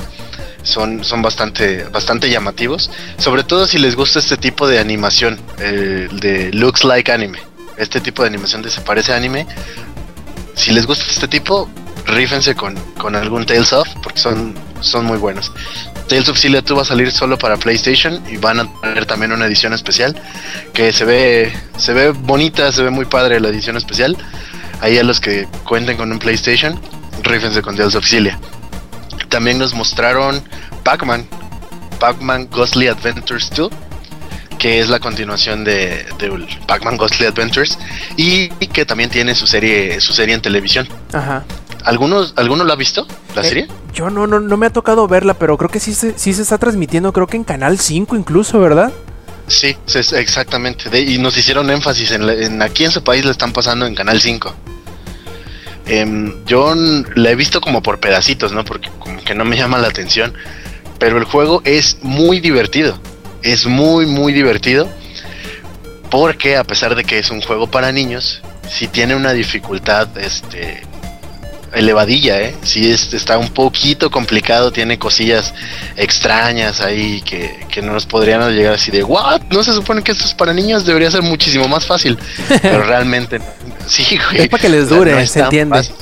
[0.67, 2.91] Son, son bastante, bastante llamativos.
[3.19, 7.39] Sobre todo si les gusta este tipo de animación, eh, de looks like anime.
[7.77, 8.71] Este tipo de animación de
[9.15, 9.47] anime.
[10.55, 11.71] Si les gusta este tipo,
[12.07, 15.53] rífense con, con algún Tales of, porque son, son muy buenos.
[16.09, 19.33] Tales of Cilia 2 va a salir solo para PlayStation y van a tener también
[19.33, 20.15] una edición especial
[20.73, 24.17] que se ve se ve bonita, se ve muy padre la edición especial.
[24.81, 26.81] Ahí a los que cuenten con un PlayStation,
[27.23, 28.39] rífense con Tales of Cilia.
[29.29, 30.43] También nos mostraron
[30.85, 31.27] Pac-Man,
[32.01, 33.71] Pac-Man Ghostly Adventures 2,
[34.59, 37.79] que es la continuación de, de Pac-Man Ghostly Adventures
[38.17, 40.89] y que también tiene su serie su serie en televisión.
[41.13, 41.45] Ajá.
[41.85, 43.07] ¿Algunos, ¿Alguno lo ha visto?
[43.35, 43.69] ¿La Eh, serie?
[43.95, 46.43] Yo no, no, no me ha tocado verla, pero creo que sí se, sí se
[46.43, 48.93] está transmitiendo, creo que en Canal 5 incluso, ¿verdad?
[49.47, 50.91] Sí, exactamente.
[50.91, 53.87] De- y nos hicieron énfasis en, la- en aquí en su país la están pasando
[53.87, 54.55] en Canal 5.
[55.87, 56.75] Em, yo
[57.15, 58.65] la he visto como por pedacitos, ¿no?
[58.65, 60.35] Porque como que no me llama la atención.
[60.99, 62.99] Pero el juego es muy divertido.
[63.43, 64.89] Es muy, muy divertido.
[66.11, 70.83] Porque a pesar de que es un juego para niños, sí tiene una dificultad, este
[71.77, 72.57] elevadilla, ¿eh?
[72.63, 75.55] Sí es- está un poquito complicado, tiene cosillas
[75.97, 79.43] extrañas ahí que, que no nos podrían llegar así de, ¿what?
[79.51, 82.19] No se supone que esto es para niños, debería ser muchísimo más fácil.
[82.63, 83.41] Pero realmente,
[83.87, 84.43] sí, güey.
[84.43, 85.77] Es para que les O sea, dure, no se entiende.
[85.77, 85.95] fácil.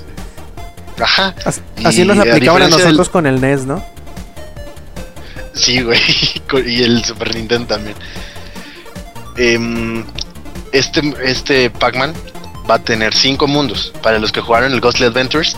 [1.03, 1.35] Ajá,
[1.85, 3.85] Así nos a aplicaban a del- nosotros con el NES, ¿no?
[5.55, 6.01] sí, güey.
[6.67, 7.97] Y el Super Nintendo también.
[9.37, 10.05] Em,
[10.73, 12.13] este, este Pac-Man
[12.69, 13.93] va a tener cinco mundos.
[14.03, 15.57] Para los que jugaron el Ghostly Adventures,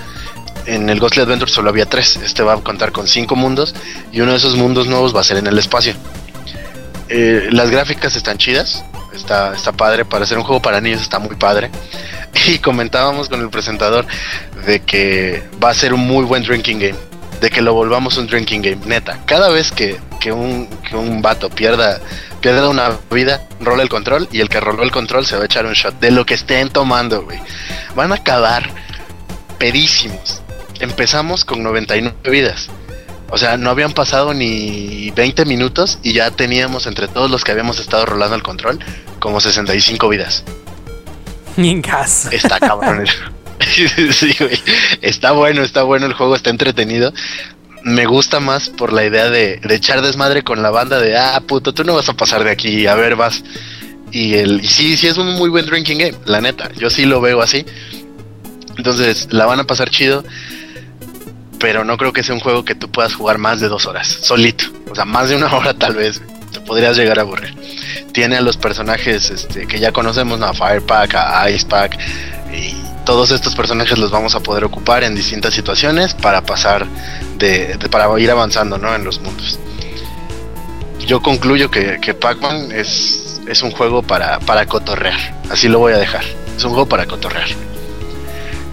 [0.67, 2.17] en el Ghostly Adventures solo había tres.
[2.17, 3.75] Este va a contar con cinco mundos
[4.13, 5.95] y uno de esos mundos nuevos va a ser en el espacio.
[7.09, 8.85] Eh, las gráficas están chidas,
[9.15, 10.05] está, está padre.
[10.05, 11.71] Para hacer un juego para niños está muy padre.
[12.49, 14.07] Y comentábamos con el presentador
[14.67, 16.95] de que va a ser un muy buen drinking game.
[17.41, 19.21] De que lo volvamos un drinking game, neta.
[19.25, 21.99] Cada vez que, que un, que un vato pierda,
[22.41, 25.47] pierda una vida, rola el control y el que roló el control se va a
[25.47, 27.41] echar un shot de lo que estén tomando, güey.
[27.95, 28.71] Van a acabar
[29.59, 30.43] pedísimos.
[30.81, 32.69] Empezamos con 99 vidas.
[33.31, 37.53] O sea, no habían pasado ni 20 minutos y ya teníamos entre todos los que
[37.53, 38.79] habíamos estado rolando el control
[39.19, 40.45] como 65 vidas.
[41.57, 42.29] En casa.
[42.31, 43.07] Está cabrón.
[44.13, 44.61] sí, güey.
[45.03, 47.13] Está bueno, está bueno el juego, está entretenido.
[47.87, 51.41] Me gusta más por la idea de, de echar desmadre con la banda de, ah,
[51.47, 53.45] puto, tú no vas a pasar de aquí, a ver, vas.
[54.11, 56.71] Y, el, y sí, sí es un muy buen drinking game, la neta.
[56.77, 57.65] Yo sí lo veo así.
[58.77, 60.25] Entonces, la van a pasar chido.
[61.59, 64.09] Pero no creo que sea un juego que tú puedas jugar más de dos horas,
[64.09, 64.65] solito.
[64.91, 66.21] O sea, más de una hora tal vez.
[66.53, 67.55] Te podrías llegar a aburrir.
[68.13, 70.47] Tiene a los personajes este, que ya conocemos, ¿no?
[70.47, 71.99] a Firepack, a Icepack.
[72.53, 72.75] Y
[73.05, 76.87] todos estos personajes los vamos a poder ocupar en distintas situaciones para pasar
[77.39, 78.95] de, de- para ir avanzando, ¿no?
[78.95, 79.59] En los mundos.
[81.07, 85.19] Yo concluyo que, que Pac-Man es, es un juego para, para cotorrear.
[85.51, 86.25] Así lo voy a dejar.
[86.57, 87.49] Es un juego para cotorrear.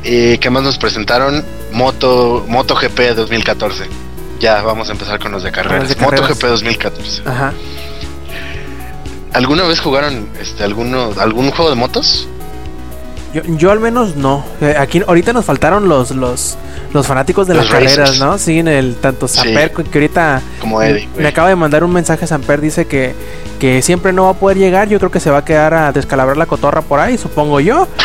[0.03, 1.45] Eh, ¿Qué más nos presentaron?
[1.71, 3.85] Moto, MotoGP 2014.
[4.43, 5.87] Ya vamos a empezar con los de carreras.
[5.87, 6.21] de carreras.
[6.21, 7.21] MotoGP 2014.
[7.25, 7.53] Ajá.
[9.31, 12.27] ¿Alguna vez jugaron este alguno algún juego de motos?
[13.33, 14.43] Yo, yo al menos no.
[14.59, 16.57] Eh, Aquí ahorita nos faltaron los los
[16.91, 18.19] Los fanáticos de Los las carreras.
[18.19, 18.37] ¿no?
[18.37, 19.37] Siguen el tanto Sí.
[19.37, 21.25] Samper que ahorita Como Eddie, me güey.
[21.27, 23.15] acaba de mandar un mensaje Samper, dice que,
[23.61, 25.93] que siempre no va a poder llegar, yo creo que se va a quedar a
[25.93, 27.87] descalabrar la cotorra por ahí, supongo yo.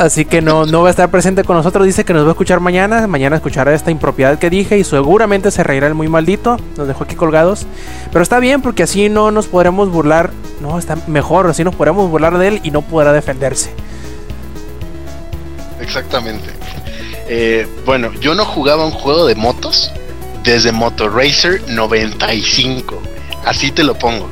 [0.00, 2.30] Así que no, no va a estar presente con nosotros, dice que nos va a
[2.30, 6.56] escuchar mañana, mañana escuchará esta impropiedad que dije y seguramente se reirá el muy maldito,
[6.78, 7.66] nos dejó aquí colgados.
[8.10, 10.30] Pero está bien porque así no nos podremos burlar,
[10.62, 13.74] no, está mejor, así nos podremos burlar de él y no podrá defenderse.
[15.82, 16.48] Exactamente.
[17.28, 19.92] Eh, bueno, yo no jugaba un juego de motos
[20.42, 22.94] desde Motorracer 95.
[22.94, 23.06] güey.
[23.44, 24.30] Así te lo pongo.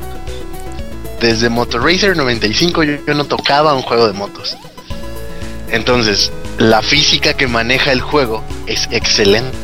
[1.21, 4.57] Desde Motorracer 95 yo, yo no tocaba un juego de motos.
[5.71, 9.57] Entonces, la física que maneja el juego es excelente.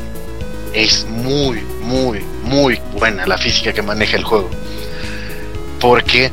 [0.74, 4.50] Es muy, muy, muy buena la física que maneja el juego.
[5.80, 6.32] ¿Por qué?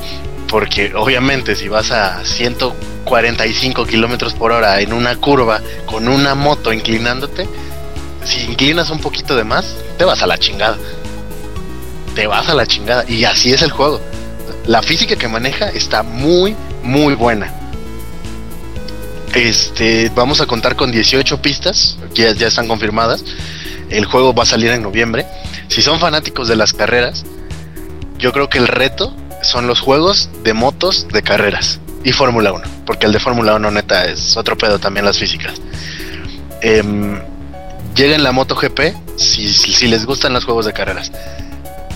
[0.48, 6.72] Porque obviamente si vas a 145 kilómetros por hora en una curva con una moto
[6.72, 7.48] inclinándote,
[8.24, 10.78] si inclinas un poquito de más, te vas a la chingada.
[12.14, 13.04] Te vas a la chingada.
[13.08, 14.00] Y así es el juego.
[14.66, 17.61] La física que maneja está muy, muy buena.
[19.34, 23.24] Este, vamos a contar con 18 pistas, ya, ya están confirmadas.
[23.88, 25.26] El juego va a salir en noviembre.
[25.68, 27.24] Si son fanáticos de las carreras,
[28.18, 32.64] yo creo que el reto son los juegos de motos de carreras y Fórmula 1,
[32.86, 35.54] porque el de Fórmula 1 neta es otro pedo también las físicas.
[36.60, 37.18] Em,
[37.94, 38.80] llega en la MotoGP
[39.16, 41.10] si, si les gustan los juegos de carreras.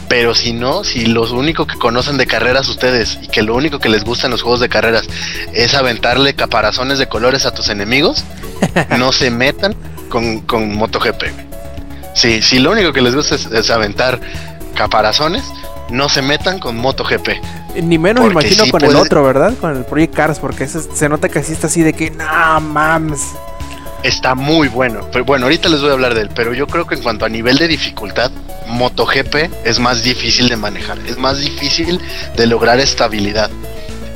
[0.09, 3.79] Pero si no, si lo único que conocen de carreras ustedes y que lo único
[3.79, 5.07] que les gustan los juegos de carreras
[5.53, 8.25] es aventarle caparazones de colores a tus enemigos,
[8.99, 9.75] no se metan
[10.09, 11.25] con, con MotoGP.
[12.15, 14.21] Sí, si lo único que les gusta es, es aventar
[14.75, 15.45] caparazones,
[15.91, 17.29] no se metan con MotoGP.
[17.83, 19.55] Ni menos me imagino sí con el otro, ¿verdad?
[19.61, 22.61] Con el Project Cars, porque ese se nota que así está así de que, no
[22.61, 23.33] mames.
[24.07, 25.09] Está muy bueno.
[25.11, 26.31] Pero bueno, ahorita les voy a hablar de él.
[26.33, 28.31] Pero yo creo que en cuanto a nivel de dificultad,
[28.69, 29.35] MotoGP
[29.65, 30.97] es más difícil de manejar.
[31.09, 32.01] Es más difícil
[32.37, 33.51] de lograr estabilidad.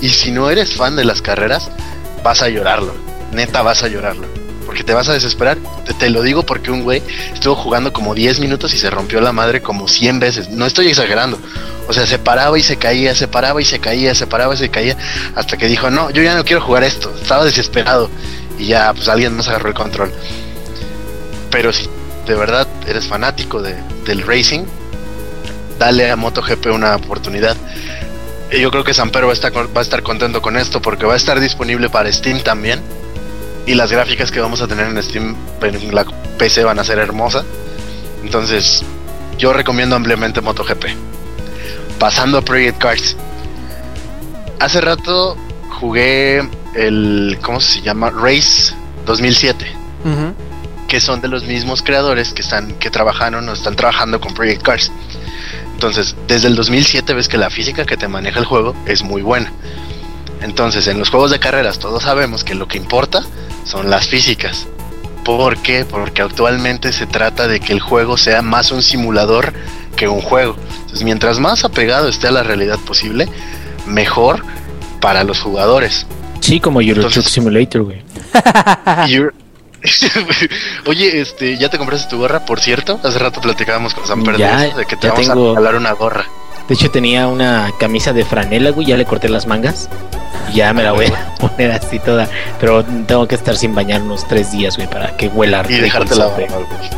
[0.00, 1.70] Y si no eres fan de las carreras,
[2.22, 2.94] vas a llorarlo.
[3.32, 4.28] Neta, vas a llorarlo.
[4.64, 5.58] Porque te vas a desesperar.
[5.84, 7.02] Te, te lo digo porque un güey
[7.34, 10.50] estuvo jugando como 10 minutos y se rompió la madre como 100 veces.
[10.50, 11.36] No estoy exagerando.
[11.88, 14.58] O sea, se paraba y se caía, se paraba y se caía, se paraba y
[14.58, 14.96] se caía.
[15.34, 17.12] Hasta que dijo, no, yo ya no quiero jugar esto.
[17.20, 18.08] Estaba desesperado.
[18.60, 20.12] Y ya, pues alguien más agarró el control.
[21.50, 21.88] Pero si
[22.26, 23.74] de verdad eres fanático de,
[24.04, 24.64] del racing,
[25.78, 27.56] dale a MotoGP una oportunidad.
[28.52, 31.14] Yo creo que Sampero va a, estar, va a estar contento con esto porque va
[31.14, 32.82] a estar disponible para Steam también.
[33.66, 36.04] Y las gráficas que vamos a tener en Steam en la
[36.36, 37.46] PC van a ser hermosas.
[38.22, 38.82] Entonces,
[39.38, 40.84] yo recomiendo ampliamente MotoGP.
[41.98, 43.16] Pasando a Project Cars.
[44.58, 45.36] Hace rato
[45.70, 47.38] jugué el.
[47.42, 48.10] ¿Cómo se llama?
[48.10, 48.74] Race
[49.06, 49.66] 2007
[50.05, 50.34] Ujú.
[50.86, 54.62] que son de los mismos creadores que están que trabajaron o están trabajando con Project
[54.62, 54.92] Cars.
[55.74, 59.22] Entonces, desde el 2007 ves que la física que te maneja el juego es muy
[59.22, 59.51] buena.
[60.42, 63.22] Entonces, en los juegos de carreras todos sabemos que lo que importa
[63.64, 64.66] son las físicas.
[65.24, 65.84] ¿Por qué?
[65.84, 69.52] Porque actualmente se trata de que el juego sea más un simulador
[69.97, 70.56] que un juego.
[70.80, 73.28] Entonces, mientras más apegado esté a la realidad posible,
[73.86, 74.44] mejor
[75.01, 76.06] para los jugadores.
[76.40, 78.02] Sí, como Euro Truck Simulator, güey.
[80.86, 82.44] Oye, este, ¿ya te compraste tu gorra?
[82.44, 84.05] Por cierto, hace rato platicábamos con
[84.36, 86.27] Ya, eso, de que te vamos tengo- a regalar una gorra.
[86.68, 88.86] De hecho, tenía una camisa de franela, güey.
[88.86, 89.89] Ya le corté las mangas.
[90.52, 92.28] Y ya me la voy a poner así toda.
[92.60, 96.14] Pero tengo que estar sin bañar unos tres días, güey, para que huela Y dejarte
[96.14, 96.47] la sope.
[96.47, 96.90] gorra, güey.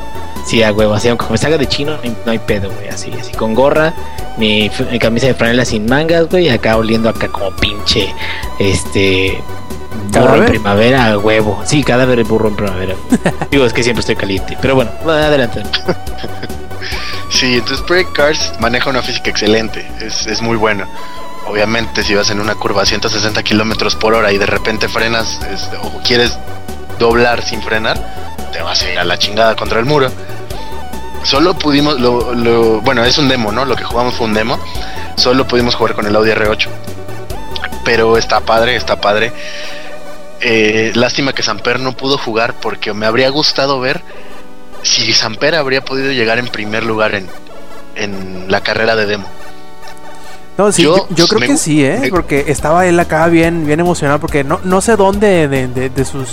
[0.45, 0.95] Sí, a huevo.
[0.95, 2.89] Así, aunque me salga de chino, no hay, pedo, güey.
[2.89, 3.95] Así, así, con gorra,
[4.39, 6.49] mi, mi camisa de franela sin mangas, güey.
[6.49, 8.15] Acá oliendo acá como pinche,
[8.59, 9.43] este...
[10.09, 11.63] Burro en primavera, a huevo.
[11.65, 12.95] Sí, cadáver de burro en primavera.
[13.51, 14.57] Digo, es que siempre estoy caliente.
[14.61, 15.63] Pero bueno, adelante.
[17.33, 20.87] Sí, entonces Project Cars maneja una física excelente, es, es muy bueno.
[21.47, 25.41] Obviamente, si vas en una curva a 160 kilómetros por hora y de repente frenas
[25.51, 26.39] este, o quieres
[26.99, 30.11] doblar sin frenar, te vas a ir a la chingada contra el muro.
[31.25, 33.65] Solo pudimos, lo, lo- bueno, es un demo, ¿no?
[33.65, 34.59] Lo que jugamos fue un demo.
[35.17, 36.67] Solo pudimos jugar con el Audi R8.
[37.85, 39.33] Pero está padre, está padre.
[40.41, 44.03] Eh, lástima que Samper no pudo jugar porque me habría gustado ver
[44.83, 47.29] si Samper habría podido llegar en primer lugar en,
[47.95, 49.29] en la carrera de demo.
[50.59, 51.99] No, sí, Yo- yo, yo creo me que sí, ¿eh?
[52.01, 55.89] me- Porque estaba él acá bien, bien emocionado porque no, no sé dónde de, de-
[55.91, 56.29] de sus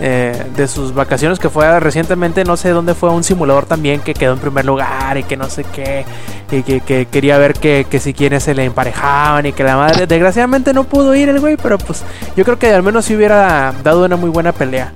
[0.00, 4.14] eh, de sus vacaciones que fue recientemente, no sé dónde fue un simulador también que
[4.14, 6.04] quedó en primer lugar y que no sé qué,
[6.50, 9.76] y que, que quería ver que, que si quienes se le emparejaban y que la
[9.76, 12.02] madre, desgraciadamente no pudo ir el güey, pero pues
[12.36, 14.92] yo creo que al menos sí hubiera dado una muy buena pelea.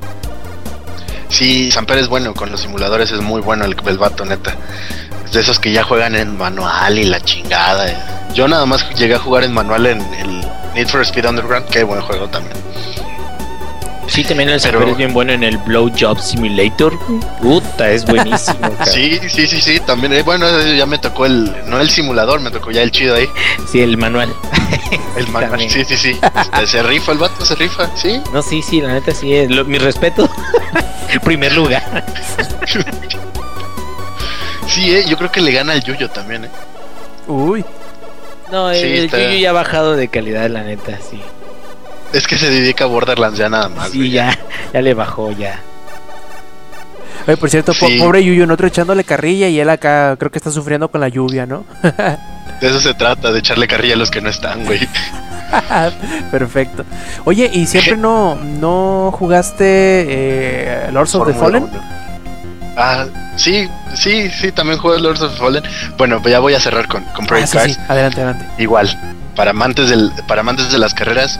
[1.28, 4.55] Sí, Samper es bueno con los simuladores, es muy bueno el, el vato, neta.
[5.32, 7.89] De esos que ya juegan en manual y la chingada.
[7.89, 7.97] eh.
[8.35, 10.40] Yo nada más llegué a jugar en manual en el
[10.74, 12.56] Need for Speed Underground, qué buen juego también.
[14.15, 16.97] Sí, también el Pero- es bien bueno en el Blowjob Simulator.
[17.43, 18.59] Puta, es buenísimo.
[18.86, 20.12] Sí, sí, sí, sí, también.
[20.12, 23.16] eh, bueno, eh, ya me tocó el, no el simulador, me tocó ya el chido
[23.16, 23.28] ahí.
[23.70, 24.32] Sí, el manual.
[25.16, 25.51] El manual.
[25.51, 25.70] También.
[25.70, 26.19] Sí, sí, sí.
[26.41, 28.20] Este, se rifa el vato, se rifa, sí.
[28.32, 29.49] No, sí, sí, la neta sí es.
[29.49, 30.28] Lo- mi respeto.
[31.24, 32.05] Primer lugar.
[34.66, 36.51] Sí, eh, yo creo que le gana al Yuyo también, eh.
[37.28, 37.65] Uy.
[38.51, 41.20] No, Sí, el está- Yuyu ya ha bajado de calidad, la neta, sí.
[42.15, 43.91] Es que se dedica a Borderlands ya nada más.
[43.91, 44.11] Sí, güey.
[44.12, 44.39] ya,
[44.73, 45.61] ya le bajó, ya.
[47.27, 50.51] Oye, por cierto, po- pobre Yuyu, nosotros echándole carrilla y él acá creo que está
[50.51, 51.65] sufriendo con la lluvia, ¿no?
[52.61, 54.86] De eso se trata, de echarle carrilla a los que no están, güey.
[56.31, 56.85] Perfecto.
[57.24, 59.65] Oye, ¿y siempre no, no jugaste
[60.09, 61.65] eh, Lords of the Fallen?
[61.65, 61.73] uno.
[62.77, 65.62] Ah, sí, sí, sí, también juego Lords of the Fallen.
[65.97, 67.73] Bueno, pues ya voy a cerrar con, con Ah, Project sí, Cars.
[67.74, 67.81] sí.
[67.89, 68.47] Adelante, adelante.
[68.62, 71.39] Igual, para amantes, del, para amantes de las carreras,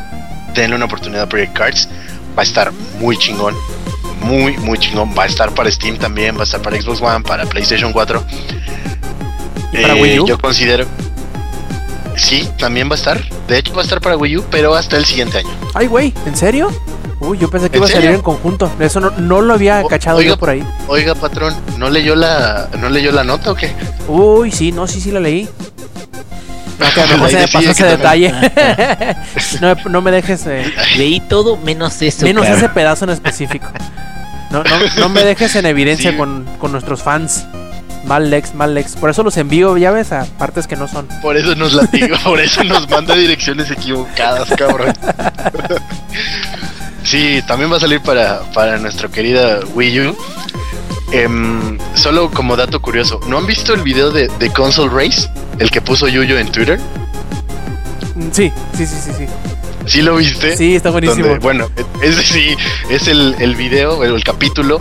[0.55, 1.89] denle una oportunidad a Project Cars.
[2.37, 3.55] Va a estar muy chingón.
[4.21, 5.15] Muy, muy chingón.
[5.17, 8.25] Va a estar para Steam también, va a estar para Xbox One, para PlayStation 4.
[9.73, 10.27] ¿Y para Eh, Wii U?
[10.27, 10.87] Yo considero.
[12.17, 13.21] Sí, también va a estar.
[13.49, 15.49] De hecho, va a estar para Wii U, pero hasta el siguiente año.
[15.75, 16.71] Ay, güey, ¿en serio?
[17.21, 18.71] Uy, yo pensé que ¿En iba a salir en conjunto.
[18.79, 20.31] Eso no, no lo había O- cachado oiga.
[20.31, 20.63] yo por ahí.
[20.89, 23.73] Oiga, patrón, ¿no leyó la, ¿no leyó la nota o qué?
[24.09, 25.49] Uy, sí, no, sí, sí la leí.
[26.79, 28.33] No, mejor se me decía pasó que ese detalle.
[29.61, 32.25] no, me- no me dejes eh, Leí todo menos eso.
[32.27, 33.67] menos ese pedazo en específico.
[34.51, 36.17] No, no, no me dejes en evidencia Sí.
[36.17, 37.45] con, con nuestros fans.
[38.05, 38.97] Mal Lex, mal Lex.
[38.97, 41.09] Por eso los envío, ya ves, a partes que no son.
[41.23, 44.93] Por eso nos latiga, por eso nos manda direcciones equivocadas, cabrón.
[47.03, 50.17] Sí, también va a salir para, para nuestra querida Wii U.
[51.15, 55.29] Em, solo como dato curioso, ¿no han visto el video de, de Console Race?
[55.59, 56.81] El que puso Yuyo en Twitter.
[58.17, 59.27] Mm, Sí, sí, sí, sí, sí.
[59.87, 60.57] ¿Sí lo viste?
[60.57, 61.27] Sí, está buenísimo.
[61.27, 61.69] Donde, bueno,
[62.03, 62.57] es sí,
[62.89, 64.79] es el, el video, el, el capítulo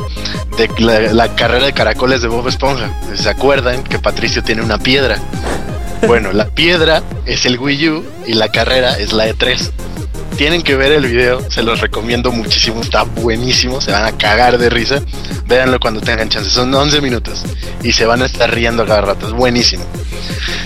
[0.57, 2.89] de la, la carrera de caracoles de Bob Esponja.
[3.13, 5.17] ¿Se acuerdan que Patricio tiene una piedra?
[6.05, 9.71] Bueno, la piedra es el Wii U y la carrera es la E3.
[10.37, 14.57] Tienen que ver el video, se los recomiendo muchísimo, está buenísimo, se van a cagar
[14.57, 15.01] de risa.
[15.47, 17.43] Véanlo cuando tengan chance, son 11 minutos
[17.83, 19.85] y se van a estar riendo cada rato, es buenísimo.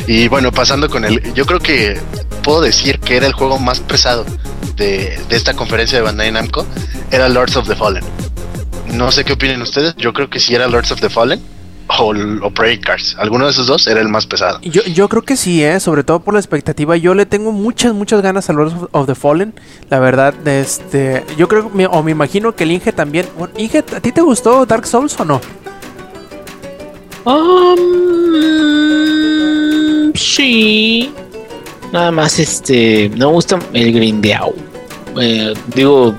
[0.08, 2.00] Y bueno, pasando con el, yo creo que
[2.44, 4.26] puedo decir que era el juego más pesado
[4.76, 6.66] de, de esta conferencia de Bandai Namco,
[7.12, 8.04] era Lords of the Fallen.
[8.94, 11.42] No sé qué opinen ustedes, yo creo que si era Lords of the Fallen
[12.00, 12.14] o,
[12.46, 14.60] o Project Cars, alguno de esos dos era el más pesado.
[14.62, 15.80] Yo, yo creo que sí, ¿eh?
[15.80, 16.98] sobre todo por la expectativa.
[16.98, 19.54] Yo le tengo muchas, muchas ganas a Lords of- of the Fallen.
[19.90, 23.26] La verdad, este, yo creo, me- o me imagino que el Inge también.
[23.38, 25.40] Bueno, Inge, ¿a ti te gustó Dark Souls o no?
[28.78, 31.12] Um, sí.
[31.92, 33.10] Nada más, este.
[33.16, 34.54] No me gusta el grindeado.
[35.20, 36.14] Eh, digo,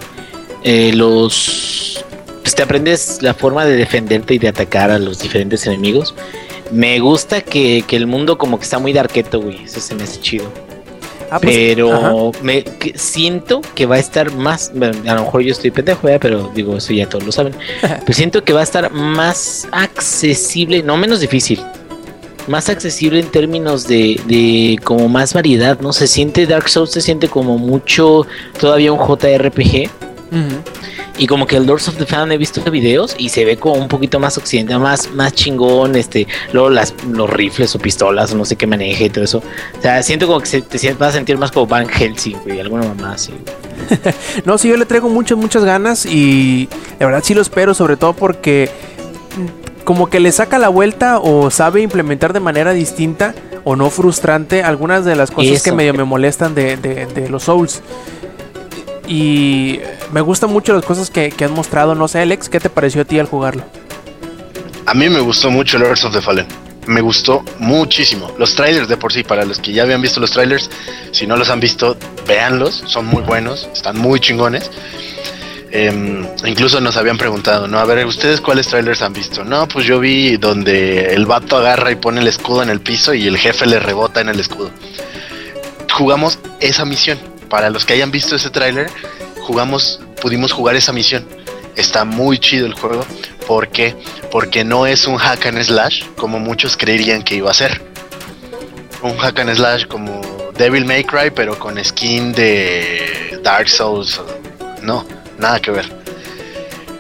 [0.64, 2.04] eh, los.
[2.48, 6.14] Pues te aprendes la forma de defenderte y de atacar a los diferentes enemigos.
[6.70, 9.64] Me gusta que, que el mundo como que está muy darketo, güey.
[9.64, 10.50] Eso se me hace chido.
[11.30, 11.74] Ah, pues, ajá.
[11.74, 14.72] Pero me que- siento que va a estar más.
[14.74, 16.20] bueno, a lo mejor yo estoy pendejo, ¿verdad?
[16.22, 17.52] pero digo, eso ya todos lo saben.
[17.82, 21.60] Pero siento que va a estar más accesible, no menos difícil.
[22.46, 25.92] Más accesible en términos de, de como más variedad, ¿no?
[25.92, 28.26] Se siente Dark Souls, se siente como mucho
[28.58, 29.90] todavía un JRPG.
[31.16, 33.74] Y como que el Lords of the Fallen he visto videos y se ve como
[33.74, 38.44] un poquito más occidental, más, más chingón, este, luego las, los rifles o pistolas no
[38.44, 39.38] sé qué maneje y todo eso.
[39.78, 42.60] O sea, siento como que se, te vas a sentir más como Van Helsing, güey,
[42.60, 43.32] alguna mamá así.
[44.44, 46.68] No, sí, yo le traigo muchas, muchas ganas y
[47.00, 48.70] la verdad sí lo espero, sobre todo porque
[49.84, 53.34] como que le saca la vuelta o sabe implementar de manera distinta
[53.64, 57.44] o no frustrante algunas de las cosas que medio me molestan de, de- de los
[57.44, 57.80] Souls.
[59.09, 59.80] Y
[60.12, 61.94] me gustan mucho las cosas que, han mostrado.
[61.94, 63.64] No sé, Alex, ¿qué te pareció a ti al jugarlo?
[64.85, 66.47] A mí me gustó mucho Lords of the Fallen.
[66.86, 68.30] Me gustó muchísimo.
[68.39, 70.70] Los trailers de por sí, para los que ya habían visto los trailers,
[71.10, 72.85] si no los han visto, véanlos.
[72.86, 74.70] Son muy buenos, están muy chingones.
[75.70, 77.78] Em, incluso nos habían preguntado, ¿no?
[77.78, 79.44] A ver, ¿ustedes cuáles trailers han visto?
[79.44, 83.12] No, pues yo vi donde el vato agarra y pone el escudo en el piso
[83.14, 84.70] y el jefe le rebota en el escudo.
[85.93, 87.38] Jugamos esa misión.
[87.48, 88.90] Para los que hayan visto ese trailer,
[89.42, 91.26] jugamos, pudimos jugar esa misión.
[91.76, 93.06] Está muy chido el juego.
[93.46, 93.96] ¿Por qué?
[94.30, 97.80] Porque no es un hack and slash como muchos creerían que iba a ser.
[99.02, 100.20] Un hack and slash como
[100.58, 104.20] Devil May Cry, pero con skin de Dark Souls.
[104.82, 105.06] No,
[105.38, 105.88] nada que ver.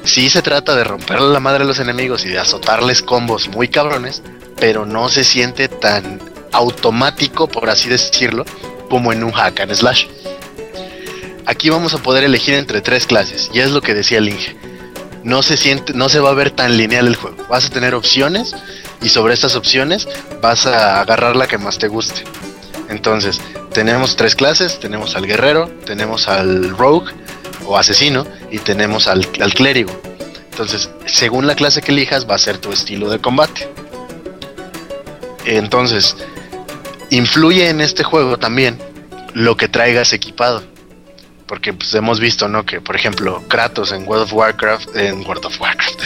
[0.04, 3.68] sí se trata de romperle la madre a los enemigos y de azotarles combos muy
[3.68, 4.22] cabrones,
[4.58, 6.20] pero no se siente tan
[6.52, 8.44] automático, por así decirlo,
[8.88, 10.06] como en un hack and slash.
[11.48, 14.54] Aquí vamos a poder elegir entre tres clases, y es lo que decía el Inge.
[15.24, 17.38] No se siente, no se va a ver tan lineal el juego.
[17.48, 18.54] Vas a tener opciones
[19.00, 20.06] y sobre estas opciones
[20.42, 22.22] vas a agarrar la que más te guste.
[22.90, 23.40] Entonces,
[23.72, 27.14] tenemos tres clases, tenemos al guerrero, tenemos al rogue
[27.64, 29.98] o asesino y tenemos al, al clérigo.
[30.50, 33.66] Entonces, según la clase que elijas va a ser tu estilo de combate.
[35.46, 36.14] Entonces,
[37.08, 38.78] influye en este juego también
[39.32, 40.62] lo que traigas equipado.
[41.48, 42.64] Porque pues hemos visto, ¿no?
[42.64, 46.00] Que por ejemplo, Kratos en World of Warcraft, en World of Warcraft,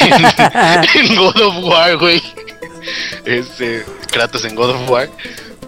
[0.96, 2.22] en, en God of War, güey.
[3.24, 5.08] Este, Kratos en God of War,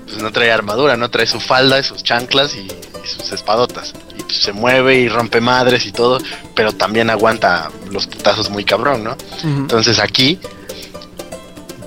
[0.04, 3.94] pues no trae armadura, no trae su falda, y sus chanclas y, y sus espadotas.
[4.18, 6.18] Y pues, se mueve y rompe madres y todo,
[6.54, 9.16] pero también aguanta los putazos muy cabrón, ¿no?
[9.44, 10.40] Entonces aquí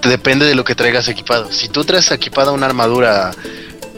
[0.01, 1.51] depende de lo que traigas equipado.
[1.51, 3.31] Si tú traes equipada una armadura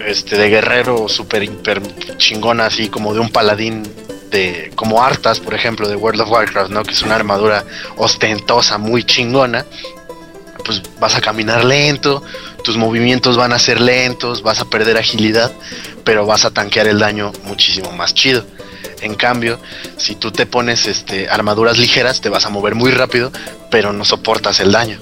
[0.06, 1.82] este de guerrero super hiper
[2.18, 3.84] chingona así como de un paladín
[4.32, 6.84] de como Arthas, por ejemplo, de World of Warcraft, ¿no?
[6.84, 7.64] Que es una armadura
[7.98, 9.66] ostentosa, muy chingona.
[10.64, 12.24] Pues vas a caminar lento,
[12.64, 15.52] tus movimientos van a ser lentos, vas a perder agilidad,
[16.04, 18.44] pero vas a tanquear el daño muchísimo más chido.
[19.02, 19.60] En cambio,
[19.98, 23.32] si tú te pones este, armaduras ligeras, te vas a mover muy rápido,
[23.72, 25.00] pero no soportas el daño.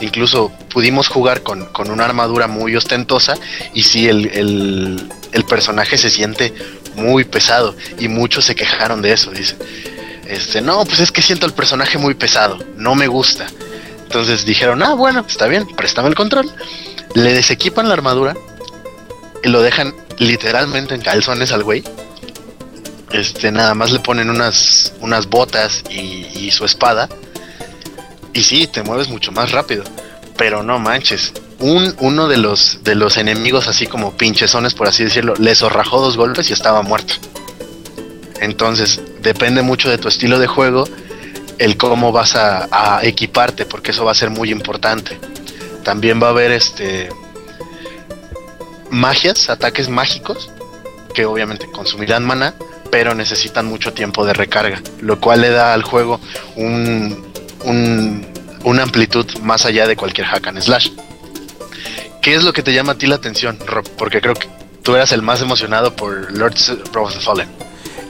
[0.00, 3.34] Incluso pudimos jugar con, con una armadura muy ostentosa
[3.72, 5.10] y sí, el, el-
[5.48, 6.52] personaje se siente
[6.96, 9.30] muy pesado y muchos se quejaron de eso.
[9.30, 9.56] Dice,
[10.26, 13.46] este, no, pues es que siento el personaje muy pesado, no me gusta.
[14.02, 16.50] Entonces dijeron, ah, bueno, está bien, préstame el control.
[17.14, 18.34] Le desequipan la armadura
[19.42, 21.84] y lo dejan literalmente en calzones al güey.
[23.12, 27.08] Este, nada más le ponen unas, unas botas y, y su espada.
[28.32, 29.84] Y sí, te mueves mucho más rápido.
[30.36, 31.32] Pero no manches.
[31.58, 36.00] Un, uno de los, de los enemigos, así como pinchezones, por así decirlo, le zorrajó
[36.00, 37.14] dos golpes y estaba muerto.
[38.40, 40.84] Entonces, depende mucho de tu estilo de juego,
[41.58, 45.18] el cómo vas a, a equiparte, porque eso va a ser muy importante.
[45.82, 47.08] También va a haber este
[48.90, 50.50] magias, ataques mágicos,
[51.14, 52.54] que obviamente consumirán mana,
[52.96, 56.18] pero necesitan mucho tiempo de recarga, lo cual le da al juego
[56.56, 57.26] un,
[57.64, 58.26] un-
[58.64, 60.88] una amplitud más allá de cualquier hack and slash.
[62.22, 63.86] ¿Qué es lo que te llama a ti la atención, Rob?
[63.98, 64.48] Porque creo que
[64.82, 67.48] tú eras el más emocionado por Lords of the Fallen.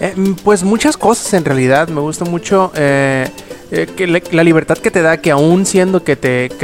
[0.01, 1.89] Eh, mm, pues muchas cosas en realidad.
[1.89, 3.29] Me gusta mucho eh,
[3.73, 6.17] eh, la libertad que te da que aún siendo que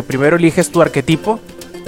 [0.06, 1.40] primero eliges tu arquetipo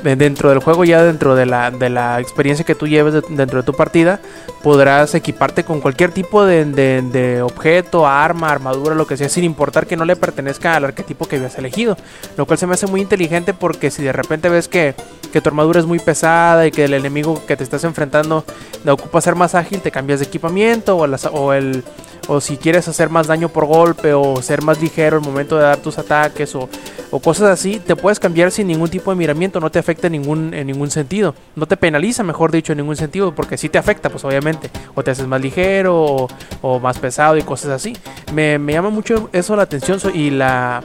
[0.05, 3.60] dentro del juego ya dentro de la, de la experiencia que tú lleves de- dentro
[3.60, 4.20] de tu partida
[4.62, 9.86] podrás equiparte con cualquier tipo de, de- objeto, arma, armadura, lo que sea, sin importar
[9.86, 11.97] que no le pertenezca al arquetipo que habías elegido.
[12.36, 14.94] Lo cual se me hace muy inteligente porque si de repente ves que,
[15.32, 18.44] que tu armadura es muy pesada y que el enemigo que te estás enfrentando
[18.89, 21.82] ocupa ser más ágil, te cambias de equipamiento o, las- o el
[22.29, 25.63] o si quieres hacer más daño por golpe o ser más ligero al momento de
[25.63, 26.69] dar tus ataques o,
[27.11, 30.15] o cosas así, te puedes cambiar sin ningún tipo de miramiento, no te afecta en
[30.15, 33.79] ningún, en ningún sentido, no te penaliza, mejor dicho, en ningún sentido, porque sí te
[33.79, 36.27] afecta, pues obviamente, o te haces más ligero
[36.61, 37.97] o, más pesado y cosas así.
[38.33, 40.83] Me, me llama mucho eso la atención y la,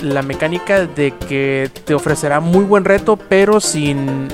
[0.00, 4.28] la mecánica de que te ofrecerá muy buen reto, pero sin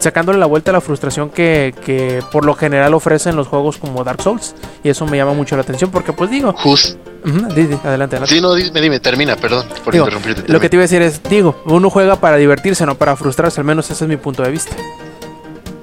[0.00, 4.02] sacándole la vuelta a la frustración que, que por lo general ofrecen los juegos como
[4.02, 4.54] Dark Souls.
[4.82, 8.26] Y eso me llama mucho la atención porque pues digo, Just, di, adelante, adelante.
[8.26, 10.50] sí, no, dime, dime, termina, perdón por Digo, interrumpirte.
[10.52, 13.60] Lo que te iba a decir es, digo, uno juega para divertirse, no para frustrarse,
[13.60, 14.74] al menos ese es mi punto de vista.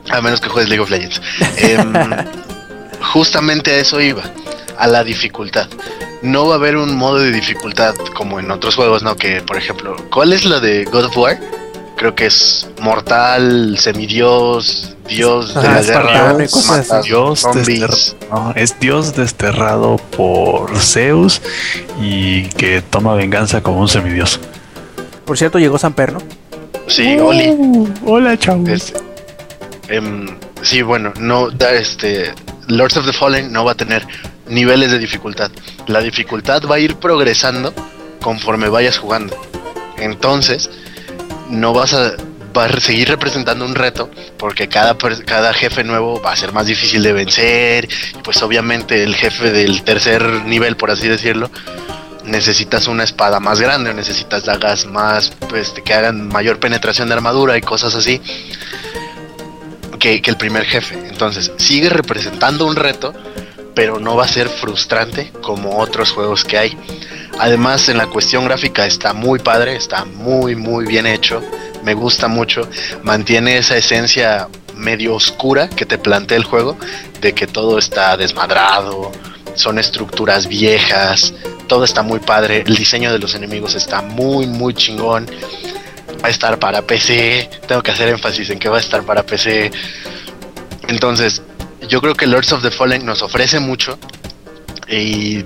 [0.10, 1.22] A menos que juegues League of Legends.
[1.58, 1.94] Em,
[3.14, 4.24] justamente a eso iba,
[4.78, 5.68] a la dificultad.
[6.24, 9.16] No va a haber un modo de dificultad como en otros juegos, ¿no?
[9.16, 11.38] Que, por ejemplo, ¿cuál es la de God of War?
[11.98, 17.10] Creo que es mortal, semidios, dios de la guerra, y cosas mata así.
[17.10, 18.16] Dios.
[18.30, 21.42] No, es Dios desterrado por Zeus
[22.00, 24.40] y que toma venganza como un semidios.
[25.26, 26.20] Por cierto, llegó Samper, ¿no?
[26.88, 27.50] Sí, Oli.
[27.50, 28.70] Uh, hola, chavos.
[28.70, 28.94] Este,
[29.90, 30.28] em,
[30.62, 32.32] sí, bueno, no, da, este,
[32.68, 34.06] Lords of the Fallen no va a tener
[34.48, 35.52] niveles de dificultad.
[35.88, 37.74] La dificultad va a ir progresando
[38.22, 39.36] conforme vayas jugando.
[39.98, 40.70] Entonces,
[41.50, 42.14] no vas a,
[42.58, 46.68] va a seguir representando un reto porque cada, cada jefe nuevo va a ser más
[46.68, 47.88] difícil de vencer.
[48.24, 51.50] Pues obviamente el jefe del tercer nivel, por así decirlo,
[52.26, 57.14] necesitas una espada más grande o necesitas dagas más pues que hagan mayor penetración de
[57.14, 58.22] armadura y cosas así
[60.00, 60.96] que, que el primer jefe.
[61.08, 63.14] Entonces, sigue representando un reto,
[63.74, 66.78] pero no va a ser frustrante como otros juegos que hay.
[67.40, 71.42] Además, en la cuestión gráfica está muy padre, está muy, muy bien hecho.
[71.84, 72.68] Me gusta mucho.
[73.04, 76.78] Mantiene esa esencia medio oscura que te plantea el juego,
[77.22, 79.12] de que todo está desmadrado,
[79.56, 81.34] son estructuras viejas,
[81.68, 82.64] todo está muy padre.
[82.66, 85.28] El diseño de los enemigos está muy, muy chingón.
[86.24, 87.50] Va a estar para PC.
[87.68, 89.72] Tengo que hacer énfasis en que va a estar para PC.
[90.88, 91.42] Entonces,
[91.88, 93.98] yo creo que Lords of the Fallen nos ofrece mucho.
[94.88, 95.44] Y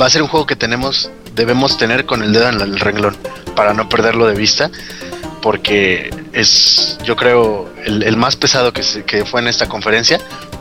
[0.00, 1.10] va a ser un juego que tenemos,
[1.40, 3.16] debemos tener con el dedo en el renglón
[3.56, 4.70] para no perderlo de vista.
[5.42, 10.20] Porque es, yo creo, el, el más pesado que, se- que fue en esta conferencia.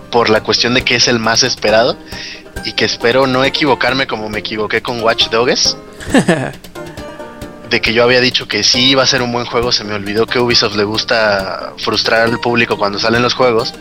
[0.09, 1.97] Por la cuestión de que es el más esperado.
[2.65, 5.77] Y que espero no equivocarme como me equivoqué con Watch Dogs.
[7.69, 9.93] de que yo había dicho que sí iba a ser un buen juego, se me
[9.93, 13.75] olvidó que Ubisoft le gusta frustrar al público cuando salen los juegos.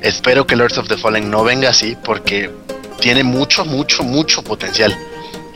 [0.00, 2.50] Espero que Lords of the Fallen no venga así porque
[3.00, 4.96] tiene mucho, mucho, mucho potencial.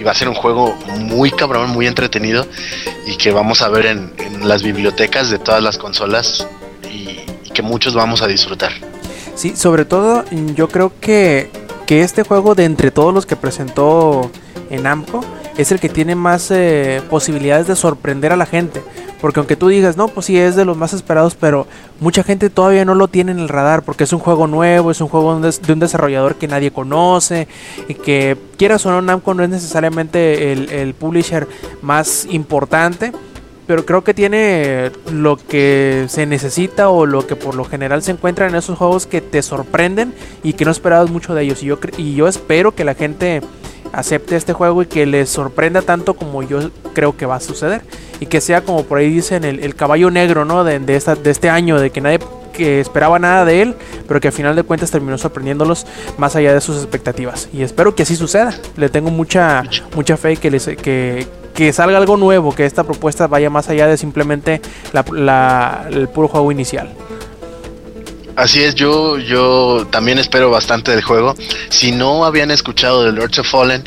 [0.00, 2.46] Y va a ser un juego muy cabrón, muy entretenido
[3.06, 4.12] y que vamos a ver en,
[4.42, 6.48] las bibliotecas de todas las consolas
[6.90, 8.72] y, y que muchos vamos a disfrutar.
[9.34, 10.24] Sí, sobre todo
[10.54, 11.50] yo creo que,
[11.86, 14.30] que este juego de entre todos los que presentó
[14.70, 15.24] en Namco
[15.56, 18.82] es el que tiene más eh, posibilidades de sorprender a la gente.
[19.20, 21.66] Porque aunque tú digas, no, pues sí es de los más esperados, pero
[22.00, 25.00] mucha gente todavía no lo tiene en el radar porque es un juego nuevo, es
[25.00, 27.46] un juego de un des- de un desarrollador que nadie conoce
[27.88, 31.46] y que quieras o no, Namco no es necesariamente el, publisher
[31.82, 33.12] más importante,
[33.66, 38.12] pero creo que tiene lo que se necesita o lo que por lo general se
[38.12, 41.62] encuentra en esos juegos que te sorprenden y que no esperabas mucho de ellos.
[41.62, 43.42] Y yo, y yo espero que la gente
[43.92, 47.82] acepte este juego y que les sorprenda tanto como yo creo que va a suceder.
[48.20, 50.62] Y que sea como por ahí dicen el, el caballo negro ¿no?
[50.64, 52.18] de, de, esta, de este año, de que nadie
[52.52, 53.74] que esperaba nada de él,
[54.06, 55.86] pero que al final de cuentas terminó sorprendiéndolos
[56.18, 57.48] más allá de sus expectativas.
[57.52, 58.52] Y espero que así suceda.
[58.76, 59.62] Le tengo mucha,
[59.94, 63.86] mucha fe que, les, que, que salga algo nuevo, que esta propuesta vaya más allá
[63.86, 64.60] de simplemente
[64.92, 66.92] la- la- el puro juego inicial.
[68.36, 71.34] Así es, yo, yo también espero bastante del juego.
[71.68, 73.84] Si no habían escuchado de Lords of Fallen,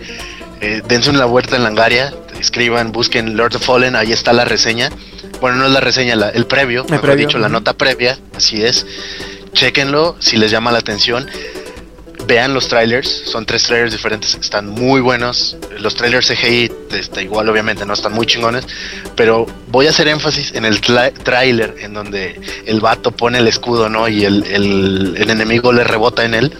[0.62, 4.90] eh, dense una vuelta en Langaria, escriban, busquen Lords of Fallen, ahí está la reseña.
[5.42, 8.64] Bueno, no es la reseña, la- el previo, mejor previo, dicho, la nota previa, así
[8.64, 8.86] es.
[9.54, 11.28] Chequenlo si les llama la atención.
[12.26, 15.58] Vean los trailers, son tres trailers diferentes, están muy buenos.
[15.80, 18.66] Los trailers CGI, este, igual obviamente no están muy chingones,
[19.16, 23.90] pero voy a hacer énfasis en el trailer en donde el vato pone el escudo,
[23.90, 24.08] ¿no?
[24.08, 26.54] Y el, el- enemigo le rebota en él.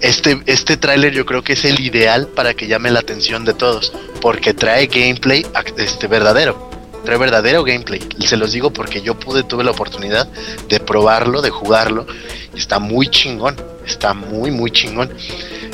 [0.00, 0.78] Este, este
[1.12, 4.86] yo creo que es el ideal para que llame la atención de todos, porque trae
[4.86, 5.46] gameplay
[5.76, 6.69] este, verdadero.
[7.04, 8.00] Trae verdadero gameplay.
[8.26, 10.28] Se los digo porque yo pude, tuve la oportunidad
[10.68, 12.06] de probarlo, de jugarlo.
[12.54, 13.56] Está muy chingón.
[13.86, 15.10] Está muy, muy chingón.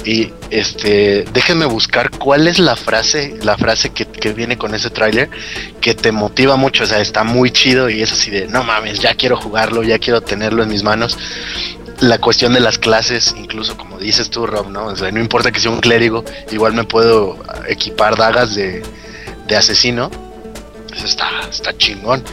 [0.05, 4.89] Y este, déjenme buscar cuál es la frase, la frase que, que viene con ese
[4.89, 5.29] tráiler
[5.81, 6.85] que te motiva mucho.
[6.85, 9.99] O sea, está muy chido y es así de, no mames, ya quiero jugarlo, ya
[9.99, 11.19] quiero tenerlo en mis manos
[12.01, 14.87] la cuestión de las clases, incluso como dices tú, Rob, ¿no?
[14.87, 17.39] O sea, no importa que sea un clérigo, igual me puedo
[17.69, 18.83] equipar dagas de,
[19.47, 20.11] de asesino.
[20.97, 22.25] Eso está, está chingón.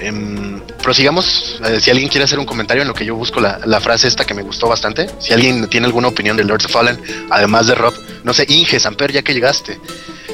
[0.00, 1.60] Em, prosigamos.
[1.64, 4.08] Eh, si alguien quiere hacer un comentario en lo que yo busco la, la frase
[4.08, 5.08] esta que me gustó bastante.
[5.18, 7.00] Si alguien tiene alguna opinión de Lords of Fallen,
[7.30, 9.80] además de Rob, no sé, Inge, Samper, ya que llegaste,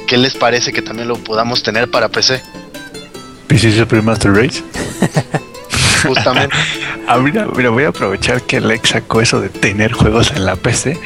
[0.06, 2.42] ¿qué les parece que también lo podamos tener para PC?
[3.46, 4.62] PC Super Master Race.
[6.06, 6.56] Justamente.
[7.08, 10.54] Ah, mira, mira, voy a aprovechar que Lex sacó eso de tener juegos en la
[10.54, 10.96] PC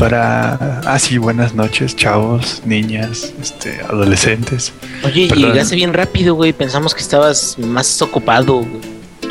[0.00, 0.80] para.
[0.86, 4.72] Ah, sí, buenas noches, chavos, niñas, este, adolescentes.
[5.04, 5.52] Oye, Perdón.
[5.52, 6.52] llegaste bien rápido, güey.
[6.54, 8.60] Pensamos que estabas más ocupado.
[8.60, 8.80] güey.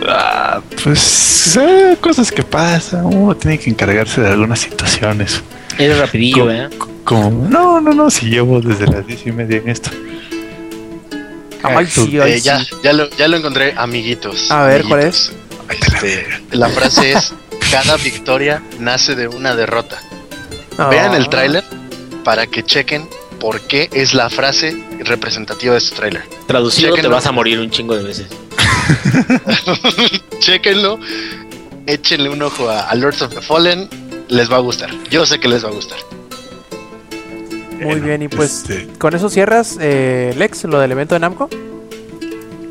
[0.08, 3.06] Ah, pues eh, cosas que pasan.
[3.06, 5.42] Uno tiene que encargarse de algunas situaciones.
[5.78, 6.70] Eres rapidillo, ¿eh?
[7.04, 9.90] Como, no, no, no, si llevo desde las diez y media en esto.
[11.64, 12.68] Ay, sí, ay, Eh, ya, sí.
[12.84, 14.50] ya, lo, ya lo encontré, amiguitos.
[14.52, 15.34] A ver, ¿cuál amiguitos.
[15.70, 17.34] Este, la frase es:
[17.72, 20.00] Cada victoria nace de una derrota.
[20.90, 21.30] Vean el Ah.
[21.30, 21.64] tráiler
[22.24, 23.08] para que chequen
[23.40, 26.24] por qué es la frase representativa de este tráiler.
[26.48, 27.16] Traducido, te Chéquenlo.
[27.16, 28.28] vas a morir un chingo de veces.
[30.40, 31.00] Chequenlo,
[31.86, 33.90] échenle un ojo a, a Lords of the Fallen,
[34.30, 34.90] les va a gustar.
[35.10, 35.98] Yo sé que les va a gustar.
[37.74, 41.20] Muy Bueno, bien, y pues este, con eso cierras, eh, Lex, lo del evento de
[41.20, 41.50] Namco.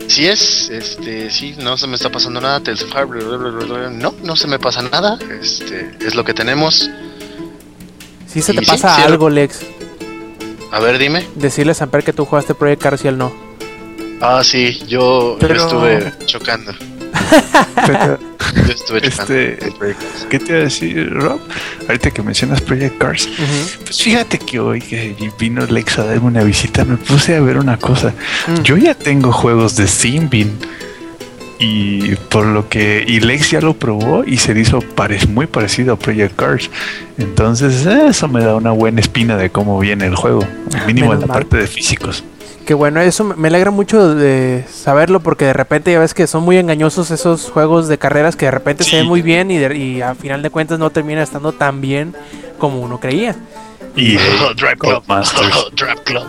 [0.07, 2.61] Si es, este, sí, no se me está pasando nada.
[2.63, 5.19] Tales of Harbor, bla, bla, bla, bla, no, no se me pasa nada.
[5.41, 6.91] Este, es lo que tenemos.
[8.31, 9.61] Si se te sí, pasa algo, Lex,
[10.71, 11.27] A ver, dime.
[11.37, 13.33] decirle a Samper que tú jugaste Project Cars y él no.
[14.21, 16.73] Ah, sí, yo, yo Pero- estuve chocando.
[18.67, 19.59] Yo estuve checando Este.
[20.31, 21.39] ¿Qué te iba a decir, Rob?
[21.87, 23.29] Ahorita que mencionas Project Cars,
[23.85, 27.59] pues fíjate que hoy que vino Lex a darme una visita, me puse a ver
[27.59, 28.15] una cosa.
[28.47, 28.63] Mm.
[28.63, 30.29] Yo ya tengo juegos de Steam
[31.59, 35.47] y por lo que y Lex ya lo probó y se le hizo pare- muy
[35.47, 36.71] parecido a Project Cars.
[37.19, 40.45] Entonces eh, eso me da una buena espina de cómo viene el juego,
[40.87, 41.35] mínimo en menos la mal.
[41.43, 42.23] parte de físicos.
[42.65, 46.43] Que bueno, eso me alegra mucho de saberlo porque de repente ya ves que son
[46.43, 49.75] muy engañosos esos juegos de carreras que de repente se ven muy bien y, de-
[49.77, 52.15] y a final de cuentas no termina estando tan bien
[52.59, 53.35] como uno creía.
[53.97, 54.17] Y
[54.47, 55.03] Oh, Drive Club.
[55.07, 55.57] Codemasters.
[55.57, 56.25] Oh, Drive Club.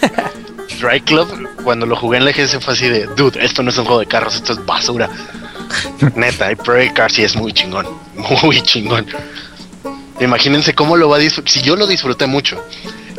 [0.80, 3.78] Drive Club, cuando lo jugué en la GS fue así de, dude, esto no es
[3.78, 5.10] un juego de carros, esto es basura.
[6.16, 7.86] Neta, y Project Cars sí es muy chingón,
[8.42, 9.06] muy chingón.
[10.20, 11.50] Imagínense cómo lo va a disfrutar.
[11.50, 12.62] Si yo lo disfruté mucho,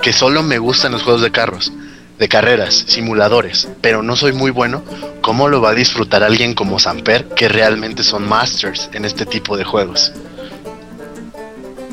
[0.01, 1.71] que solo me gustan los juegos de carros,
[2.17, 4.83] de carreras, simuladores, pero no soy muy bueno,
[5.21, 9.57] ¿cómo lo va a disfrutar alguien como Samper, que realmente son masters en este tipo
[9.57, 10.11] de juegos?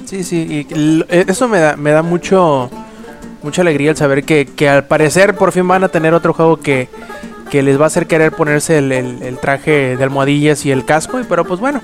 [0.04, 2.70] Sí, sí, y eh, eso me da, me da mucho
[3.42, 6.56] mucha alegría el saber que, que al parecer por fin van a tener otro juego
[6.58, 6.88] que,
[7.50, 11.18] que les va a hacer querer ponerse el, el- traje de almohadillas y el casco,
[11.28, 11.80] pero pues bueno,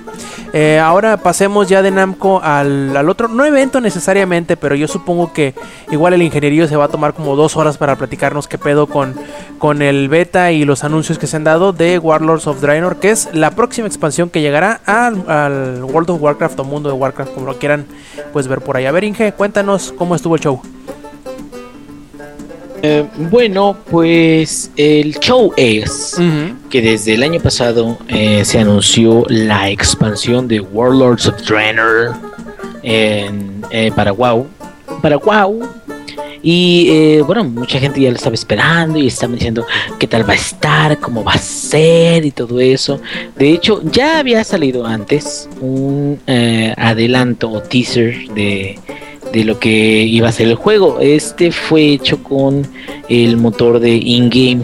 [0.53, 5.33] eh, ahora pasemos ya de Namco al, al otro, no evento necesariamente, pero yo supongo
[5.33, 5.55] que
[5.91, 9.15] igual el ingenierillo se va a tomar como dos horas para platicarnos qué pedo con,
[9.59, 13.11] con el beta y los anuncios que se han dado de Warlords of Draenor, que
[13.11, 17.33] es la próxima expansión que llegará al, al World of Warcraft o Mundo de Warcraft,
[17.33, 17.87] como lo quieran
[18.35, 18.85] pues ver por ahí.
[18.85, 20.61] A ver, Inge, cuéntanos cómo estuvo el show.
[22.87, 26.21] Eh, bueno, pues el show es
[26.69, 32.15] que desde el año pasado eh, se anunció la expansión de Warlords of Draenor
[32.83, 34.47] en, eh, para WoW.
[35.01, 35.67] Para WoW.
[36.43, 39.67] Y eh, bueno, mucha gente ya lo estaba esperando y estaba diciendo
[39.99, 43.01] qué tal va a estar, cómo va a ser y todo eso.
[43.35, 46.21] De hecho, ya había salido antes un
[46.77, 48.79] adelanto o teaser de,
[49.35, 51.01] de lo que iba a ser el juego.
[51.01, 52.67] Este fue hecho con
[53.09, 54.63] el motor de in-game.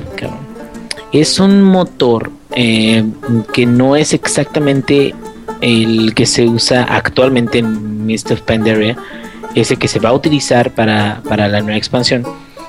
[1.12, 3.04] Es un motor eh,
[3.52, 5.12] que no es exactamente
[5.60, 8.96] el que se usa actualmente en Mist of Pandaria,
[9.56, 12.24] ese que se va a utilizar para, para la nueva expansión.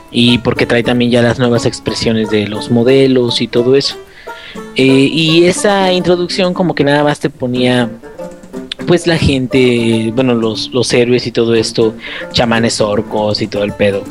[0.10, 3.96] Y porque trae también ya las nuevas expresiones de los modelos y todo eso.
[4.76, 7.92] Eh, y esa introducción como que nada más te ponía
[8.92, 11.96] pues la gente, bueno, los, los héroes y todo esto,
[12.34, 14.04] chamanes orcos y todo el pedo.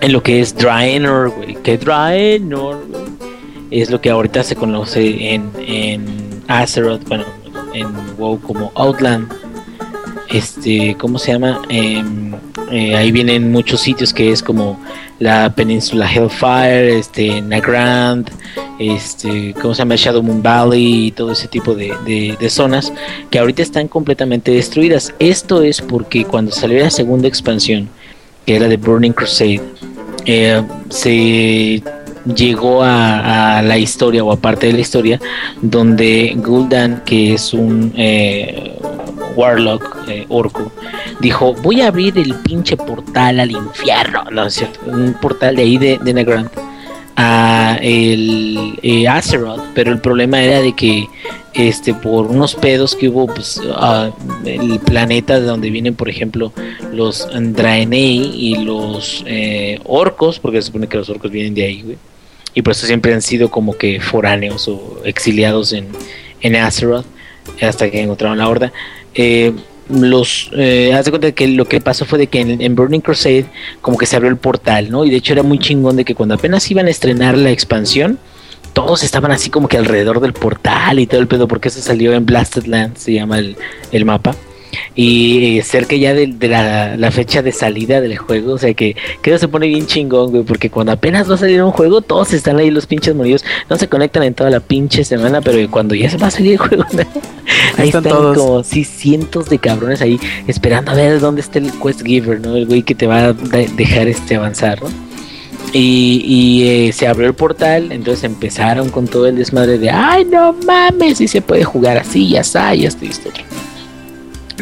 [0.00, 1.30] En lo que es Draenor,
[1.62, 2.86] que Draenor,
[3.70, 7.26] es lo que ahorita se conoce en, en Azeroth, bueno,
[7.74, 7.86] en
[8.16, 9.30] WoW como Outland.
[10.30, 11.60] Este, ¿cómo se llama?
[11.68, 12.32] Em,
[12.70, 14.80] eh, ahí vienen muchos sitios que es como
[15.22, 18.28] la península Hellfire, este, Nagrand,
[18.80, 19.94] este, ¿cómo se llama?
[19.96, 22.92] Shadow Moon Valley y todo ese tipo de, de- zonas
[23.30, 25.14] que ahorita están completamente destruidas.
[25.20, 27.88] Esto es porque cuando salió la segunda expansión,
[28.44, 29.60] que era de Burning Crusade,
[30.26, 31.80] eh, se
[32.34, 35.20] llegó a, a la historia o a parte de la historia
[35.60, 38.76] donde Gul'dan, que es un eh,
[39.34, 40.72] warlock eh, orco,
[41.20, 45.62] dijo voy a abrir el pinche portal al infierno, no es cierto, un portal de
[45.62, 46.12] ahí de, de
[47.16, 51.08] a el eh, Azeroth, pero el problema era de que
[51.54, 54.10] este por unos pedos que hubo pues ah,
[54.44, 56.52] el planeta de donde vienen por ejemplo
[56.92, 61.96] los Draenei y los eh, orcos porque se supone que los orcos vienen de ahí
[62.54, 65.88] y por eso siempre han sido como que foráneos o exiliados en,
[66.40, 67.06] en Azeroth
[67.60, 68.72] hasta que encontraron la horda
[69.14, 69.52] eh,
[69.88, 73.46] los eh, haz de cuenta que lo que pasó fue de que en, Burning Crusade
[73.80, 75.04] como que se abrió el portal, ¿no?
[75.04, 78.18] Y de hecho era muy chingón de que cuando apenas iban a estrenar la expansión,
[78.72, 82.14] todos estaban así como que alrededor del portal y todo el pedo, porque eso salió
[82.14, 83.56] en Blasted Land, se llama el,
[83.90, 84.34] el mapa.
[84.94, 88.72] Y eh, cerca ya de, de la, la fecha de salida del juego, o sea
[88.74, 91.70] que, que eso se pone bien chingón, güey, porque cuando apenas va a salir un
[91.72, 95.40] juego, todos están ahí los pinches monidos, no se conectan en toda la pinche semana,
[95.42, 96.84] pero cuando ya se va a salir el juego,
[97.76, 98.38] ahí están están, todos.
[98.38, 102.56] como sí, cientos de cabrones ahí esperando a ver dónde está el quest giver, ¿no?
[102.56, 104.88] El güey que te va a de- dejar este avanzar, ¿no?
[105.74, 110.24] Y, y, eh, se abrió el portal, entonces empezaron con todo el desmadre de, ay,
[110.26, 113.30] no mames, si se puede jugar así, ya está, ya estoy listo.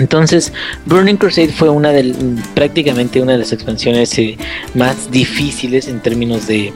[0.04, 0.18] Otro".
[0.18, 0.52] Entonces,
[0.86, 2.14] Burning Crusade fue una de
[2.54, 4.36] prácticamente una de las expansiones eh,
[4.74, 6.72] más difíciles en términos de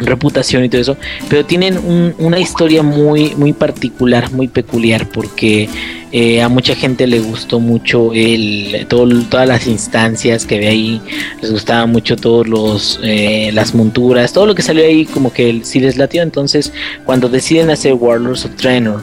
[0.00, 0.96] reputación y todo eso,
[1.28, 5.68] pero tienen un- una historia muy muy particular, muy peculiar, porque
[6.12, 11.00] eh, a mucha gente le gustó mucho el todo, todas las instancias que ve ahí,
[11.42, 15.60] les gustaba mucho todos los eh, las monturas, todo lo que salió ahí como que
[15.64, 16.72] sí les latió, entonces
[17.04, 19.02] cuando deciden hacer Warlords of Draenor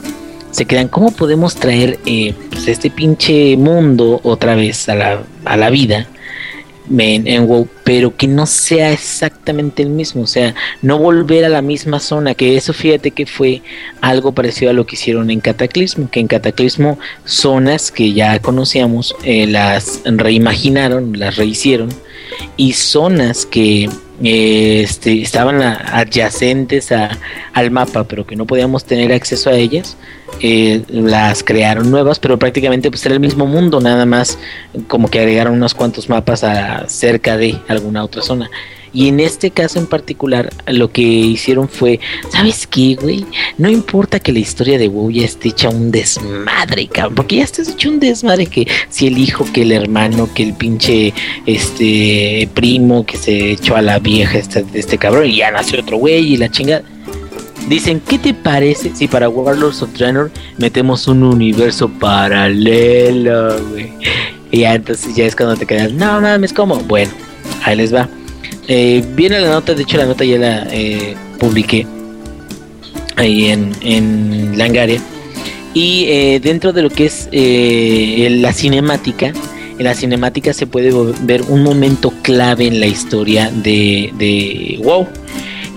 [0.56, 5.58] se quedan, ¿cómo podemos traer eh, pues, este pinche mundo otra vez a la, a
[5.58, 6.08] la vida?
[6.88, 10.54] En, en WoW, pero que no sea exactamente el mismo, o sea,
[10.84, 13.64] no volver a la misma zona, que eso fíjate que fue
[14.02, 19.16] algo parecido a lo que hicieron en Cataclismo, que en Cataclismo zonas que ya conocíamos
[19.24, 21.90] eh, las reimaginaron, las rehicieron,
[22.56, 23.90] y zonas que
[24.24, 27.18] eh, este, estaban adyacentes a-
[27.54, 29.98] al mapa, pero que no podíamos tener acceso a ellas,
[30.42, 34.38] eh, las crearon nuevas, pero prácticamente pues era el mismo mundo, nada más
[34.88, 38.50] como que agregaron unos cuantos mapas a, cerca de alguna otra zona.
[38.96, 42.00] Y en este caso en particular, lo que hicieron fue,
[42.32, 43.26] ¿sabes qué, güey?
[43.58, 47.44] No importa que la historia de WoW ya esté hecha un desmadre, cabrón, porque ya
[47.44, 51.14] está hecho un desmadre que si el hijo, que el hermano, que el pinche
[51.46, 55.98] este primo que se echó a la vieja este, este cabrón y ya nació otro
[55.98, 56.84] güey y la chingada.
[57.68, 63.56] Dicen, ¿qué te parece si para Warlords of Draenor metemos un universo paralelo?
[64.52, 66.76] Y ya entonces ya es cuando te quedas, no mames, ¿cómo?
[66.82, 67.12] Bueno,
[67.64, 68.08] ahí les va.
[68.68, 71.88] Eh, viene la nota, de hecho la nota ya la eh, publiqué
[73.16, 75.02] ahí en, en Langaria.
[75.74, 79.34] Y eh, dentro de lo que es la cinemática,
[79.78, 85.08] en la cinemática se puede ver un momento clave en la historia de WoW,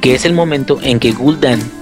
[0.03, 1.78] que es el momento en que Gul'dan,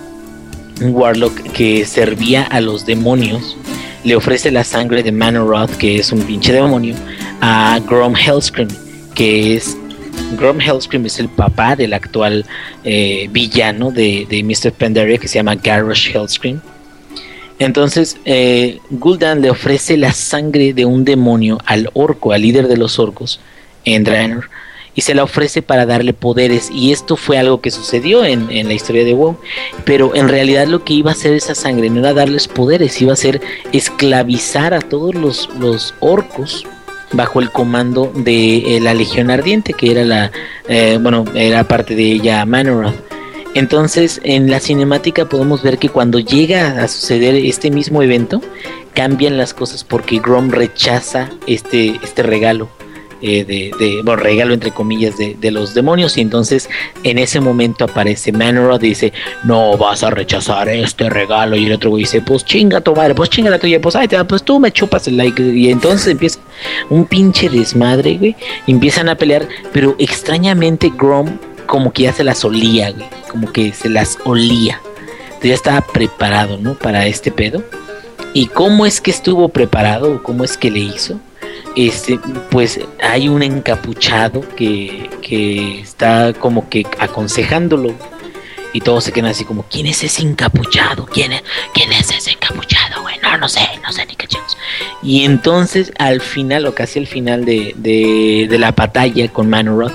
[0.81, 3.57] un warlock que servía a los demonios,
[4.05, 6.95] le ofrece la sangre de Manoroth, que es un pinche demonio,
[7.41, 8.69] a Grom Hellscream,
[9.15, 9.77] que es
[10.39, 12.45] Grom Hellscream es el papá del actual
[12.85, 14.73] eh, villano de, de Mr.
[14.73, 16.61] Pandaria que se llama Garrosh Hellscream.
[17.59, 22.77] Entonces, eh, Gul'dan le ofrece la sangre de un demonio al orco, al líder de
[22.77, 23.41] los orcos,
[23.85, 24.51] en Draenor,
[24.97, 26.71] y se la ofrece para darle poderes.
[26.73, 29.37] Y esto fue algo que sucedió en, en la historia de WoW.
[29.85, 33.13] Pero en realidad lo que iba a hacer esa sangre no era darles poderes, iba
[33.13, 33.41] a ser
[33.73, 36.67] esclavizar a todos los, los orcos
[37.13, 40.33] bajo el comando de eh, la Legión Ardiente, que era la,
[40.69, 42.97] eh, bueno, era parte de ella Manoroth.
[43.55, 48.43] Entonces, en la cinemática podemos ver que cuando llega a suceder este mismo evento,
[48.93, 52.69] cambian las cosas porque Grom rechaza este, este regalo.
[53.23, 56.17] Eh, de, bueno, regalo entre comillas de, los demonios.
[56.17, 56.69] Y entonces
[57.05, 59.13] en ese momento aparece Manoroth y dice
[59.45, 63.15] no vas a rechazar este regalo y el otro güey dice pues chinga tu madre
[63.15, 66.41] pues chinga la tuya pues ay pues tú me chupas el like y entonces empieza
[66.91, 68.37] un pinche desmadre güey.
[68.67, 73.07] Empiezan a pelear pero extrañamente Grom como que ya se las olía güey.
[73.31, 74.81] Como que se las olía.
[75.27, 77.63] Entonces ya estaba preparado no para este pedo.
[78.33, 81.19] Y cómo es que estuvo preparado cómo es que le hizo
[81.77, 82.19] este,
[82.51, 87.95] pues hay un encapuchado que, que está como que aconsejándolo.
[88.73, 91.07] Y todos se quedan así como, ¿quién es ese encapuchado?
[91.07, 91.43] ¿Quién es,
[91.73, 93.01] ¿quién es ese encapuchado?
[93.01, 93.17] güey?
[93.23, 94.57] no, no sé, no sé ni qué chingos.
[95.03, 99.95] Y entonces al final, o casi al final de, de, de la batalla con Manoroth,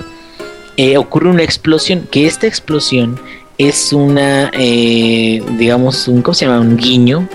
[0.78, 3.20] eh, ocurre una explosión, que esta explosión
[3.58, 6.60] es una, eh, digamos, un, ¿cómo se llama?
[6.60, 7.28] Un guiño,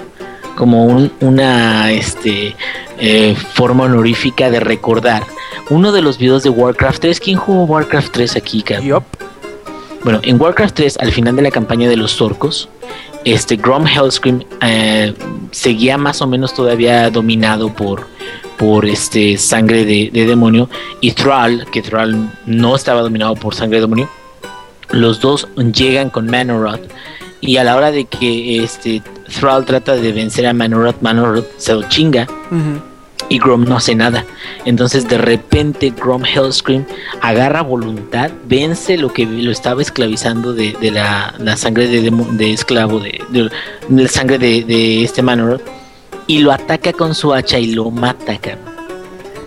[0.56, 2.56] como un- una este,
[2.98, 5.24] eh, forma honorífica de recordar
[5.70, 7.20] uno de los videos de Warcraft 3.
[7.20, 8.86] ¿Quién jugó Warcraft 3 aquí, cabrón?
[8.88, 9.04] Yup.
[10.02, 12.68] Bueno, en Warcraft 3, al final de la campaña de los orcos,
[13.24, 15.12] este Grom Hellscream eh,
[15.50, 18.06] seguía más o menos todavía dominado por,
[18.56, 20.70] por este sangre de, de demonio
[21.00, 24.08] y Thrall, que Thrall no estaba dominado por sangre de demonio,
[24.90, 26.88] los dos llegan con Manoroth
[27.40, 31.74] y a la hora de que este Thrall trata de vencer a Manoroth, Manoroth se
[31.74, 32.26] lo chinga
[33.28, 34.24] y Grom no hace nada.
[34.64, 36.84] Entonces de repente Grom Hellscream
[37.20, 43.00] agarra voluntad, vence lo que lo estaba esclavizando de, de la, la sangre de, esclavo,
[43.00, 43.50] de,
[43.88, 45.62] la sangre de, de este Manoroth,
[46.26, 48.76] y lo ataca con su hacha y lo mata, cabrón.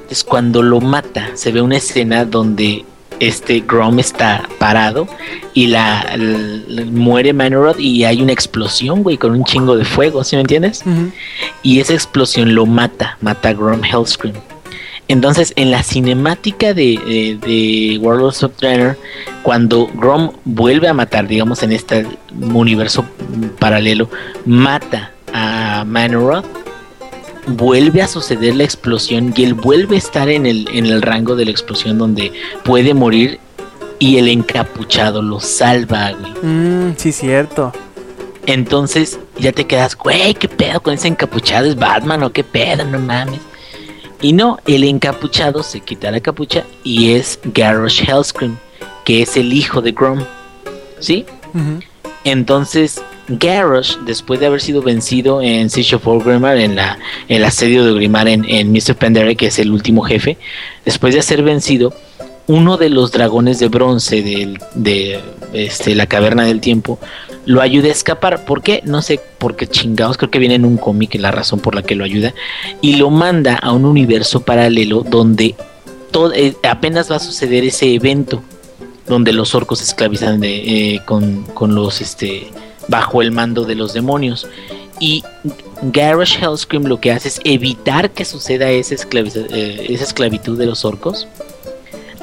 [0.09, 2.85] Entonces cuando lo mata, se ve una escena donde
[3.19, 5.07] este Grom está parado
[5.53, 10.23] y la, la- muere Manoroth y hay una explosión, güey, con un chingo de fuego,
[10.23, 10.83] ¿sí me entiendes?
[11.63, 14.35] Y esa explosión lo mata, mata a Grom Hellscream.
[15.07, 18.95] Entonces, en la cinemática de, de, de Warlords of Draenor,
[19.41, 22.05] cuando Grom vuelve a matar, digamos en este
[22.53, 23.03] universo
[23.57, 24.07] paralelo,
[24.45, 26.45] mata a Manoroth,
[27.49, 31.35] vuelve a suceder la explosión y él vuelve a estar en el, en el rango
[31.35, 32.31] de la explosión donde
[32.63, 33.39] puede morir
[33.99, 36.31] y el encapuchado lo salva, güey.
[36.41, 37.73] Mm, sí, cierto.
[38.45, 41.67] Entonces ya te quedas, güey, ¿qué pedo con ese encapuchado?
[41.67, 42.85] ¿Es Batman o qué pedo?
[42.85, 43.41] No mames.
[44.21, 48.57] Y no, el encapuchado se quita la capucha y es Garrosh Hellscream,
[49.05, 50.23] que es el hijo de Grom.
[50.99, 51.25] ¿Sí?
[52.23, 56.97] Entonces, Garrosh, después de haber sido vencido en Siege of Orgrimmar, en la
[57.27, 58.95] el asedio de Orgrimmar en, Mr.
[58.95, 60.37] Pandera, que es el último jefe,
[60.85, 61.93] después de ser vencido,
[62.47, 65.19] uno de los dragones de bronce de
[65.53, 66.99] este, la caverna del tiempo
[67.45, 68.45] lo ayuda a escapar.
[68.45, 68.81] ¿Por qué?
[68.85, 71.81] No sé por qué chingados, creo que viene en un cómic la razón por la
[71.81, 72.33] que lo ayuda,
[72.81, 75.55] y lo manda a un universo paralelo donde
[76.11, 78.41] todo, eh, apenas va a suceder ese evento
[79.07, 82.51] donde los orcos esclavizan de, eh, con, con los este
[82.89, 84.47] bajo el mando de los demonios
[84.99, 85.23] y
[85.81, 90.83] Garrosh Hellscream lo que hace es evitar que suceda esa, eh, esa esclavitud de los
[90.83, 91.27] orcos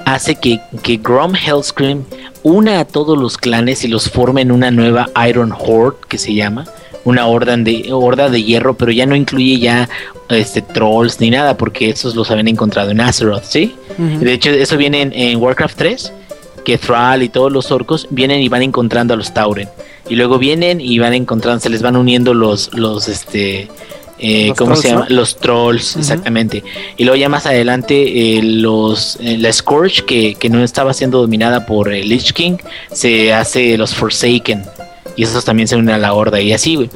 [0.05, 2.05] hace que, que Grom Hellscream
[2.43, 6.35] una a todos los clanes y los forme en una nueva Iron Horde que se
[6.35, 6.67] llama
[7.05, 9.89] una horda de, horda de hierro pero ya no incluye ya
[10.29, 13.77] este trolls ni nada porque esos los habían encontrado en Azeroth ¿sí?
[13.99, 16.13] De hecho, eso viene en, en Warcraft 3,
[16.65, 19.69] que Thrall y todos los orcos vienen y van encontrando a los Tauren.
[20.09, 23.69] Y luego vienen y van encontrando, se les van uniendo los, los, este,
[24.19, 25.07] eh, ¿cómo trolls, se llama?
[25.09, 25.17] ¿no?
[25.17, 26.63] Los trolls, exactamente.
[26.97, 31.21] Y luego ya más adelante, eh, los, eh, la Scourge, que, que no estaba siendo
[31.21, 32.57] dominada por el Lich King,
[32.93, 34.65] se hace los Forsaken.
[35.17, 36.91] Y esos también se unen a la horda y así, güey.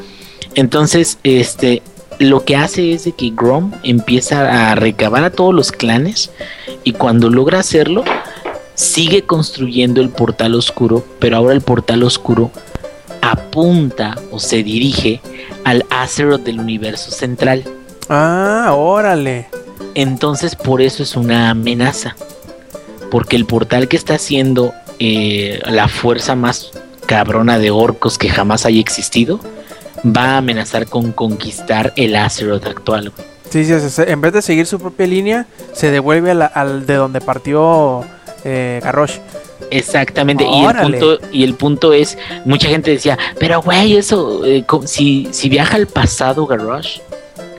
[0.55, 1.83] Entonces, este,
[2.19, 6.31] lo que hace es de que Grom empieza a recabar a todos los clanes
[6.85, 8.05] y cuando logra hacerlo,
[8.75, 12.51] sigue construyendo el portal oscuro, pero ahora el portal oscuro
[13.33, 15.21] apunta o se dirige
[15.65, 17.65] al Azeroth del universo central.
[18.09, 19.49] Ah, órale.
[19.95, 22.17] Entonces por eso es una amenaza.
[23.11, 26.71] Porque el portal que está haciendo eh, la fuerza más
[27.07, 29.41] cabrona de orcos que jamás haya existido
[30.07, 33.13] va a amenazar con conquistar el Azeroth actual.
[33.51, 36.87] sí, sí, sí, en vez de seguir su propia línea, se devuelve a la- al
[36.87, 38.05] de donde partió
[38.45, 39.19] eh, Garrosh.
[39.71, 44.65] Exactamente, y el, punto, y el punto es, mucha gente decía, pero güey, eso, eh,
[44.87, 46.99] si, si viaja al pasado Garrosh,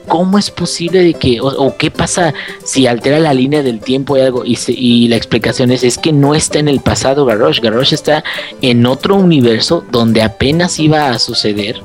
[0.08, 2.34] ¿cómo es posible de que, o, o qué pasa
[2.64, 4.44] si altera la línea del tiempo y algo?
[4.44, 7.94] Y, se- y la explicación es, es que no está en el pasado Garrosh, Garrosh
[7.94, 8.22] está
[8.60, 11.80] en otro universo donde apenas iba a suceder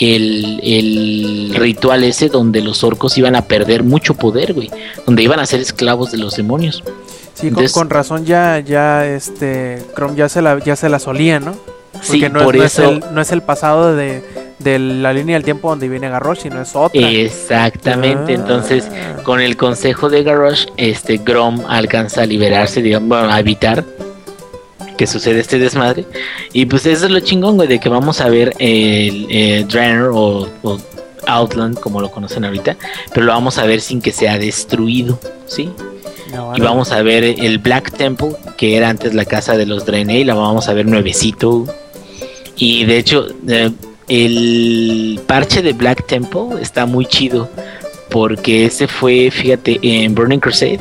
[0.00, 4.70] el, el ritual ese donde los orcos iban a perder mucho poder, güey,
[5.06, 6.82] donde iban a ser esclavos de los demonios.
[7.42, 10.98] Sí, con- Entonces- con, razón ya, ya, este, Chrome ya se la, ya se la
[10.98, 11.52] solía, ¿no?
[12.00, 12.82] Sí, Porque no, por es, no eso...
[12.82, 14.24] es el, no es el pasado de,
[14.58, 17.00] de la línea del tiempo donde viene Garrosh, sino es otra.
[17.10, 18.36] Exactamente, Ah.
[18.36, 18.88] entonces
[19.24, 23.84] con el consejo de Garrosh, este Grom alcanza a liberarse, digamos, bueno, a evitar
[24.96, 26.06] que suceda este desmadre.
[26.52, 30.10] Y pues eso es lo chingón, güey, de que vamos a ver el eh, Draenor
[30.14, 30.78] o, o
[31.26, 32.76] Outland, como lo conocen ahorita,
[33.12, 35.70] pero lo vamos a ver sin que sea destruido, ¿sí?
[36.32, 36.64] No, Y no.
[36.64, 40.34] vamos a ver el Black Temple, que era antes la casa de los Draenei, la
[40.34, 41.66] vamos a ver nuevecito.
[42.56, 43.70] Y de hecho, eh,
[44.08, 47.48] el parche de Black Temple está muy chido,
[48.10, 50.80] porque ese fue, fíjate, en Burning Crusade,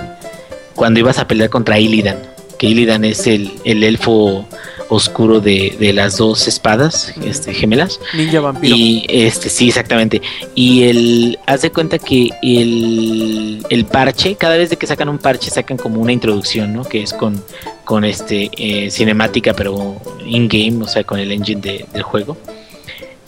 [0.76, 2.18] cuando ibas a pelear contra Illidan,
[2.57, 4.45] que Illidan es el, el elfo
[4.93, 7.97] oscuro de, de las dos espadas este, gemelas.
[8.13, 8.76] Ninja vampiro.
[8.76, 10.22] Y este, sí, exactamente.
[10.53, 15.18] Y el, haz de cuenta que el, el parche, cada vez de que sacan un
[15.18, 16.84] parche, sacan como una introducción, ¿no?
[16.84, 17.41] Que es con,
[17.85, 19.95] con este eh, cinemática, pero
[20.26, 22.38] in-game, o sea, con el engine de- del juego.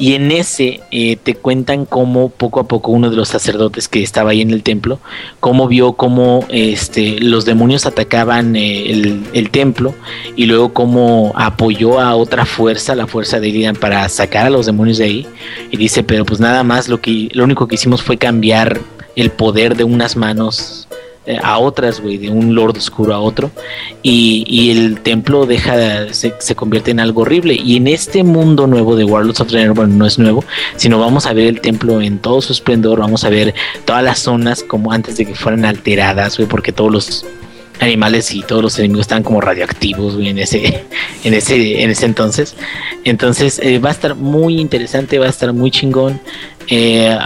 [0.03, 4.03] Y en ese eh, te cuentan cómo poco a poco uno de los sacerdotes que
[4.03, 4.99] estaba ahí en el templo,
[5.39, 9.95] cómo vio cómo este, los demonios atacaban eh, el, templo
[10.35, 14.65] y luego cómo apoyó a otra fuerza, la fuerza de Illidan, para sacar a los
[14.65, 15.27] demonios de ahí.
[15.71, 18.81] Y dice, pero pues nada más lo que lo único que hicimos fue cambiar
[19.15, 20.89] el poder de unas manos
[21.41, 23.51] a otras, güey, de un lord oscuro a otro.
[24.01, 27.53] Y, y el templo deja, se, se convierte en algo horrible.
[27.53, 30.43] Y en este mundo nuevo de Warlords of Draenor, bueno, no es nuevo,
[30.75, 33.53] sino vamos a ver el templo en todo su esplendor, vamos a ver
[33.85, 37.25] todas las zonas como antes de que fueran alteradas, güey, porque todos los
[37.79, 40.85] animales y todos los enemigos estaban como radioactivos güey, en ese
[41.23, 42.55] en ese en ese entonces
[43.03, 46.21] entonces eh, va a estar muy interesante va a estar muy chingón
[46.67, 47.17] eh,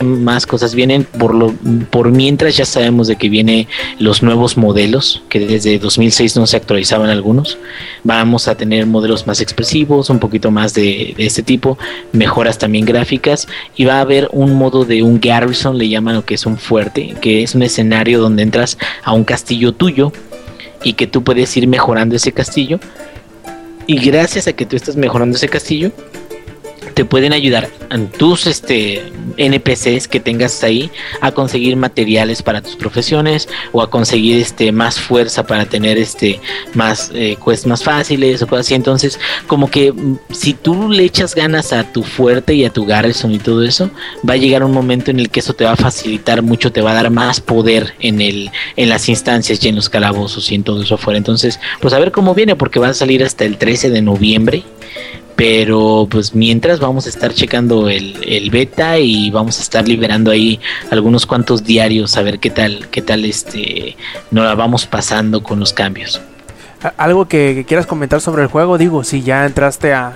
[0.00, 1.04] más cosas vienen.
[1.04, 1.54] Por lo
[1.90, 3.68] por mientras ya sabemos de que viene
[3.98, 7.58] los nuevos modelos que desde 2006 no se actualizaban algunos.
[8.04, 11.78] Vamos a tener modelos más expresivos un poquito más de, de este tipo
[12.12, 13.48] mejoras también gráficas.
[13.76, 16.58] Y va a haber un modo de un garrison le llaman lo que es un
[16.58, 20.12] fuerte que es un escenario donde entras a un castillo tuyo
[20.82, 22.78] y que tú puedes ir mejorando ese castillo.
[23.86, 25.92] Y gracias a que tú estás mejorando ese castillo,
[26.96, 30.90] te pueden ayudar en tus este, NPCs que tengas ahí
[31.20, 36.40] a conseguir materiales para tus profesiones o a conseguir este, más fuerza para tener este,
[36.72, 38.74] más eh, quests más fáciles o cosas así.
[38.74, 42.86] Entonces, como que mm, si tú le echas ganas a tu fuerte y a tu
[42.86, 43.90] Garrison y todo eso,
[44.26, 46.80] va a llegar un momento en el que eso te va a facilitar mucho, te
[46.80, 50.54] va a dar más poder en, el, en las instancias y en los calabozos y
[50.54, 51.18] en todo eso afuera.
[51.18, 54.64] Entonces, pues a ver cómo viene, porque va a salir hasta el 13 de noviembre
[55.36, 60.58] pero pues mientras vamos a estar checando el, beta y vamos a estar liberando ahí
[60.90, 63.96] algunos cuantos diarios a ver qué tal, qué tal este
[64.30, 66.20] nos la vamos pasando con los cambios.
[66.96, 68.78] ¿Algo que, quieras comentar sobre el juego?
[68.78, 70.14] Digo, si ya entraste a,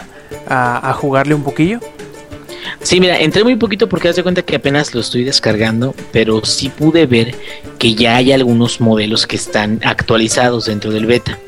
[0.48, 1.80] a, jugarle un poquillo.
[2.82, 6.44] Sí, mira, entré muy poquito porque haz de cuenta que apenas lo estoy descargando, pero
[6.44, 7.34] sí pude ver
[7.78, 11.38] que ya hay algunos modelos que están actualizados dentro del beta.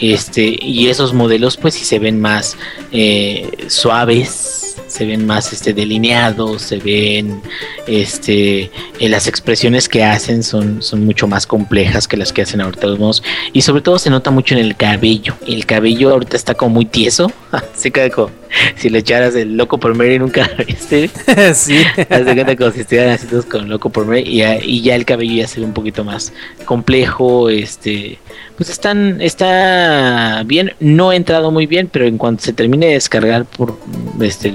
[0.00, 2.56] Este, y esos modelos pues si se ven más
[2.92, 7.40] eh, suaves, se ven más este, delineados, se ven
[7.86, 12.60] este, eh, las expresiones que hacen son, son mucho más complejas que las que hacen
[12.60, 13.22] ahorita los modos.
[13.52, 15.34] Y sobre todo se nota mucho en el cabello.
[15.46, 17.30] El cabello ahorita está como muy tieso.
[17.74, 18.30] se cae como
[18.76, 21.10] si le echaras el loco por Mary nunca viste.
[21.54, 21.82] sí.
[22.08, 24.94] Haz de cuenta como si estuvieran haciendo con loco por Mary y ya, y ya
[24.94, 26.32] el cabello ya se ve un poquito más
[26.64, 28.18] complejo, este
[28.56, 32.92] pues están, está bien, no he entrado muy bien, pero en cuanto se termine de
[32.94, 33.78] descargar por
[34.20, 34.54] este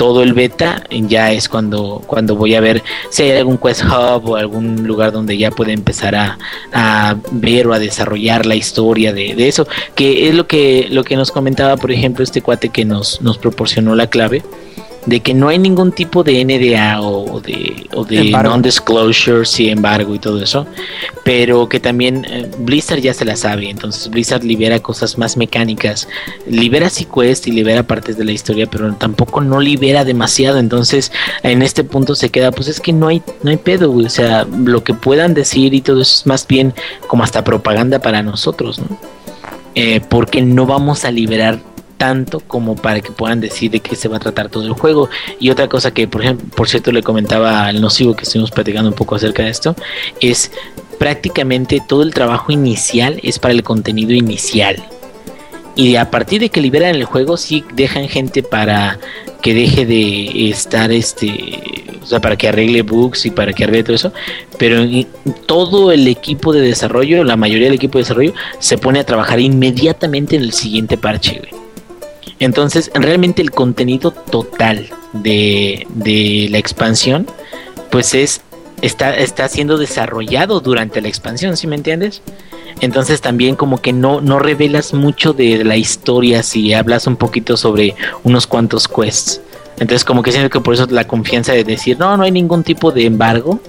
[0.00, 4.30] todo el beta, ya es cuando, cuando voy a ver si hay algún Quest Hub
[4.30, 6.38] o algún lugar donde ya puede empezar a,
[6.72, 11.04] a ver o a desarrollar la historia de, de, eso, que es lo que, lo
[11.04, 14.42] que nos comentaba, por ejemplo, este cuate que nos, nos proporcionó la clave
[15.06, 20.14] de que no hay ningún tipo de NDA o de, o de non-disclosure, sí, embargo
[20.14, 20.66] y todo eso,
[21.24, 26.06] pero que también eh, Blizzard ya se la sabe, entonces Blizzard libera cosas más mecánicas,
[26.46, 31.12] libera sequest y libera partes de la historia, pero tampoco no libera demasiado, entonces
[31.42, 34.44] en este punto se queda, pues es que no hay, no hay pedo, o sea,
[34.44, 36.74] lo que puedan decir y todo eso es más bien
[37.06, 38.98] como hasta propaganda para nosotros, ¿no?
[39.76, 41.60] Eh, porque no vamos a liberar
[42.00, 45.10] tanto como para que puedan decir de qué se va a tratar todo el juego.
[45.38, 48.88] Y otra cosa que, por ejemplo, por cierto, le comentaba al nocivo que estuvimos platicando
[48.88, 49.76] un poco acerca de esto,
[50.18, 50.50] es
[50.98, 54.82] prácticamente todo el trabajo inicial es para el contenido inicial.
[55.76, 58.98] Y a partir de que liberan el juego, sí dejan gente para
[59.42, 63.84] que deje de estar este o sea para que arregle bugs y para que arregle
[63.84, 64.12] todo eso
[64.58, 64.84] pero
[65.46, 69.40] todo el equipo de desarrollo la mayoría del equipo de desarrollo se pone a trabajar
[69.40, 71.69] inmediatamente en el siguiente parche güey.
[72.40, 77.26] Entonces, realmente el contenido total de, de la expansión,
[77.90, 78.40] pues es
[78.82, 82.22] está, está siendo desarrollado durante la expansión, ¿sí me entiendes?
[82.80, 87.56] Entonces también como que no, no revelas mucho de la historia si hablas un poquito
[87.56, 87.94] sobre
[88.24, 89.40] unos cuantos quests.
[89.78, 92.62] Entonces como que siento que por eso la confianza de decir, no, no hay ningún
[92.64, 93.60] tipo de embargo,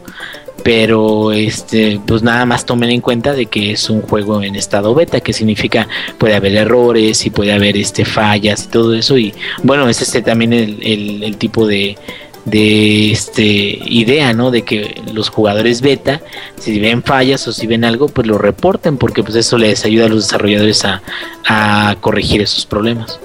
[0.64, 4.94] pero este pues nada más tomen en cuenta de que es un juego en estado
[4.94, 9.34] beta que significa puede haber errores y puede haber este fallas y todo eso y
[9.64, 11.98] bueno es este también el, el, tipo de
[12.46, 16.22] de este idea no de que los jugadores beta
[16.58, 20.06] si ven fallas o si ven algo pues lo reporten porque pues eso les ayuda
[20.06, 21.02] a los desarrolladores a,
[21.48, 23.20] a corregir esos problemas.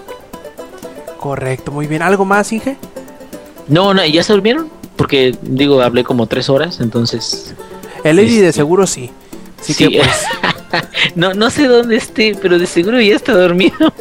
[1.18, 2.02] Correcto muy bien.
[2.02, 2.76] Algo más Inge
[3.68, 7.54] no no ya se durmieron porque digo, hablé como tres horas, entonces...
[8.04, 9.10] El Eddie de este, seguro sí.
[9.60, 10.24] Sí, Que, pues...
[11.14, 13.76] no, no sé dónde esté, pero de seguro ya está dormido.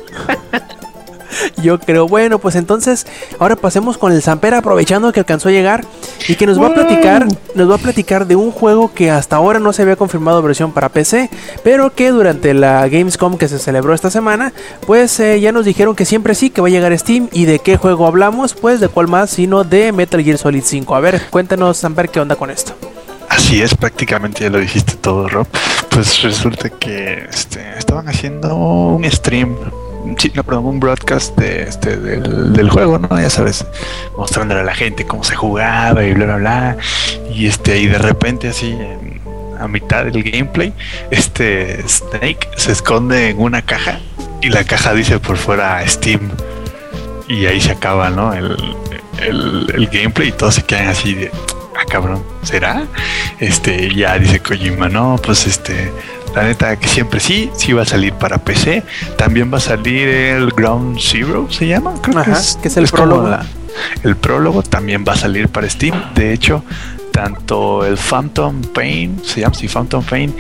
[1.66, 3.08] Yo creo, bueno, pues entonces
[3.40, 5.84] ahora pasemos con el Samper aprovechando que alcanzó a llegar
[6.28, 7.26] y que nos va a platicar,
[7.56, 10.74] nos va a platicar de un juego que hasta ahora no se había confirmado versión
[10.74, 11.32] para PC,
[11.64, 14.54] pero que durante la Gamescom que se celebró esta semana,
[14.86, 17.46] pues eh, ya nos dijeron que siempre sí que va a llegar a Steam y
[17.46, 20.96] de qué juego hablamos, pues de cuál más sino de Metal Gear Solid 5.
[20.96, 22.74] A ver, cuéntanos Samper qué onda con esto.
[23.28, 25.48] Así es, prácticamente ya lo dijiste todo, Rob.
[25.90, 29.56] Pues resulta que este, estaban haciendo un stream
[30.06, 33.20] no, perdón, un broadcast de, este, del, juego, ¿no?
[33.20, 33.66] Ya sabes,
[34.18, 36.78] mostrándole a la gente cómo se jugaba y bla, bla, bla.
[37.34, 38.78] Y este, y de repente así,
[39.60, 40.74] a mitad del gameplay,
[41.12, 44.00] este Snake se esconde en una caja
[44.42, 46.30] y la caja dice por fuera Steam.
[47.28, 48.34] Y ahí se acaba, ¿no?
[48.34, 48.56] El,
[49.20, 51.32] el, gameplay y todos se quedan así de,
[51.76, 52.86] ah, cabrón, ¿será?
[53.40, 55.92] Este, ya dice Kojima, no, pues este,
[56.36, 58.84] la neta que siempre sí, sí va a salir para PC.
[59.18, 62.88] También va a salir el Ground Zero, se llama, creo que, es, que es el
[62.88, 63.38] prólogo.
[64.04, 66.14] el prólogo también va a salir para Steam.
[66.14, 66.64] De hecho,
[67.12, 70.36] tanto el Phantom Pain, se llama así Phantom Pain,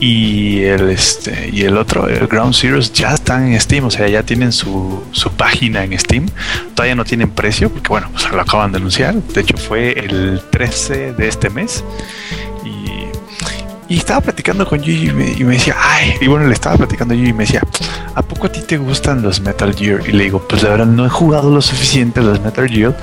[0.00, 4.06] y el este y el otro el Ground Zeroes ya están en Steam o sea
[4.06, 6.26] ya tienen su, su página en Steam
[6.74, 10.40] todavía no tienen precio porque bueno pues lo acaban de anunciar de hecho fue el
[10.50, 11.82] 13 de este mes
[13.88, 16.76] y, estaba platicando con Yuji y me, y me decía ay y bueno le estaba
[16.76, 17.62] platicando a Yuji y me decía
[18.14, 20.00] ¿a poco a ti te gustan los Metal Gear?
[20.08, 22.96] y le digo pues la verdad no he jugado lo suficiente los Metal Gear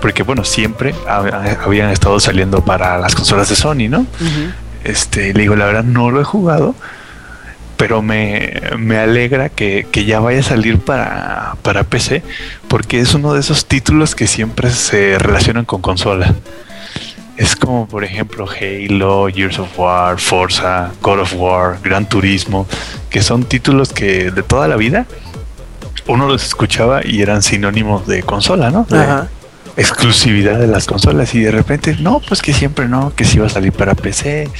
[0.00, 4.06] porque bueno siempre hab- habían estado saliendo para las consolas de Sony ¿no?
[4.82, 6.74] Este, le digo, la verdad no lo he jugado,
[7.76, 12.22] pero me, me alegra que, que ya vaya a salir para, para PC,
[12.66, 16.34] porque es uno de esos títulos que siempre se relacionan con consola.
[17.40, 22.66] Es como, por ejemplo, Halo, Gears of War, Forza, God of War, Gran Turismo,
[23.08, 25.06] que son títulos que de toda la vida
[26.06, 28.84] uno los escuchaba y eran sinónimos de consola, ¿no?
[28.90, 29.28] De- Ajá.
[29.76, 33.46] exclusividad de las consolas y de repente no pues que siempre no que si va
[33.46, 34.50] a salir para PC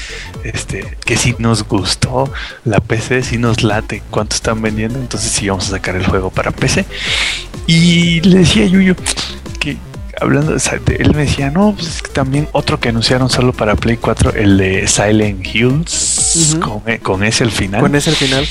[0.45, 2.33] este que si nos gustó
[2.65, 6.31] la PC si nos late cuánto están vendiendo entonces sí vamos a sacar el juego
[6.31, 6.87] para PC
[7.67, 8.95] y le decía a Yuyo
[9.59, 9.77] que
[10.21, 13.53] hablando o sea, él me decía no pues es que también otro que anunciaron solo
[13.53, 18.11] para Play 4 el de Silent Hills con, e- con ese al final Con ese
[18.11, 18.47] al final.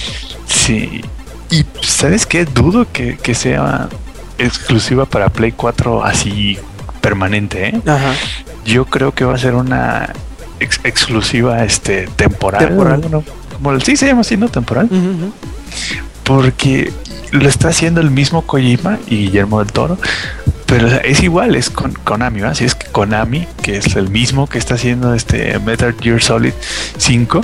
[0.47, 1.01] Sí.
[1.51, 3.87] Y sabes qué, dudo que, que sea
[4.37, 6.57] exclusiva para Play 4 así
[7.01, 7.81] permanente, ¿eh?
[7.85, 8.13] Ajá.
[8.65, 10.13] Yo creo que va a ser una
[10.59, 12.67] ex- exclusiva este temporal.
[12.67, 13.01] Temporal.
[13.09, 13.23] ¿no?
[13.53, 14.47] Como el- sí se llama así, ¿no?
[14.49, 14.85] Temporal.
[14.85, 15.31] Ujú.
[16.29, 16.93] Porque
[17.31, 19.97] lo está haciendo el mismo Kojima y Guillermo del Toro.
[20.67, 22.53] Pero es igual, es con Konami, ¿va?
[22.53, 26.53] Si es que Konami, que es el mismo que está haciendo este Metal Gear Solid
[26.99, 27.41] 5.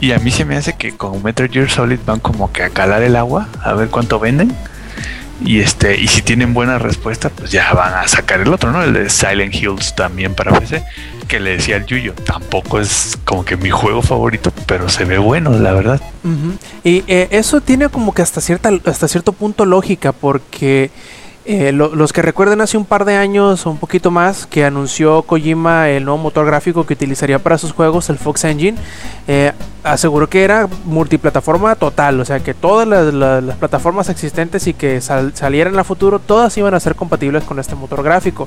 [0.00, 2.70] Y a mí se me hace que con Metal Gear Solid van como que a
[2.70, 4.56] calar el agua, a ver cuánto venden.
[5.44, 8.82] Y este, y si tienen buena respuesta, pues ya van a sacar el otro, ¿no?
[8.82, 10.84] El de Silent Hills también para PC.
[11.28, 15.18] Que le decía al Yuyo, tampoco es como que mi juego favorito, pero se ve
[15.18, 16.00] bueno, la verdad.
[16.82, 20.90] Y eh, eso tiene como que hasta cierta hasta cierto punto lógica porque
[21.50, 24.66] eh, lo- los que recuerden hace un par de años o un poquito más que
[24.66, 28.76] anunció Kojima el nuevo motor gráfico que utilizaría para sus juegos, el Fox Engine,
[29.26, 29.52] eh,
[29.82, 35.32] aseguró que era multiplataforma total, o sea que todas las, plataformas existentes y que sal-
[35.34, 38.46] salieran a futuro, todas iban a ser compatibles con este motor gráfico.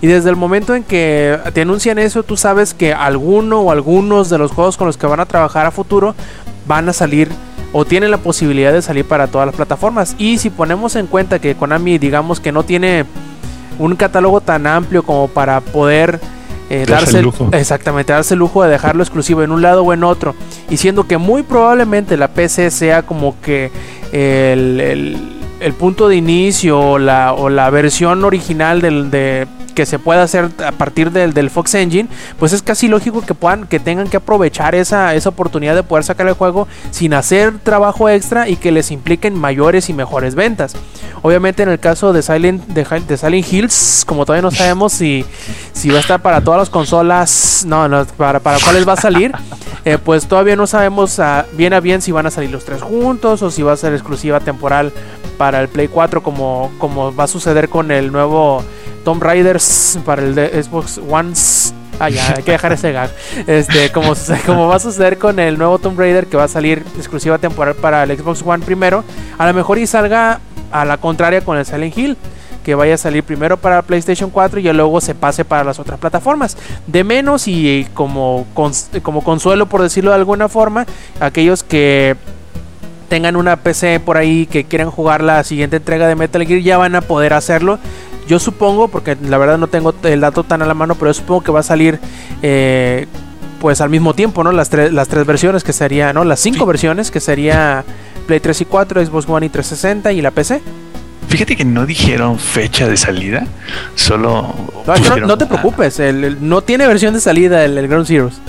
[0.00, 4.30] Y desde el momento en que te anuncian eso, tú sabes que alguno o algunos
[4.30, 6.14] de los juegos con los que van a trabajar a futuro
[6.68, 7.28] van a salir
[7.78, 10.14] o tienen la posibilidad de salir para todas las plataformas.
[10.18, 13.04] Y si ponemos en cuenta que Konami, digamos que no tiene
[13.78, 16.18] un catálogo tan amplio como para poder
[16.70, 17.50] eh, Darse el lujo.
[17.52, 20.34] exactamente darse el lujo de dejarlo exclusivo en un lado o en otro
[20.70, 23.70] y siendo que muy probablemente la PC sea como que
[24.10, 25.35] el, el-
[25.66, 30.22] el punto de inicio o la, o la versión original del, de que se pueda
[30.22, 34.08] hacer a partir del, del Fox Engine, pues es casi lógico que puedan, que tengan
[34.08, 38.54] que aprovechar esa, esa oportunidad de poder sacar el juego sin hacer trabajo extra y
[38.54, 40.76] que les impliquen mayores y mejores ventas.
[41.22, 45.24] Obviamente en el caso de Silent, de, de Silent Hills, como todavía no sabemos si,
[45.72, 49.00] si va a estar para todas las consolas, no, no, para, para cuáles va a
[49.00, 49.32] salir,
[49.84, 52.82] eh, pues todavía no sabemos ah, bien a bien si van a salir los tres
[52.82, 54.92] juntos o si va a ser exclusiva temporal
[55.36, 58.62] para el Play 4 como, como va a suceder con el nuevo
[59.04, 61.32] Tomb Raiders para el Xbox One.
[61.98, 62.14] Hay
[62.44, 63.10] que dejar ese gag.
[63.46, 64.14] Este, como,
[64.46, 67.74] como va a suceder con el nuevo Tomb Raider que va a salir exclusiva temporal
[67.74, 69.04] para el Xbox One primero,
[69.38, 70.40] a lo mejor y salga
[70.72, 72.16] a la contraria con el Silent Hill
[72.66, 76.00] que vaya a salir primero para PlayStation 4 y luego se pase para las otras
[76.00, 76.56] plataformas.
[76.88, 78.44] De menos y como,
[79.04, 80.84] como consuelo, por decirlo de alguna forma,
[81.20, 82.16] aquellos que
[83.06, 86.76] tengan una PC por ahí que quieran jugar la siguiente entrega de Metal Gear ya
[86.78, 87.78] van a poder hacerlo.
[88.28, 91.14] Yo supongo, porque la verdad no tengo el dato tan a la mano, pero yo
[91.14, 91.98] supongo que va a salir
[92.42, 93.06] eh,
[93.60, 94.52] pues al mismo tiempo, ¿no?
[94.52, 96.24] Las, tres las tres versiones que sería, ¿no?
[96.24, 96.66] Las cinco Sí.
[96.66, 97.84] versiones que sería
[98.26, 100.60] Play 3 y 4, Xbox One y 360 y la PC.
[101.28, 103.46] Fíjate que no dijeron fecha de salida,
[103.94, 104.52] solo.
[105.26, 108.40] No, te preocupes, el- el- no tiene versión de salida el, el Ground Zeroes.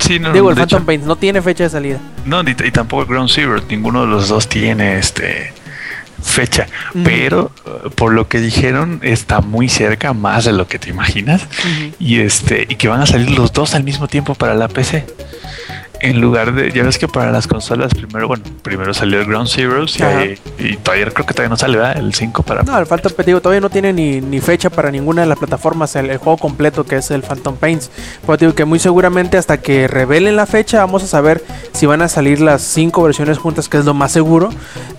[0.00, 1.98] Sí, no, Digo, el de Phantom hecho, no tiene fecha de salida.
[2.24, 5.52] no, ni- y tampoco el Ground Zero, ninguno de los dos tiene este
[6.22, 6.66] fecha,
[7.02, 11.46] pero eh, por lo que dijeron está muy cerca, más de lo que te imaginas,
[11.98, 15.06] y este y que van a salir los dos al mismo tiempo para la PC.
[16.02, 19.48] En lugar de, ya ves que para las consolas primero, bueno, primero salió el Ground
[19.48, 21.98] Zeroes y, ahí- y todavía creo que todavía no sale, ¿verdad?
[21.98, 25.20] El 5 para No, el Phantom digo, todavía no tiene ni, ni fecha para ninguna
[25.22, 27.90] de las plataformas, el, el juego completo que es el Phantom Paints.
[28.24, 32.00] Pues digo que muy seguramente hasta que revelen la fecha vamos a saber si van
[32.00, 34.48] a salir las cinco versiones juntas, que es lo más seguro.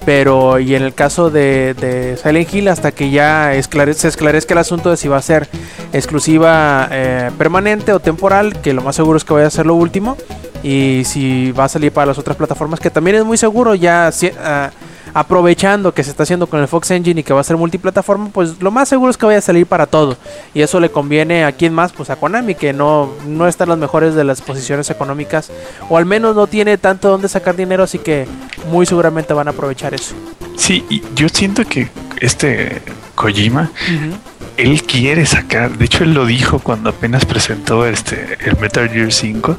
[0.06, 4.54] Pero y en el caso de, de Silent Hill, hasta que ya esclare- se esclarezca
[4.54, 5.48] el asunto de si va a ser
[5.94, 9.76] exclusiva eh, permanente o temporal, que lo más seguro es que vaya a ser lo
[9.76, 10.18] último.
[10.64, 14.12] Y si va a salir para las otras plataformas, que también es muy seguro ya
[14.12, 14.70] uh,
[15.14, 18.30] aprovechando que se está haciendo con el Fox Engine y que va a ser multiplataforma,
[18.30, 20.18] pues lo más seguro es que vaya a salir para todo.
[20.54, 23.72] Y eso le conviene a quien más, pues a Konami, que no, no está en
[23.72, 25.52] las mejores de las posiciones económicas,
[25.90, 28.28] o al menos no tiene tanto donde sacar dinero, así que
[28.70, 30.16] muy seguramente van a aprovechar eso.
[30.56, 31.90] Sí, y yo siento que
[32.20, 32.82] este
[33.16, 33.72] Kojima
[34.62, 39.12] él quiere sacar, de hecho él lo dijo cuando apenas presentó este el Metal Gear
[39.12, 39.58] 5,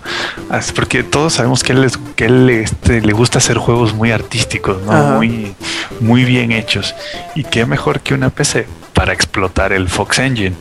[0.75, 5.55] porque todos sabemos que él, que él este, le gusta hacer juegos muy artísticos, muy,
[6.01, 6.95] muy bien hechos.
[7.35, 10.57] Y qué mejor que una PC para explotar el Fox Engine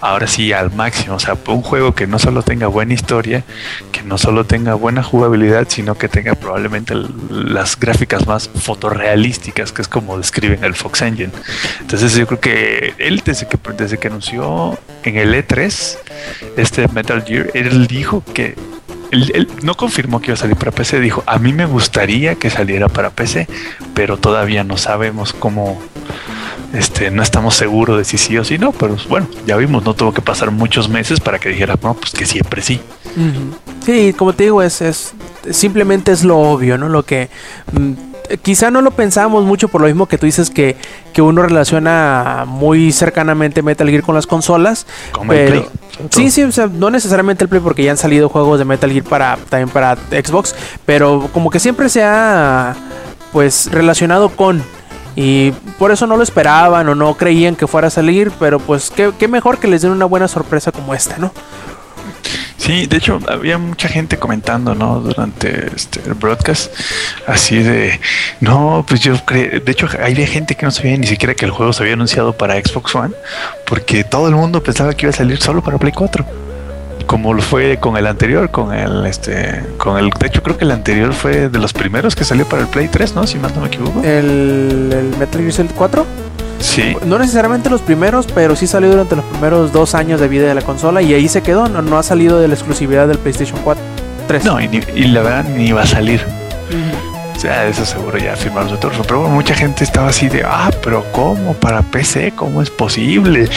[0.00, 1.16] ahora sí al máximo.
[1.16, 3.44] O sea, un juego que no solo tenga buena historia,
[3.92, 6.94] que no solo tenga buena jugabilidad, sino que tenga probablemente
[7.30, 11.32] las gráficas más fotorrealísticas, que es como describen el Fox Engine.
[11.80, 15.98] Entonces yo creo que él desde que, desde que anunció en el E3
[16.56, 18.56] este Metal Gear, él dijo que
[19.10, 22.50] él, no confirmó que iba a salir para PC, dijo, a mí me gustaría que
[22.50, 23.48] saliera para PC,
[23.94, 25.80] pero todavía no sabemos cómo,
[26.72, 29.94] este, no estamos seguros de si sí o si no, pero bueno, ya vimos, no
[29.94, 32.80] tuvo que pasar muchos meses para que dijera, no, pues que siempre sí.
[33.84, 35.14] Sí, como te digo, es, es
[35.50, 36.88] simplemente es lo obvio, ¿no?
[36.88, 37.30] Lo que
[37.72, 37.92] mm,
[38.42, 40.76] quizá no lo pensamos mucho por lo mismo que tú dices que,
[41.12, 44.86] que uno relaciona muy cercanamente Metal Gear con las consolas.
[45.26, 45.66] pero,
[46.10, 48.90] Sí, sí, o sea, no necesariamente el Play porque ya han salido juegos de Metal
[48.90, 50.54] Gear para también para Xbox,
[50.86, 52.76] pero como que siempre se ha
[53.32, 54.62] pues relacionado con
[55.20, 55.50] y
[55.80, 59.26] por eso no lo esperaban o no creían que fuera a salir, pero pues qué,
[59.26, 61.32] mejor que les den una buena sorpresa como esta, ¿no?
[62.56, 65.00] Sí, de hecho había mucha gente comentando, ¿no?
[65.00, 66.72] Durante este, el broadcast,
[67.26, 67.98] así de,
[68.38, 71.50] no, pues yo creo, de hecho había gente que no sabía ni siquiera que el
[71.50, 73.14] juego se había anunciado para Xbox One,
[73.66, 76.47] porque todo el mundo pensaba que iba a salir solo para Play 4
[77.08, 80.64] como lo fue con el anterior, con el este, con el, de hecho creo que
[80.66, 83.26] el anterior fue de los primeros que salió para el Play 3, ¿no?
[83.26, 84.00] Si más no me equivoco.
[84.04, 86.06] El, el Metal Gear Solid 4.
[86.60, 86.94] Sí.
[87.06, 90.54] No necesariamente los primeros, pero sí salió durante los primeros dos años de vida de
[90.54, 91.66] la consola y ahí se quedó.
[91.68, 93.82] No, ha salido de la exclusividad del PlayStation 4
[94.26, 94.44] 3.
[94.44, 94.68] No, y,
[95.06, 96.20] la verdad ni va a salir.
[97.40, 99.06] Sea, eso seguro ya firmaron otros.
[99.06, 101.54] Pero mucha gente estaba así de, ah, pero ¿cómo?
[101.54, 103.48] Para PC, ¿cómo es posible?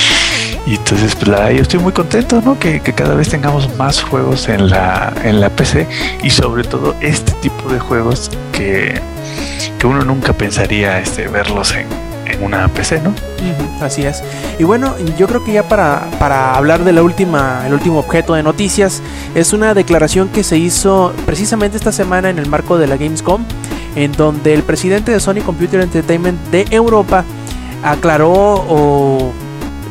[0.66, 2.60] Y entonces, pues la, yo estoy muy contento, ¿no?
[2.60, 5.88] Que, cada vez tengamos más juegos en la, en la PC
[6.24, 9.02] y sobre todo este tipo de juegos que,
[9.80, 11.88] que uno nunca pensaría este, verlos en,
[12.42, 13.14] una PC, ¿no?
[13.82, 14.24] así es.
[14.60, 18.44] Y bueno, yo creo que ya para, para hablar de la última, último objeto de
[18.44, 19.02] noticias,
[19.36, 23.44] es una declaración que se hizo precisamente esta semana en el marco de la Gamescom,
[23.96, 27.26] en donde el presidente de Sony Computer Entertainment de Europa
[27.84, 29.32] aclaró o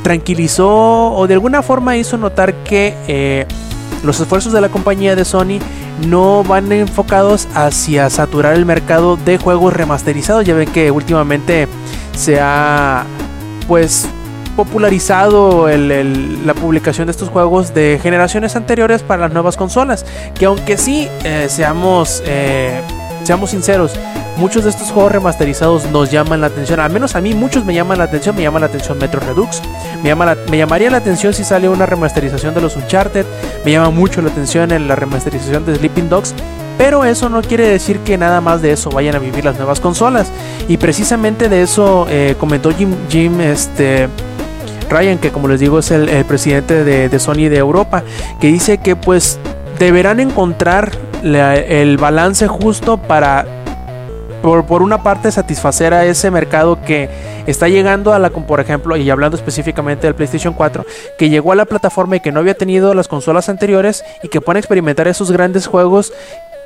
[0.03, 3.47] tranquilizó o de alguna forma hizo notar que eh,
[4.05, 5.59] los esfuerzos de la compañía de Sony
[6.09, 10.45] no van enfocados hacia saturar el mercado de juegos remasterizados.
[10.45, 11.69] Ya ven que últimamente
[12.15, 13.05] se ha
[13.67, 14.09] pues
[14.57, 20.05] popularizado la publicación de estos juegos de generaciones anteriores para las nuevas consolas.
[20.35, 22.81] Que aunque sí, eh, seamos, eh,
[23.25, 23.93] seamos sinceros,
[24.37, 26.81] muchos de estos juegos remasterizados nos llaman la atención.
[26.81, 28.35] Al menos a mí muchos me llaman la atención.
[28.37, 29.63] Me llama la atención Metro Redux.
[30.03, 33.27] Me, llama me llamaría la atención si sale una remasterización de los Uncharted.
[33.65, 36.35] Me llama mucho la atención en la remasterización de Sleeping Dogs.
[36.81, 39.81] Pero eso no quiere decir que nada más de eso vayan a vivir las nuevas
[39.81, 40.33] consolas.
[40.67, 44.09] Y precisamente de eso eh, comentó Jim, Jim este,
[44.89, 48.03] Ryan, que como les digo es el, presidente de, Sony de Europa,
[48.41, 49.39] que dice que pues
[49.79, 50.91] deberán encontrar
[51.23, 53.45] el balance justo para
[54.41, 57.11] por, por, una parte satisfacer a ese mercado que
[57.47, 60.87] está llegando a la, por ejemplo, y hablando específicamente del PlayStation 4,
[61.19, 64.41] que llegó a la plataforma y que no había tenido las consolas anteriores y que
[64.41, 66.15] pueden experimentar esos grandes juegos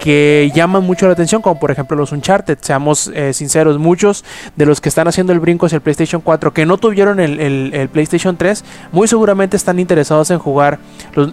[0.05, 2.59] que llaman mucho la atención, como por ejemplo los Uncharted.
[2.61, 4.23] Seamos eh, sinceros, muchos
[4.55, 7.89] de los que están haciendo el brinco hacia el PlayStation 4 que no tuvieron el,
[7.91, 10.79] PlayStation 3, muy seguramente están interesados en jugar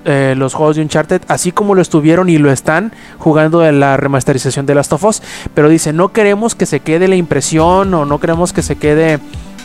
[0.06, 3.98] eh, los, juegos de Uncharted, así como lo estuvieron y lo están jugando en la
[3.98, 5.22] remasterización de Last of Us.
[5.54, 9.20] Pero dice, no queremos que se quede la impresión o no queremos que se quede...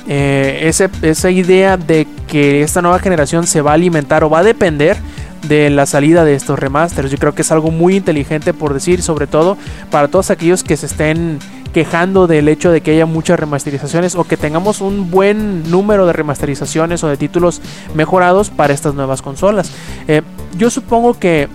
[0.09, 0.70] Eh,
[1.03, 4.97] esa idea de que esta nueva generación se va a alimentar o va a depender
[5.43, 7.11] de la salida de estos remasters.
[7.11, 9.57] Yo creo que es algo muy inteligente por decir, sobre todo
[9.91, 11.39] para todos aquellos que se estén
[11.73, 16.15] quejando del hecho de que haya muchas remasterizaciones o que tengamos un buen número de
[16.15, 17.61] remasterizaciones o de títulos
[17.95, 19.71] mejorados para estas nuevas consolas.
[20.09, 20.23] Eh,
[20.57, 21.49] yo supongo que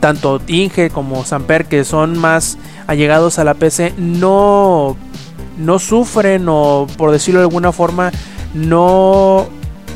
[0.00, 2.56] tanto Inge como Samper, que son más
[2.86, 4.96] allegados a la PC, no,
[5.58, 8.10] no sufren o por decirlo de alguna forma,
[8.54, 9.48] no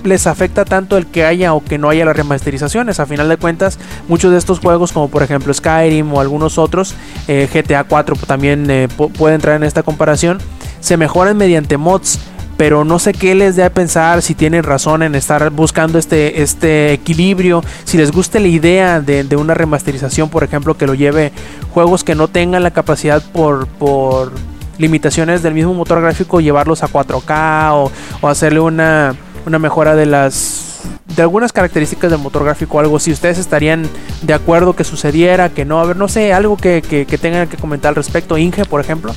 [0.05, 3.01] les afecta tanto el que haya o que no haya las remasterizaciones.
[3.01, 6.95] A final de cuentas, muchos de estos juegos, como por ejemplo Skyrim o algunos otros,
[7.29, 10.39] eh, GTA 4 también eh, puede entrar en esta comparación,
[10.81, 12.19] se mejoran mediante mods
[12.63, 16.43] pero no sé qué les dé a pensar si tienen razón en estar buscando este,
[16.43, 21.33] este equilibrio, si les gusta la idea de, una remasterización, por ejemplo, que lo lleve
[21.73, 24.31] juegos que no tengan la capacidad por, por
[24.79, 29.17] limitaciones del mismo motor gráfico, llevarlos a 4K o, hacerle una,
[29.47, 30.81] una mejora de las
[31.15, 33.89] de algunas características del motor gráfico algo, si ustedes estarían
[34.23, 37.49] de acuerdo que sucediera, que no, a ver, no sé, algo que, que, que tengan
[37.49, 39.13] que comentar al respecto, Inge, por ejemplo.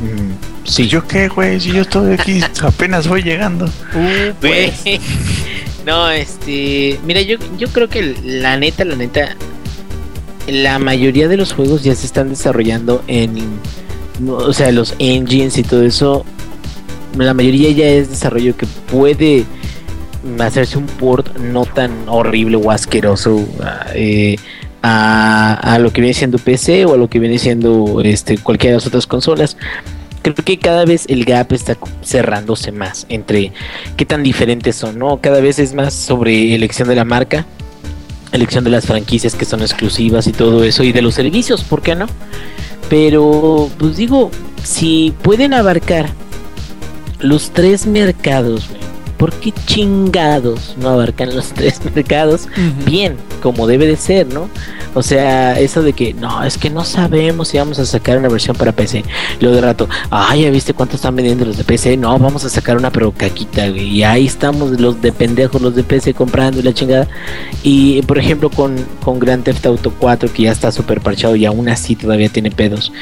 [0.00, 0.86] Mm, Sí.
[0.86, 1.60] ¿Yo qué, güey?
[1.60, 3.66] Si yo estoy aquí, apenas voy llegando.
[3.66, 4.72] Uh, pues.
[5.86, 6.98] no, este.
[7.04, 9.36] Mira, yo, yo creo que la neta, la neta.
[10.46, 13.60] La mayoría de los juegos ya se están desarrollando en.
[14.28, 16.24] O sea, los engines y todo eso.
[17.16, 19.44] La mayoría ya es desarrollo que puede
[20.38, 23.44] hacerse un port no tan horrible o asqueroso.
[23.94, 24.36] Eh,
[24.82, 28.76] a, lo que viene siendo PC o a lo que viene siendo este, cualquiera de
[28.78, 29.56] las otras consolas
[30.22, 33.52] creo que cada vez el gap está cerrándose más entre
[33.96, 35.18] qué tan diferentes son, ¿no?
[35.20, 37.44] Cada vez es más sobre elección de la marca,
[38.30, 41.82] elección de las franquicias que son exclusivas y todo eso, y de los servicios, ¿por
[41.82, 42.06] qué no?
[42.88, 44.30] Pero, pues digo,
[44.62, 46.10] si pueden abarcar
[47.22, 48.68] los tres mercados,
[49.22, 52.48] ¿por qué chingados no abarcan los tres mercados
[52.84, 54.50] bien, como debe de ser, ¿no?
[54.94, 58.28] O sea, eso de que no, es que no sabemos si vamos a sacar una
[58.28, 59.04] versión para PC.
[59.40, 61.96] Luego de rato, ay, ya viste cuánto están vendiendo los de PC.
[61.96, 63.90] No, vamos a sacar una pero caquita, güey.
[63.90, 67.06] Y ahí estamos los de pendejos, los de PC comprando y la chingada.
[67.62, 68.74] Y por ejemplo, con,
[69.04, 72.50] con Grand Theft Auto 4, que ya está súper parchado y aún así todavía tiene
[72.50, 72.92] pedos.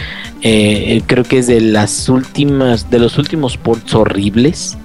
[0.42, 4.76] Eh, creo que es de las últimas, de los últimos ports horribles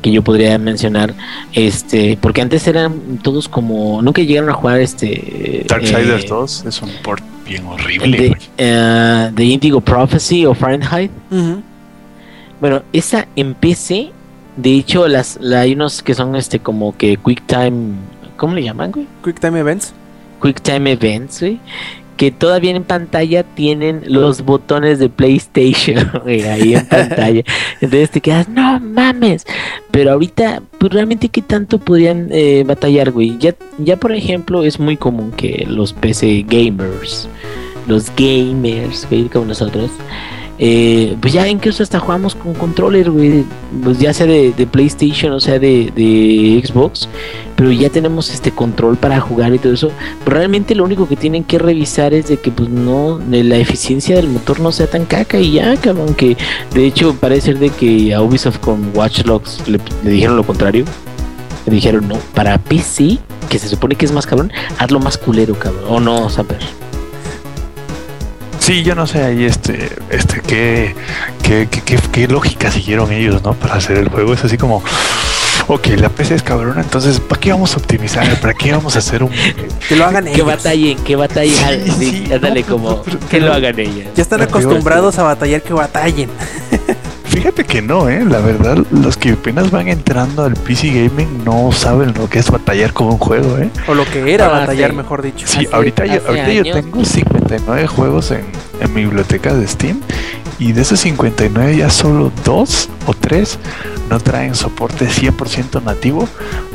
[0.00, 1.14] que yo podría mencionar,
[1.52, 6.82] este, porque antes eran todos como, nunca llegaron a jugar este Darksiders 2 eh, es
[6.82, 8.36] un port bien horrible.
[8.56, 11.10] De, uh, Indigo Prophecy o Fahrenheit.
[12.60, 14.10] Bueno, esa en PC,
[14.56, 17.94] de hecho, las hay unos que son este como que Quick Time,
[18.36, 19.06] ¿cómo le llaman, güey?
[19.24, 19.94] Quick Time Events.
[20.42, 21.60] Quick Time Events, güey
[22.20, 27.42] que todavía en pantalla tienen los botones de PlayStation ahí en pantalla.
[27.80, 29.46] Entonces te quedas, no mames.
[29.90, 33.38] Pero ahorita, pues realmente qué tanto podrían eh, batallar, güey.
[33.38, 37.26] Ya, ya por ejemplo es muy común que los PC gamers,
[37.86, 39.90] los gamers, güey, como nosotros,
[40.62, 43.46] eh, pues ya incluso hasta jugamos con controller, güey,
[43.82, 47.08] pues ya sea de, PlayStation o sea de, de, Xbox,
[47.56, 49.90] pero ya tenemos este control para jugar y todo eso.
[50.22, 54.16] Pero realmente lo único que tienen que revisar es de que pues no, la eficiencia
[54.16, 56.36] del motor no sea tan caca y ya, cabrón, que
[56.74, 60.84] de hecho parece ser de que a Ubisoft con Watch Dogs le, dijeron lo contrario.
[61.64, 63.18] Le dijeron, no, para PC,
[63.48, 65.84] que se supone que es más cabrón, hazlo más culero, cabrón.
[65.88, 66.79] O no, saber.
[68.60, 70.94] Sí, yo no sé ahí este, este, qué,
[71.42, 73.54] qué, qué, qué, lógica siguieron ellos, ¿no?
[73.54, 74.34] Para hacer el juego.
[74.34, 74.82] Es así como,
[75.66, 78.38] ok, la PC es cabrona, entonces, ¿para qué vamos a optimizar?
[78.38, 79.30] ¿Para qué vamos a hacer un...
[79.88, 80.36] Que lo hagan ellos.
[80.36, 81.92] Que batallen, que batallen.
[81.98, 84.06] Sí, sí, como, que lo hagan ellos.
[84.14, 86.28] Ya están acostumbrados a batallar, que batallen.
[87.30, 88.24] Fíjate que no, ¿eh?
[88.24, 92.50] La verdad, los que apenas van entrando al PC Gaming no saben lo que es
[92.50, 93.70] batallar con un juego, ¿eh?
[93.86, 95.46] O lo que era batallar, mejor dicho.
[95.46, 98.44] Sí, ahorita, yo, ahorita yo tengo 59 juegos en,
[98.80, 100.00] en mi biblioteca de Steam
[100.58, 103.58] y de esos 59 ya solo dos o tres
[104.10, 106.28] no traen soporte 100% nativo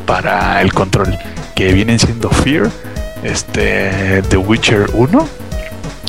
[0.05, 1.17] para el control,
[1.53, 2.71] que vienen siendo Fear,
[3.23, 5.27] este, The Witcher 1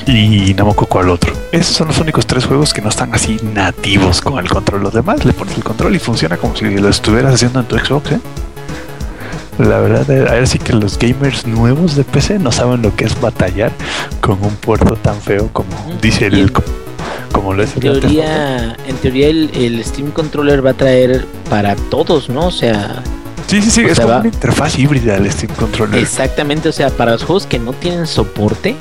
[0.07, 1.33] y no me acuerdo cuál otro.
[1.53, 4.83] Esos son los únicos tres juegos que no están así nativos con el control.
[4.83, 7.79] Los demás le pones el control y funciona como si lo estuvieras haciendo en tu
[7.79, 8.13] Xbox.
[8.13, 8.21] ¿eh?
[9.59, 13.05] La verdad, a ver si que los gamers nuevos de PC no saben lo que
[13.05, 13.73] es batallar
[14.21, 15.71] con un puerto tan feo como
[16.03, 16.53] dice el.
[17.33, 22.29] Como lo es en teoría, en teoría el, Steam Controller va a traer para todos,
[22.29, 22.47] ¿no?
[22.47, 23.03] O sea,
[23.47, 26.01] Sí, sí, sí, es como una interfaz híbrida el Steam Controller.
[26.01, 28.75] Exactamente, o sea, para los juegos que no tienen soporte,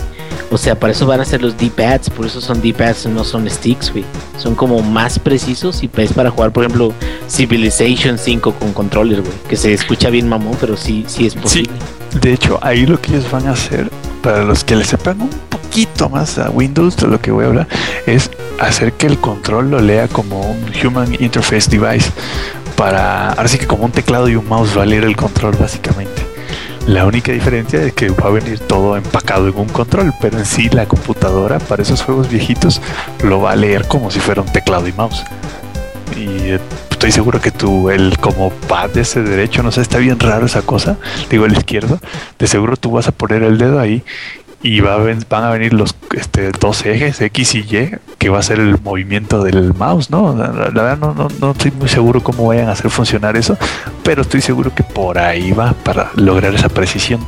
[0.52, 3.50] o sea, para eso van a ser los D-pads, por eso son D-pads, no son
[3.50, 4.06] sticks, güey.
[4.38, 6.94] Son como más precisos y es para jugar, por ejemplo,
[7.30, 9.34] Civilization 5 con controller, güey.
[9.50, 11.74] Que se escucha bien mamón, pero sí, sí es posible.
[12.22, 13.90] de hecho, ahí lo que ellos van a hacer,
[14.22, 17.48] para los que le sepan un poquito más a Windows de lo que voy a
[17.48, 17.68] hablar,
[18.06, 18.30] es
[18.60, 22.12] hacer que el control lo lea como un Human Interface Device.
[22.76, 25.56] Para, ahora sí que como un teclado y un mouse va a leer el control
[25.58, 26.35] básicamente.
[26.88, 30.46] La única diferencia es que va a venir todo empacado en un control, pero en
[30.46, 32.80] sí la computadora para esos juegos viejitos
[33.24, 35.24] lo va a leer como si fuera un teclado y mouse.
[36.16, 36.52] Y
[36.92, 40.46] estoy seguro que tú, el como pad de ese derecho, no sé, está bien raro
[40.46, 40.98] esa cosa,
[41.30, 42.00] digo el izquierdo,
[42.38, 44.04] de seguro tú vas a poner el dedo ahí
[44.66, 48.60] y van a venir los este, dos ejes, X y Y, que va a ser
[48.60, 50.36] el movimiento del mouse, ¿no?
[50.36, 53.56] La, verdad no, no, no estoy muy seguro cómo vayan a hacer funcionar eso,
[54.04, 57.20] pero estoy seguro que por ahí va para lograr esa precisión.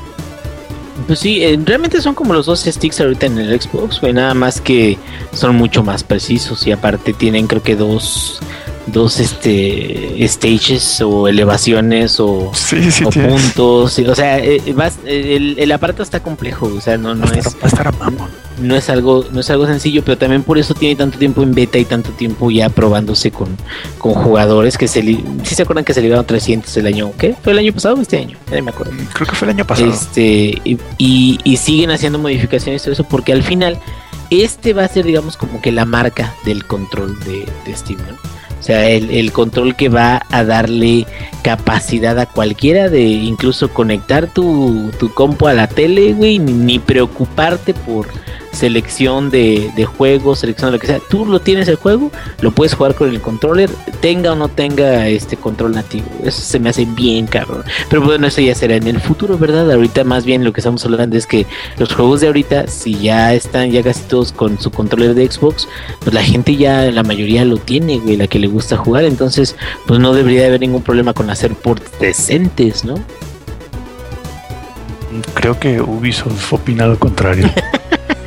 [1.05, 4.59] Pues sí, eh, realmente son como los dos sticks ahorita en el Xbox, nada más
[4.59, 4.97] que
[5.31, 8.39] son mucho más precisos y aparte tienen creo que dos
[8.87, 14.99] dos este stages o elevaciones o, Sí, sí, o tiene- puntos, o sea, eh, vas-
[15.05, 17.93] eh, el, el aparato está complejo, o sea, no no a es estar-
[18.59, 21.53] no es algo no es algo sencillo, pero también por eso tiene tanto tiempo en
[21.53, 23.55] beta y tanto tiempo ya probándose con,
[23.99, 27.35] con jugadores que se li- sí se acuerdan que se libraron 300 el año, ¿qué?
[27.43, 28.37] ¿Fue el año pasado o este año?
[28.49, 28.93] Ya no me acuerdo.
[29.13, 29.89] Creo que fue el año pasado.
[29.91, 33.77] Este, y, y- y siguen haciendo modificaciones y todo eso porque al final
[34.29, 38.36] este va a ser digamos como que la marca del control de, de Steam, ¿no?
[38.59, 41.05] O sea, el, el control que va a darle
[41.43, 46.79] capacidad a cualquiera de incluso conectar tu, tu compu a la tele, güey, ni, ni
[46.79, 48.07] preocuparte por
[48.57, 50.99] selección de, de juegos, selección de lo que sea.
[51.09, 52.11] Tú lo tienes el juego,
[52.41, 53.69] lo puedes jugar con el controller,
[54.01, 56.07] tenga o no tenga este control nativo.
[56.23, 57.63] Eso se me hace bien cabrón.
[57.89, 59.71] Pero bueno, eso ya será en el futuro, ¿verdad?
[59.71, 61.45] Ahorita más bien lo que estamos hablando es que
[61.77, 65.67] los juegos de ahorita, si ya están ya casi todos con su controller de Xbox,
[65.99, 69.05] pues la gente ya, la mayoría lo tiene, güey, la que le gusta jugar.
[69.05, 69.55] Entonces,
[69.85, 72.95] pues no debería de haber ningún problema con hacer ports decentes, ¿no?
[75.33, 77.49] Creo que Ubisoft opina lo contrario.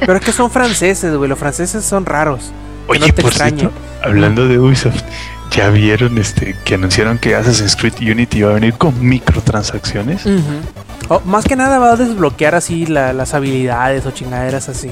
[0.00, 1.28] Pero es que son franceses, güey.
[1.28, 2.50] Los franceses son raros.
[2.88, 3.70] Oye, no te por cierto,
[4.02, 5.02] hablando de Ubisoft,
[5.52, 10.22] ya vieron este que anunciaron que Assassin's Creed Unity va a venir con microtransacciones.
[11.24, 14.90] Más que nada va a desbloquear así la- las habilidades o chingaderas así.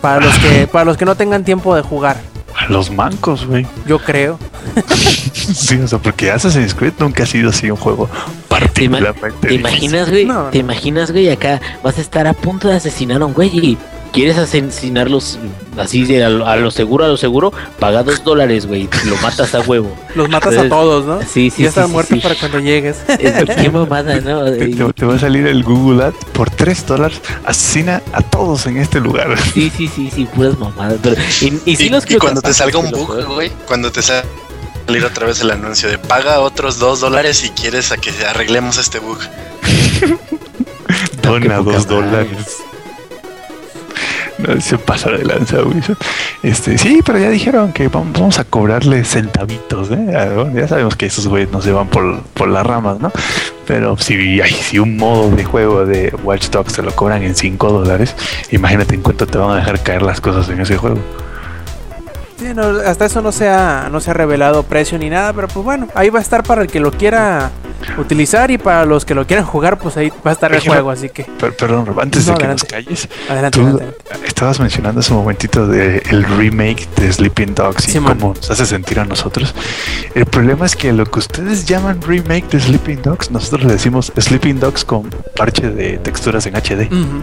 [0.00, 2.16] Para los que para los que no tengan tiempo de jugar,
[2.56, 3.66] A los mancos, güey.
[3.86, 4.38] yo creo.
[5.32, 8.08] Sí, o sea, porque Assassin's Creed nunca ha sido así un juego
[8.48, 10.24] particularmente ¿Te imaginas, güey?
[10.24, 10.50] No, no.
[10.50, 11.28] ¿Te imaginas, güey?
[11.30, 13.78] Acá vas a estar a punto de asesinar a un güey y
[14.12, 15.38] quieres asesinarlos
[15.78, 18.88] así de a lo, a lo seguro, a lo seguro, paga dos dólares, güey.
[19.06, 19.96] Lo matas a huevo.
[20.14, 21.20] Los matas a todos, ¿no?
[21.22, 22.22] Sí, sí, ya están sí, muertos sí.
[22.22, 22.98] para cuando llegues.
[23.18, 24.44] Es- Qué mamada, ¿no?
[24.52, 27.20] Te, Y- te- te va a salir el Google Ad por 3 dólares.
[27.44, 29.36] Asesina a todos en este lugar.
[29.54, 30.98] Sí, sí, sí, sí, puras mamadas.
[31.02, 33.90] Pero, y, y sí y, los y creo cuando te salga un bug, güey, cuando
[33.90, 34.24] te sa-
[34.86, 38.78] salir otra vez el anuncio de paga otros dos dólares si quieres a que arreglemos
[38.78, 39.18] este bug.
[41.22, 41.86] Dona poca 2 madre.
[41.86, 42.56] dólares.
[44.60, 46.00] Se pasa de lanza, Ubisoft.
[46.42, 50.06] Este, sí, pero ya dijeron que vamos, a cobrarle centavitos, ¿eh?
[50.54, 53.10] Ya sabemos que esos güeyes no se van por, por las ramas, ¿no?
[53.66, 57.72] Pero si, si un modo de juego de Watch Dogs te lo cobran en 5
[57.72, 58.14] dólares,
[58.50, 60.98] imagínate en cuánto te van a dejar caer las cosas en ese juego.
[62.42, 65.46] Sí, no, hasta eso no se, ha, no se ha revelado precio ni nada, pero
[65.48, 67.50] pues bueno, ahí va a estar para el que lo quiera
[67.98, 70.74] utilizar y para los que lo quieran jugar, pues ahí va a estar el Déjame-
[70.74, 72.64] juego, así que Per- perdón, antes No, de que adelante.
[72.64, 73.58] nos calles, adelante.
[73.60, 73.96] Tú adelante.
[74.26, 78.18] estabas mencionando hace un momentito de el remake de Sleeping Dogs y Simón.
[78.18, 79.54] cómo nos hace sentir a nosotros.
[80.14, 84.12] El problema es que lo que ustedes llaman remake de Sleeping Dogs, nosotros le decimos
[84.18, 87.22] Sleeping Dogs con parche de texturas en HD, Ujú.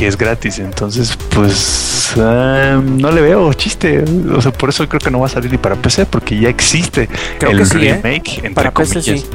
[0.00, 0.58] Que es gratis.
[0.58, 4.02] Entonces, pues ah, no le veo chiste.
[4.34, 6.48] O sea, por eso creo que no va a salir ni para PC, porque ya
[6.48, 7.06] existe
[7.38, 8.00] Creo el que sí, ¿eh?
[8.02, 9.20] remake entre Para PC comillas.
[9.20, 9.26] sí.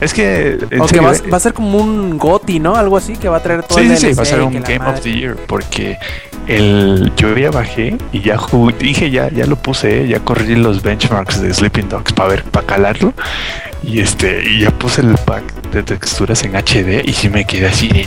[0.00, 2.76] Es que va, eh, va a ser como un GOTI, ¿no?
[2.76, 4.78] Algo así que va a traer todo Sí, el sí, va a ser un Game
[4.78, 4.94] madre.
[4.94, 5.98] of the Year porque
[6.46, 10.82] el yo ya bajé y ya jugué, dije ya ya lo puse, ya corrí los
[10.82, 13.12] benchmarks de Sleeping Dogs para ver para calarlo
[13.82, 15.42] y este y ya puse el pack
[15.72, 18.06] de texturas en HD y sí me quedé así de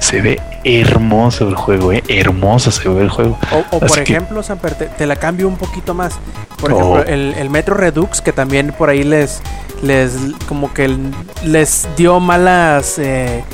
[0.00, 3.38] se ve hermoso el juego, eh, hermoso se ve el juego.
[3.52, 6.14] O, o por que- ejemplo, Samper, te, te la cambio un poquito más.
[6.60, 6.78] Por Oh.
[6.98, 9.40] ejemplo, el, el Metro Redux, que también por ahí les,
[9.82, 10.12] les
[10.48, 10.96] como que
[11.44, 13.44] les dio malas eh,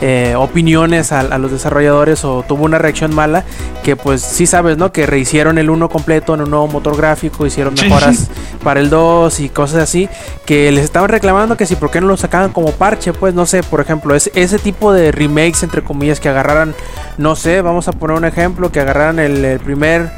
[0.00, 3.44] eh, opiniones a, a los desarrolladores o tuvo una reacción mala,
[3.82, 4.92] que pues sí sabes, ¿no?
[4.92, 8.28] Que rehicieron el 1 completo en un nuevo motor gráfico, hicieron mejoras sí.
[8.62, 10.08] para el 2 y cosas así,
[10.44, 13.46] que les estaban reclamando que si por qué no lo sacaban como parche, pues no
[13.46, 16.74] sé, por ejemplo, ese, ese tipo de remakes, entre comillas, que agarraran,
[17.16, 20.10] no sé, vamos a poner un ejemplo, que agarraran el, el primer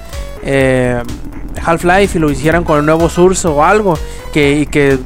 [0.43, 1.03] eh,
[1.65, 3.99] Half-Life y lo hicieran con el nuevo Source o algo,
[4.33, 4.99] que, y que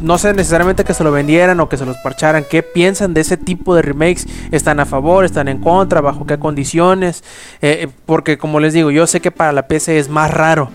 [0.00, 2.44] no sé necesariamente que se lo vendieran o que se los parcharan.
[2.48, 4.26] ¿Qué piensan de ese tipo de remakes?
[4.50, 5.24] ¿Están a favor?
[5.24, 6.00] ¿Están en contra?
[6.00, 7.22] ¿Bajo qué condiciones?
[7.62, 10.70] Eh, eh, porque como les digo, yo sé que para la PC es más raro.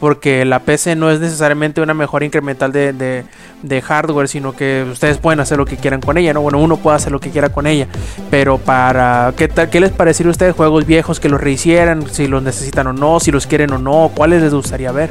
[0.00, 5.18] Porque la PC no es necesariamente una mejora incremental de, de- hardware, sino que ustedes
[5.18, 6.42] pueden hacer lo que quieran con ella, ¿no?
[6.42, 7.86] Bueno, uno puede hacer lo que quiera con ella.
[8.28, 9.32] Pero para.
[9.36, 12.06] ¿Qué, tal, qué les parecería a ustedes juegos viejos que los rehicieran?
[12.10, 15.10] Si los necesitan o no, si los quieren o no, cuáles les gustaría ver.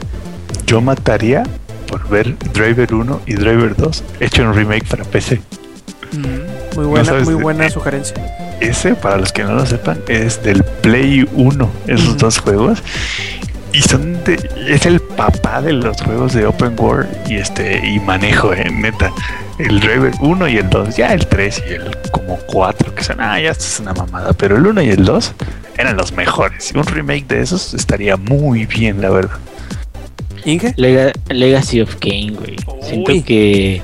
[0.67, 1.43] Yo mataría
[1.85, 5.41] por ver Driver 1 y Driver 2 hecho un remake para PC.
[6.11, 8.15] Mm, muy buena, muy de- buena sugerencia.
[8.59, 12.81] Ese, para los que no lo sepan, es del Play 1, esos dos juegos.
[13.73, 14.37] Y son de,
[14.69, 19.11] es el papá de los juegos de Open World y este y manejo, eh, neta.
[19.57, 23.19] El Driver 1 y el 2, ya el 3 y el como 4, que son,
[23.19, 25.33] ah, ya esto es una mamada, pero el 1 y el 2
[25.77, 26.71] eran los mejores.
[26.73, 29.37] Y un remake de esos estaría muy bien, la verdad.
[30.45, 30.73] Inge.
[30.75, 32.55] Legacy of Kane, güey.
[32.81, 33.81] Siento que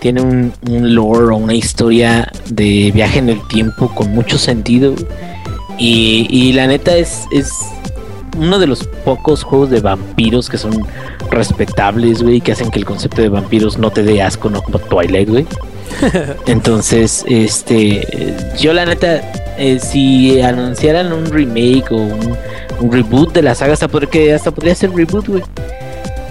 [0.00, 4.94] tiene un, un lore o una historia de viaje en el tiempo con mucho sentido.
[5.78, 7.52] Y, y la neta es, es
[8.36, 10.86] uno de los pocos juegos de vampiros que son
[11.30, 14.78] respetables, güey, que hacen que el concepto de vampiros no te dé asco, no como
[14.78, 15.46] Twilight, güey.
[16.46, 19.20] Entonces, este, yo la neta,
[19.58, 22.36] eh, si anunciaran un remake o un,
[22.80, 25.42] un reboot de la saga, hasta, porque hasta podría ser reboot, güey.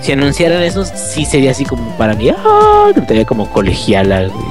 [0.01, 4.45] Si anunciaran eso, sí sería así como para mí, ah, que como colegiala, güey.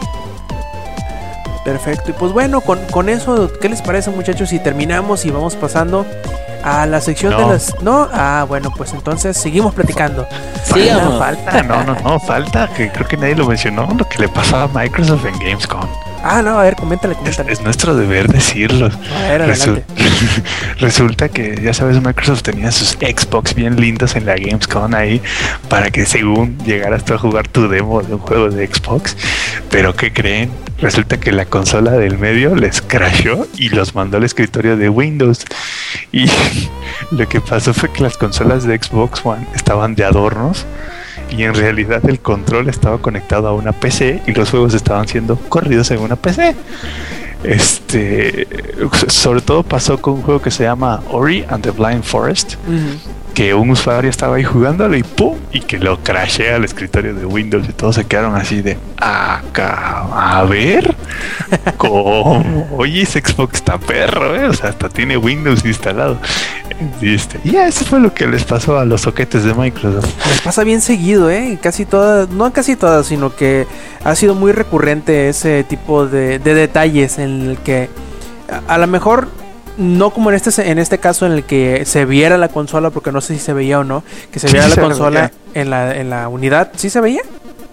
[1.64, 2.10] Perfecto.
[2.10, 6.06] Y pues bueno, con, con eso, ¿qué les parece muchachos si terminamos y vamos pasando
[6.62, 7.74] a la sección de las...
[7.82, 10.27] No, ah, bueno, pues entonces seguimos platicando.
[10.64, 11.18] Sigamos.
[11.18, 14.28] Falta, Ah, no, no, no, falta que creo que nadie lo mencionó, lo que le
[14.28, 15.89] pasaba a Microsoft en Gamescom.
[16.23, 17.53] Ah, no, a ver, coméntale, Es, coméntale.
[17.53, 18.91] es nuestro deber decirlo.
[19.15, 19.57] A ver.
[20.79, 25.21] Resulta que, ya sabes, Microsoft tenía sus Xbox bien lindos en la Gamescom ahí
[25.69, 29.17] para que según llegaras tú a jugar tu demo de un juego de Xbox.
[29.71, 30.51] Pero ¿qué creen?
[30.79, 35.45] Resulta que la consola del medio les crashó y los mandó al escritorio de Windows.
[36.13, 36.27] Y
[37.11, 40.67] lo que pasó fue que las consolas de Xbox One estaban de adornos
[41.31, 45.36] y en realidad el control estaba conectado a una PC y los juegos estaban siendo
[45.36, 46.55] corridos en una PC.
[47.43, 48.47] Este,
[49.09, 52.55] sobre todo pasó con un juego que se llama Ori and the Blind Forest.
[53.31, 55.36] Que un usuario estaba ahí jugándolo y ¡pum!
[55.52, 60.07] y que lo crashea al escritorio de Windows y todos se quedaron así de acá,
[60.12, 60.94] a ver,
[61.77, 62.69] ¿cómo?
[62.77, 64.47] Oye, ese Xbox está perro, ¿eh?
[64.47, 66.19] o sea, hasta tiene Windows instalado.
[67.01, 70.09] Y este, y eso fue lo que les pasó a los soquetes de Microsoft.
[70.28, 71.59] Les pasa bien seguido, ¿eh?
[71.62, 73.66] Casi todas, no casi todas, sino que
[74.02, 77.90] ha sido muy recurrente ese tipo de, de detalles en el que
[78.51, 79.28] a, a lo mejor
[79.81, 83.11] no como en este en este caso en el que se viera la consola, porque
[83.11, 85.70] no sé si se veía o no, que se Sí, viera la se consola en
[85.70, 87.23] la, en la unidad, ¿sí se veía?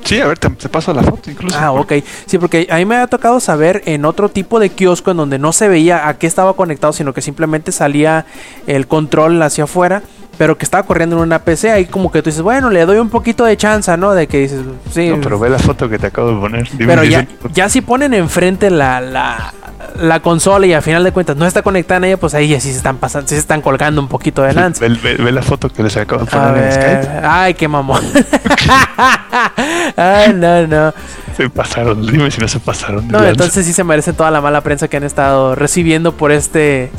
[0.04, 1.58] Sí, a ver, te, te paso la foto incluso.
[1.60, 1.94] Ah, ok.
[2.26, 5.38] Sí, porque a mí me ha tocado saber en otro tipo de kiosco en donde
[5.38, 8.26] no se veía a qué estaba conectado, sino que simplemente salía
[8.68, 10.04] el control hacia afuera,
[10.38, 11.72] pero que estaba corriendo en una PC.
[11.72, 14.14] Ahí como que tú dices, bueno, le doy un poquito de chance, ¿no?
[14.14, 14.62] De que dices,
[14.92, 15.10] sí.
[15.10, 16.70] No, pero ve la foto que te acabo de poner.
[16.72, 19.54] Dime pero ya, ya si ponen enfrente la, la,
[20.00, 22.60] la consola y al final de cuentas no está conectada en ella, pues ahí ya
[22.60, 24.82] sí se están pasando, sí se están colgando un poquito de lanza.
[24.88, 27.20] Ve, ve- ve la foto que les acabo de poner en Skype.
[27.28, 28.02] ay, qué mamón.
[29.96, 30.94] ay, no, no.
[31.36, 32.06] Se pasaron.
[32.06, 33.08] Dime si no se pasaron.
[33.08, 36.92] No, entonces sí se merecen toda la mala prensa que han estado recibiendo por este.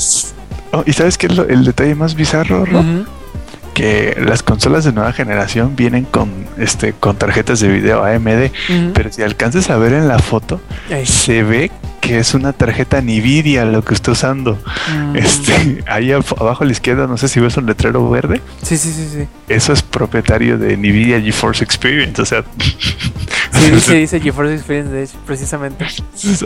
[0.73, 2.85] Oh, ¿Y sabes qué es lo- el detalle más bizarro, Rob?
[3.78, 6.28] Que las consolas de nueva generación vienen con
[6.59, 8.50] este con tarjetas de video AMD.
[8.92, 10.60] Pero si alcanzas a ver en la foto,
[11.05, 11.70] se ve
[12.01, 14.59] que es una tarjeta Nvidia lo que está usando.
[14.95, 15.16] Mm.
[15.16, 18.41] Este, ahí ab- abajo a la izquierda, no sé si ves un letrero verde.
[18.62, 19.27] Sí, sí, sí, sí.
[19.49, 22.20] Eso es propietario de Nvidia GeForce Experience.
[22.23, 22.45] O sea,
[23.51, 25.85] Sí, dice, dice GeForce Experience, de hecho, precisamente.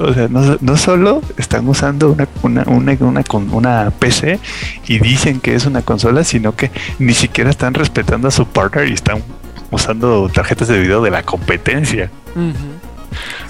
[0.00, 2.62] O sea, no, no solo están usando una, una,
[2.98, 3.22] una,
[3.52, 4.38] una, PC
[4.86, 8.88] y dicen que es una consola, sino que ni siquiera están respetando a su partner
[8.88, 9.22] y están
[9.70, 12.10] usando tarjetas de video de la competencia.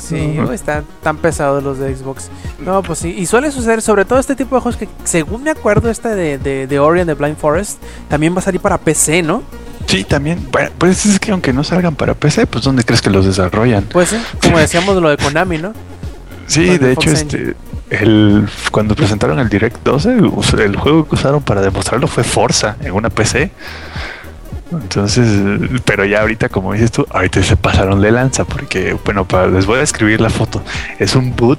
[0.08, 0.48] Sí, Ujú.
[0.48, 2.28] uy, están tan pesados los de Xbox.
[2.58, 3.14] No, pues sí.
[3.16, 6.38] Y suele suceder, sobre todo este tipo de juegos que, según me acuerdo, este de,
[6.38, 9.42] de, de Ori and the Blind Forest, también va a salir para PC, ¿no?
[9.86, 13.10] Sí, también, bueno, pues es que aunque no salgan para PC, pues ¿dónde crees que
[13.10, 13.84] los desarrollan?
[13.92, 15.72] Pues sí, como decíamos lo de Konami, ¿no?
[16.46, 17.54] Sí, de de hecho, este,
[17.90, 22.76] el, cuando presentaron el Direct 12, us- el juego que usaron para demostrarlo fue Forza
[22.80, 23.50] en una PC.
[24.80, 25.28] Entonces,
[25.84, 29.66] pero ya ahorita, como dices tú, ahorita se pasaron de lanza porque, bueno, para, les
[29.66, 30.62] voy a escribir la foto.
[30.98, 31.58] Es un boot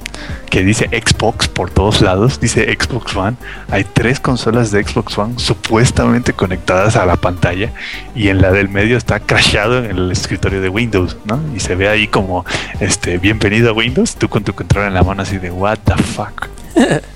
[0.50, 3.38] que dice Xbox por todos lados, dice Xbox One.
[3.70, 7.72] Hay tres consolas de Xbox One supuestamente conectadas a la pantalla
[8.16, 11.40] y en la del medio está crashado en el escritorio de Windows, ¿no?
[11.56, 12.46] Y se ve ahí como,
[12.80, 15.96] este, bienvenido a Windows, tú con tu control en la mano así de, what the
[15.96, 16.48] fuck.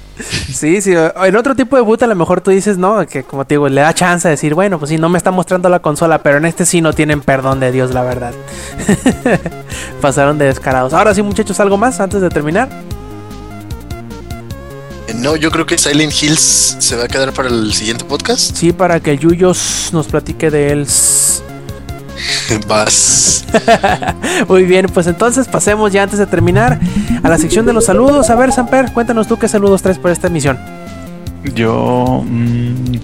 [0.52, 0.94] Sí, sí.
[0.96, 3.70] En otro tipo de boot a lo mejor tú dices, no, que como te digo,
[3.70, 6.38] le da chance de decir, bueno, pues sí, no me está mostrando la consola, pero
[6.38, 8.34] en este sí no tienen perdón de Dios, la verdad.
[10.02, 10.94] Pasaron de descarados.
[10.94, 12.70] Ahora sí, muchachos, ¿algo más antes de terminar?
[15.08, 18.56] Eh, No, yo creo que Silent Hills se va a quedar para el siguiente podcast.
[18.56, 20.88] Sí, para que Yuyos nos platique de él.
[22.68, 23.46] Vas.
[24.48, 26.80] Muy bien, pues entonces pasemos ya antes de terminar
[27.24, 28.30] a la sección de los saludos.
[28.30, 30.58] A ver, Samper, cuéntanos tú qué saludos traes por esta emisión.
[31.56, 32.24] Yo.
[32.26, 32.96] mm,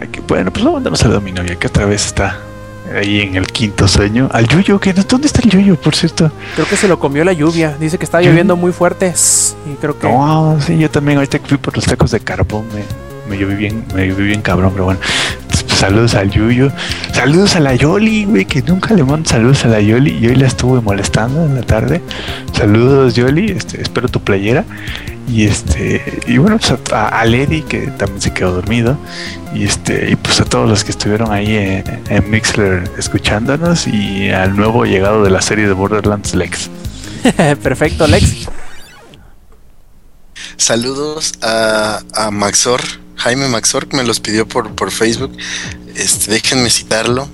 [0.00, 2.38] ay, que- bueno, pues luego mandamos saludo a mi novia, que otra vez está
[2.96, 4.28] ahí en el quinto sueño.
[4.32, 6.30] Al Yuyo, que ¿dónde está el Yuyo, por cierto?
[6.54, 7.76] Creo que se lo comió la lluvia.
[7.78, 8.26] Dice que está ¿Qué?
[8.26, 9.14] lloviendo muy fuerte.
[9.70, 10.08] Y creo que.
[10.08, 12.82] No, sí, yo también ahorita que fui por los tacos de carbón me,
[13.30, 15.00] me lloví bien, me lloví bien cabrón, pero bueno.
[15.84, 16.72] Saludos al Yuyo,
[17.12, 20.34] saludos a la Yoli, güey, que nunca le mando saludos a la Yoli y hoy
[20.34, 22.00] la estuve molestando en la tarde.
[22.56, 24.64] Saludos Yoli, este, espero tu playera.
[25.28, 28.96] Y este, y bueno, pues a, a Lady que también se quedó dormido.
[29.52, 34.30] Y este, y pues a todos los que estuvieron ahí en, en Mixler escuchándonos y
[34.30, 36.70] al nuevo llegado de la serie de Borderlands Lex.
[37.62, 38.48] Perfecto, Lex.
[40.56, 42.80] Saludos a, a Maxor,
[43.24, 45.34] Jaime Maxor, que me los pidió por, por Facebook.
[45.94, 47.26] Este, déjenme citarlo.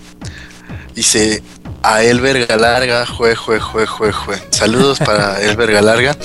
[0.94, 1.42] Dice
[1.82, 4.40] a Elber Galarga, jue, jue, jue, jue, jue.
[4.50, 6.16] Saludos para Elber Galarga.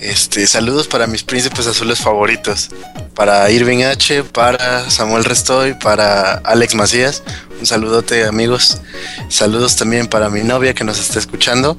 [0.00, 2.70] Este, saludos para mis príncipes azules favoritos.
[3.14, 7.22] Para Irving H, para Samuel Restoy, para Alex Macías.
[7.60, 8.78] Un saludote, amigos.
[9.28, 11.78] Saludos también para mi novia que nos está escuchando.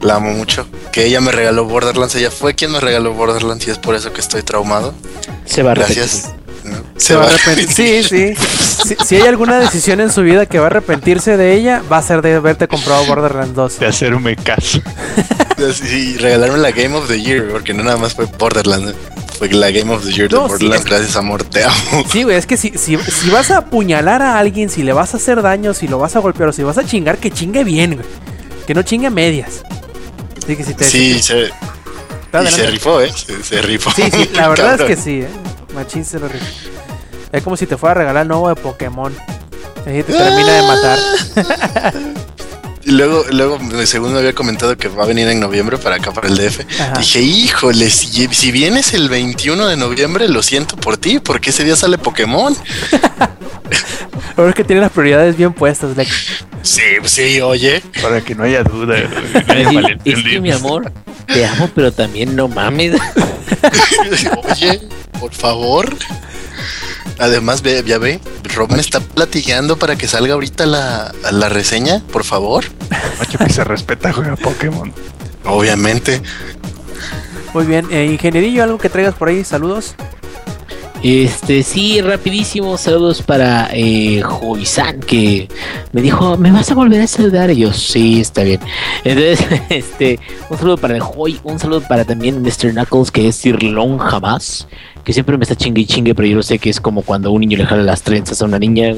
[0.00, 0.68] La amo mucho.
[0.92, 2.14] Que ella me regaló Borderlands.
[2.14, 4.94] Ella fue quien me regaló Borderlands y es por eso que estoy traumado.
[5.46, 5.74] Se va a.
[5.74, 6.30] Gracias.
[6.96, 7.68] Se va a arrepentir.
[7.72, 8.34] Sí, sí.
[8.86, 11.98] Si, si hay alguna decisión en su vida que va a arrepentirse de ella, va
[11.98, 13.78] a ser de haberte comprado Borderlands 2.
[13.80, 14.80] De hacerme caso.
[15.90, 18.94] Y regalarme la Game of the Year, porque no nada más fue Borderlands.
[19.38, 20.84] Fue la Game of the Year de No, sí, Borderlands.
[20.84, 22.04] es- Gracias, amor, te amo.
[22.10, 25.14] Sí, güey, es que si, si, si vas a apuñalar a alguien, si le vas
[25.14, 27.64] a hacer daño, si lo vas a golpear o si vas a chingar, que chingue
[27.64, 28.06] bien, güey.
[28.66, 29.62] Que no chingue a medias.
[30.42, 30.84] Así que si te.
[30.84, 31.50] Sí, se,
[32.42, 33.12] y se rifó, ¿eh?
[33.14, 33.90] Se, se rifó.
[33.92, 35.28] Sí, sí, la verdad es que sí, eh.
[37.32, 39.14] Es como si te fuera a regalar el nuevo de Pokémon.
[39.86, 42.14] Ahí te termina de matar.
[42.86, 46.12] Y luego, luego, según me había comentado que va a venir en noviembre para acá,
[46.12, 46.60] para el DF.
[46.80, 46.98] Ajá.
[46.98, 51.64] Dije, híjole, si, si vienes el 21 de noviembre, lo siento por ti, porque ese
[51.64, 52.54] día sale Pokémon.
[54.36, 56.44] Ahora es que tiene las prioridades bien puestas, Lex.
[56.62, 57.82] Sí, sí, oye.
[58.02, 58.96] Para que no haya duda.
[59.46, 60.92] no haya Es que mi amor,
[61.26, 62.96] te amo, pero también no mames.
[64.50, 64.80] Oye,
[65.20, 65.94] por favor.
[67.18, 68.20] Además, ve, ya ve,
[68.54, 72.64] Rob me está platicando para que salga ahorita la, la reseña, por favor.
[73.18, 74.92] Macho que se respeta juega Pokémon.
[75.44, 76.22] Obviamente.
[77.52, 79.94] Muy bien, eh, ingenierillo, algo que traigas por ahí, saludos.
[81.04, 85.48] Este, sí, rapidísimo, saludos para eh, Joisan, que
[85.92, 87.50] me dijo, ¿me vas a volver a saludar?
[87.50, 88.58] Y yo, sí, está bien.
[89.04, 90.18] Entonces, este,
[90.48, 92.72] un saludo para Joy, un saludo para también Mr.
[92.72, 94.66] Knuckles, que es Sirlon jamás,
[95.04, 97.32] que siempre me está chingue y chingue, pero yo lo sé que es como cuando
[97.32, 98.94] un niño le jala las trenzas a una niña.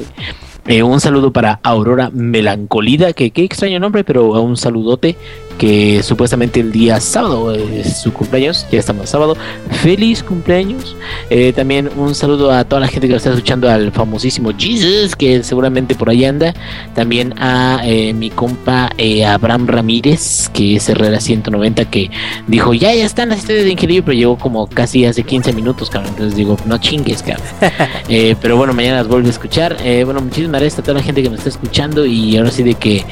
[0.65, 5.17] Eh, un saludo para Aurora Melancolida, que qué extraño nombre, pero un saludote,
[5.57, 9.35] que supuestamente el día sábado es su cumpleaños, ya estamos sábado.
[9.83, 10.95] Feliz cumpleaños.
[11.29, 15.15] Eh, también un saludo a toda la gente que lo está escuchando, al famosísimo Jesus,
[15.15, 16.53] que seguramente por ahí anda.
[16.95, 22.09] También a eh, mi compa eh, Abraham Ramírez, que es Herrera 190, que
[22.47, 25.89] dijo, ya, ya están las historias de ingeniería, pero llegó como casi hace 15 minutos,
[25.89, 26.11] cabrón.
[26.11, 27.45] Entonces digo, no chingues, cabrón.
[28.09, 29.77] Eh, pero bueno, mañana las vuelvo a escuchar.
[29.83, 32.63] Eh, bueno, muchísimas gracias a toda la gente que me está escuchando y ahora sí
[32.63, 33.05] de que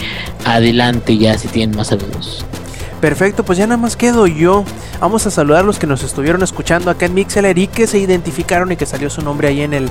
[0.45, 2.34] adelante ya si tienen más saludos.
[2.41, 2.64] Peace.
[3.01, 4.63] Perfecto, pues ya nada más quedo yo.
[4.99, 7.99] Vamos a saludar a los que nos estuvieron escuchando acá en Mixeler y que se
[7.99, 9.89] identificaron y que salió su nombre ahí en el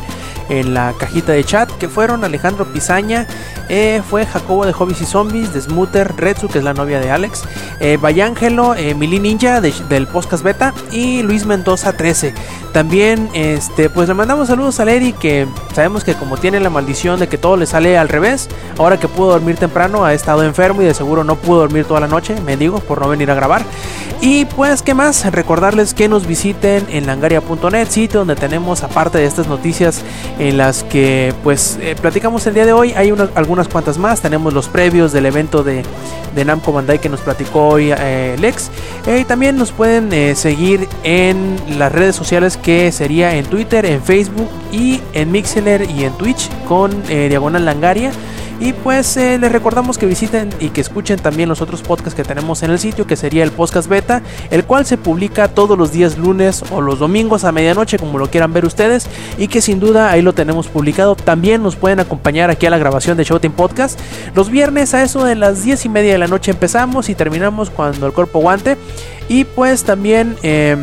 [0.50, 3.26] en la cajita de chat, que fueron Alejandro Pizaña,
[3.70, 7.10] eh, fue Jacobo de Hobbies y Zombies, de Smooter, Retsu, que es la novia de
[7.10, 7.44] Alex,
[7.80, 12.34] eh, eh, Mili Ninja de- del Podcast Beta y Luis Mendoza 13.
[12.74, 17.20] También, este, pues le mandamos saludos a Leri, que sabemos que como tiene la maldición
[17.20, 20.82] de que todo le sale al revés, ahora que pudo dormir temprano ha estado enfermo
[20.82, 23.34] y de seguro no pudo dormir toda la noche, me digo, por no venir a
[23.34, 23.64] grabar.
[24.20, 25.30] Y pues, ¿qué más?
[25.30, 30.02] Recordarles que nos visiten en langaria.net, sitio donde tenemos, aparte de estas noticias
[30.38, 34.22] en las que pues eh, platicamos el día de hoy, hay unas, algunas cuantas más.
[34.22, 35.82] Tenemos los previos del evento de,
[36.34, 38.70] de Namco Bandai que nos platicó hoy eh, Lex.
[39.06, 44.02] Eh, y también nos pueden seguir en las redes sociales que sería en Twitter, en
[44.02, 48.10] Facebook y en Mixler y en Twitch con Diagonal Langaria.
[48.60, 52.24] Y pues eh, les recordamos que visiten y que escuchen también los otros podcasts que
[52.24, 55.92] tenemos en el sitio, que sería el podcast beta, el cual se publica todos los
[55.92, 59.06] días lunes o los domingos a medianoche, como lo quieran ver ustedes,
[59.38, 61.16] y que sin duda ahí lo tenemos publicado.
[61.16, 63.98] También nos pueden acompañar aquí a la grabación de Showtime Podcast.
[64.34, 67.70] Los viernes a eso de las 10 y media de la noche empezamos y terminamos
[67.70, 68.76] cuando el cuerpo aguante.
[69.28, 70.36] Y pues también...
[70.42, 70.76] eh,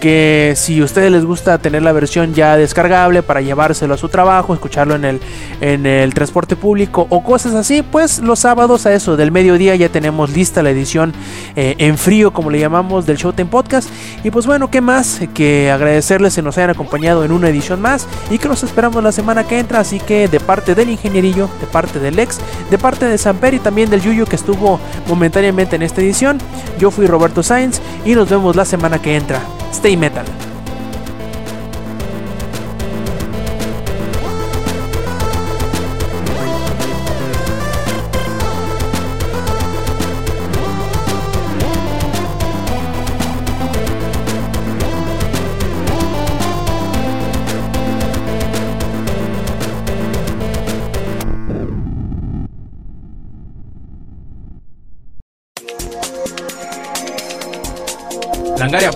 [0.00, 4.08] que si a ustedes les gusta tener la versión ya descargable para llevárselo a su
[4.08, 5.20] trabajo, escucharlo en el,
[5.60, 9.88] en el transporte público o cosas así, pues los sábados a eso del mediodía ya
[9.88, 11.12] tenemos lista la edición
[11.56, 13.90] eh, en frío, como le llamamos, del Showtime Podcast.
[14.24, 15.20] Y pues bueno, ¿qué más?
[15.34, 19.12] Que agradecerles que nos hayan acompañado en una edición más y que nos esperamos la
[19.12, 19.80] semana que entra.
[19.80, 22.38] Así que de parte del ingenierillo, de parte del ex,
[22.70, 26.38] de parte de Samper y también del Yuyo que estuvo momentáneamente en esta edición,
[26.78, 29.57] yo fui Roberto Sainz y nos vemos la semana que entra.
[29.72, 30.47] Stay Metal.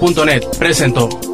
[0.02, 1.31] Langaria.net presentó.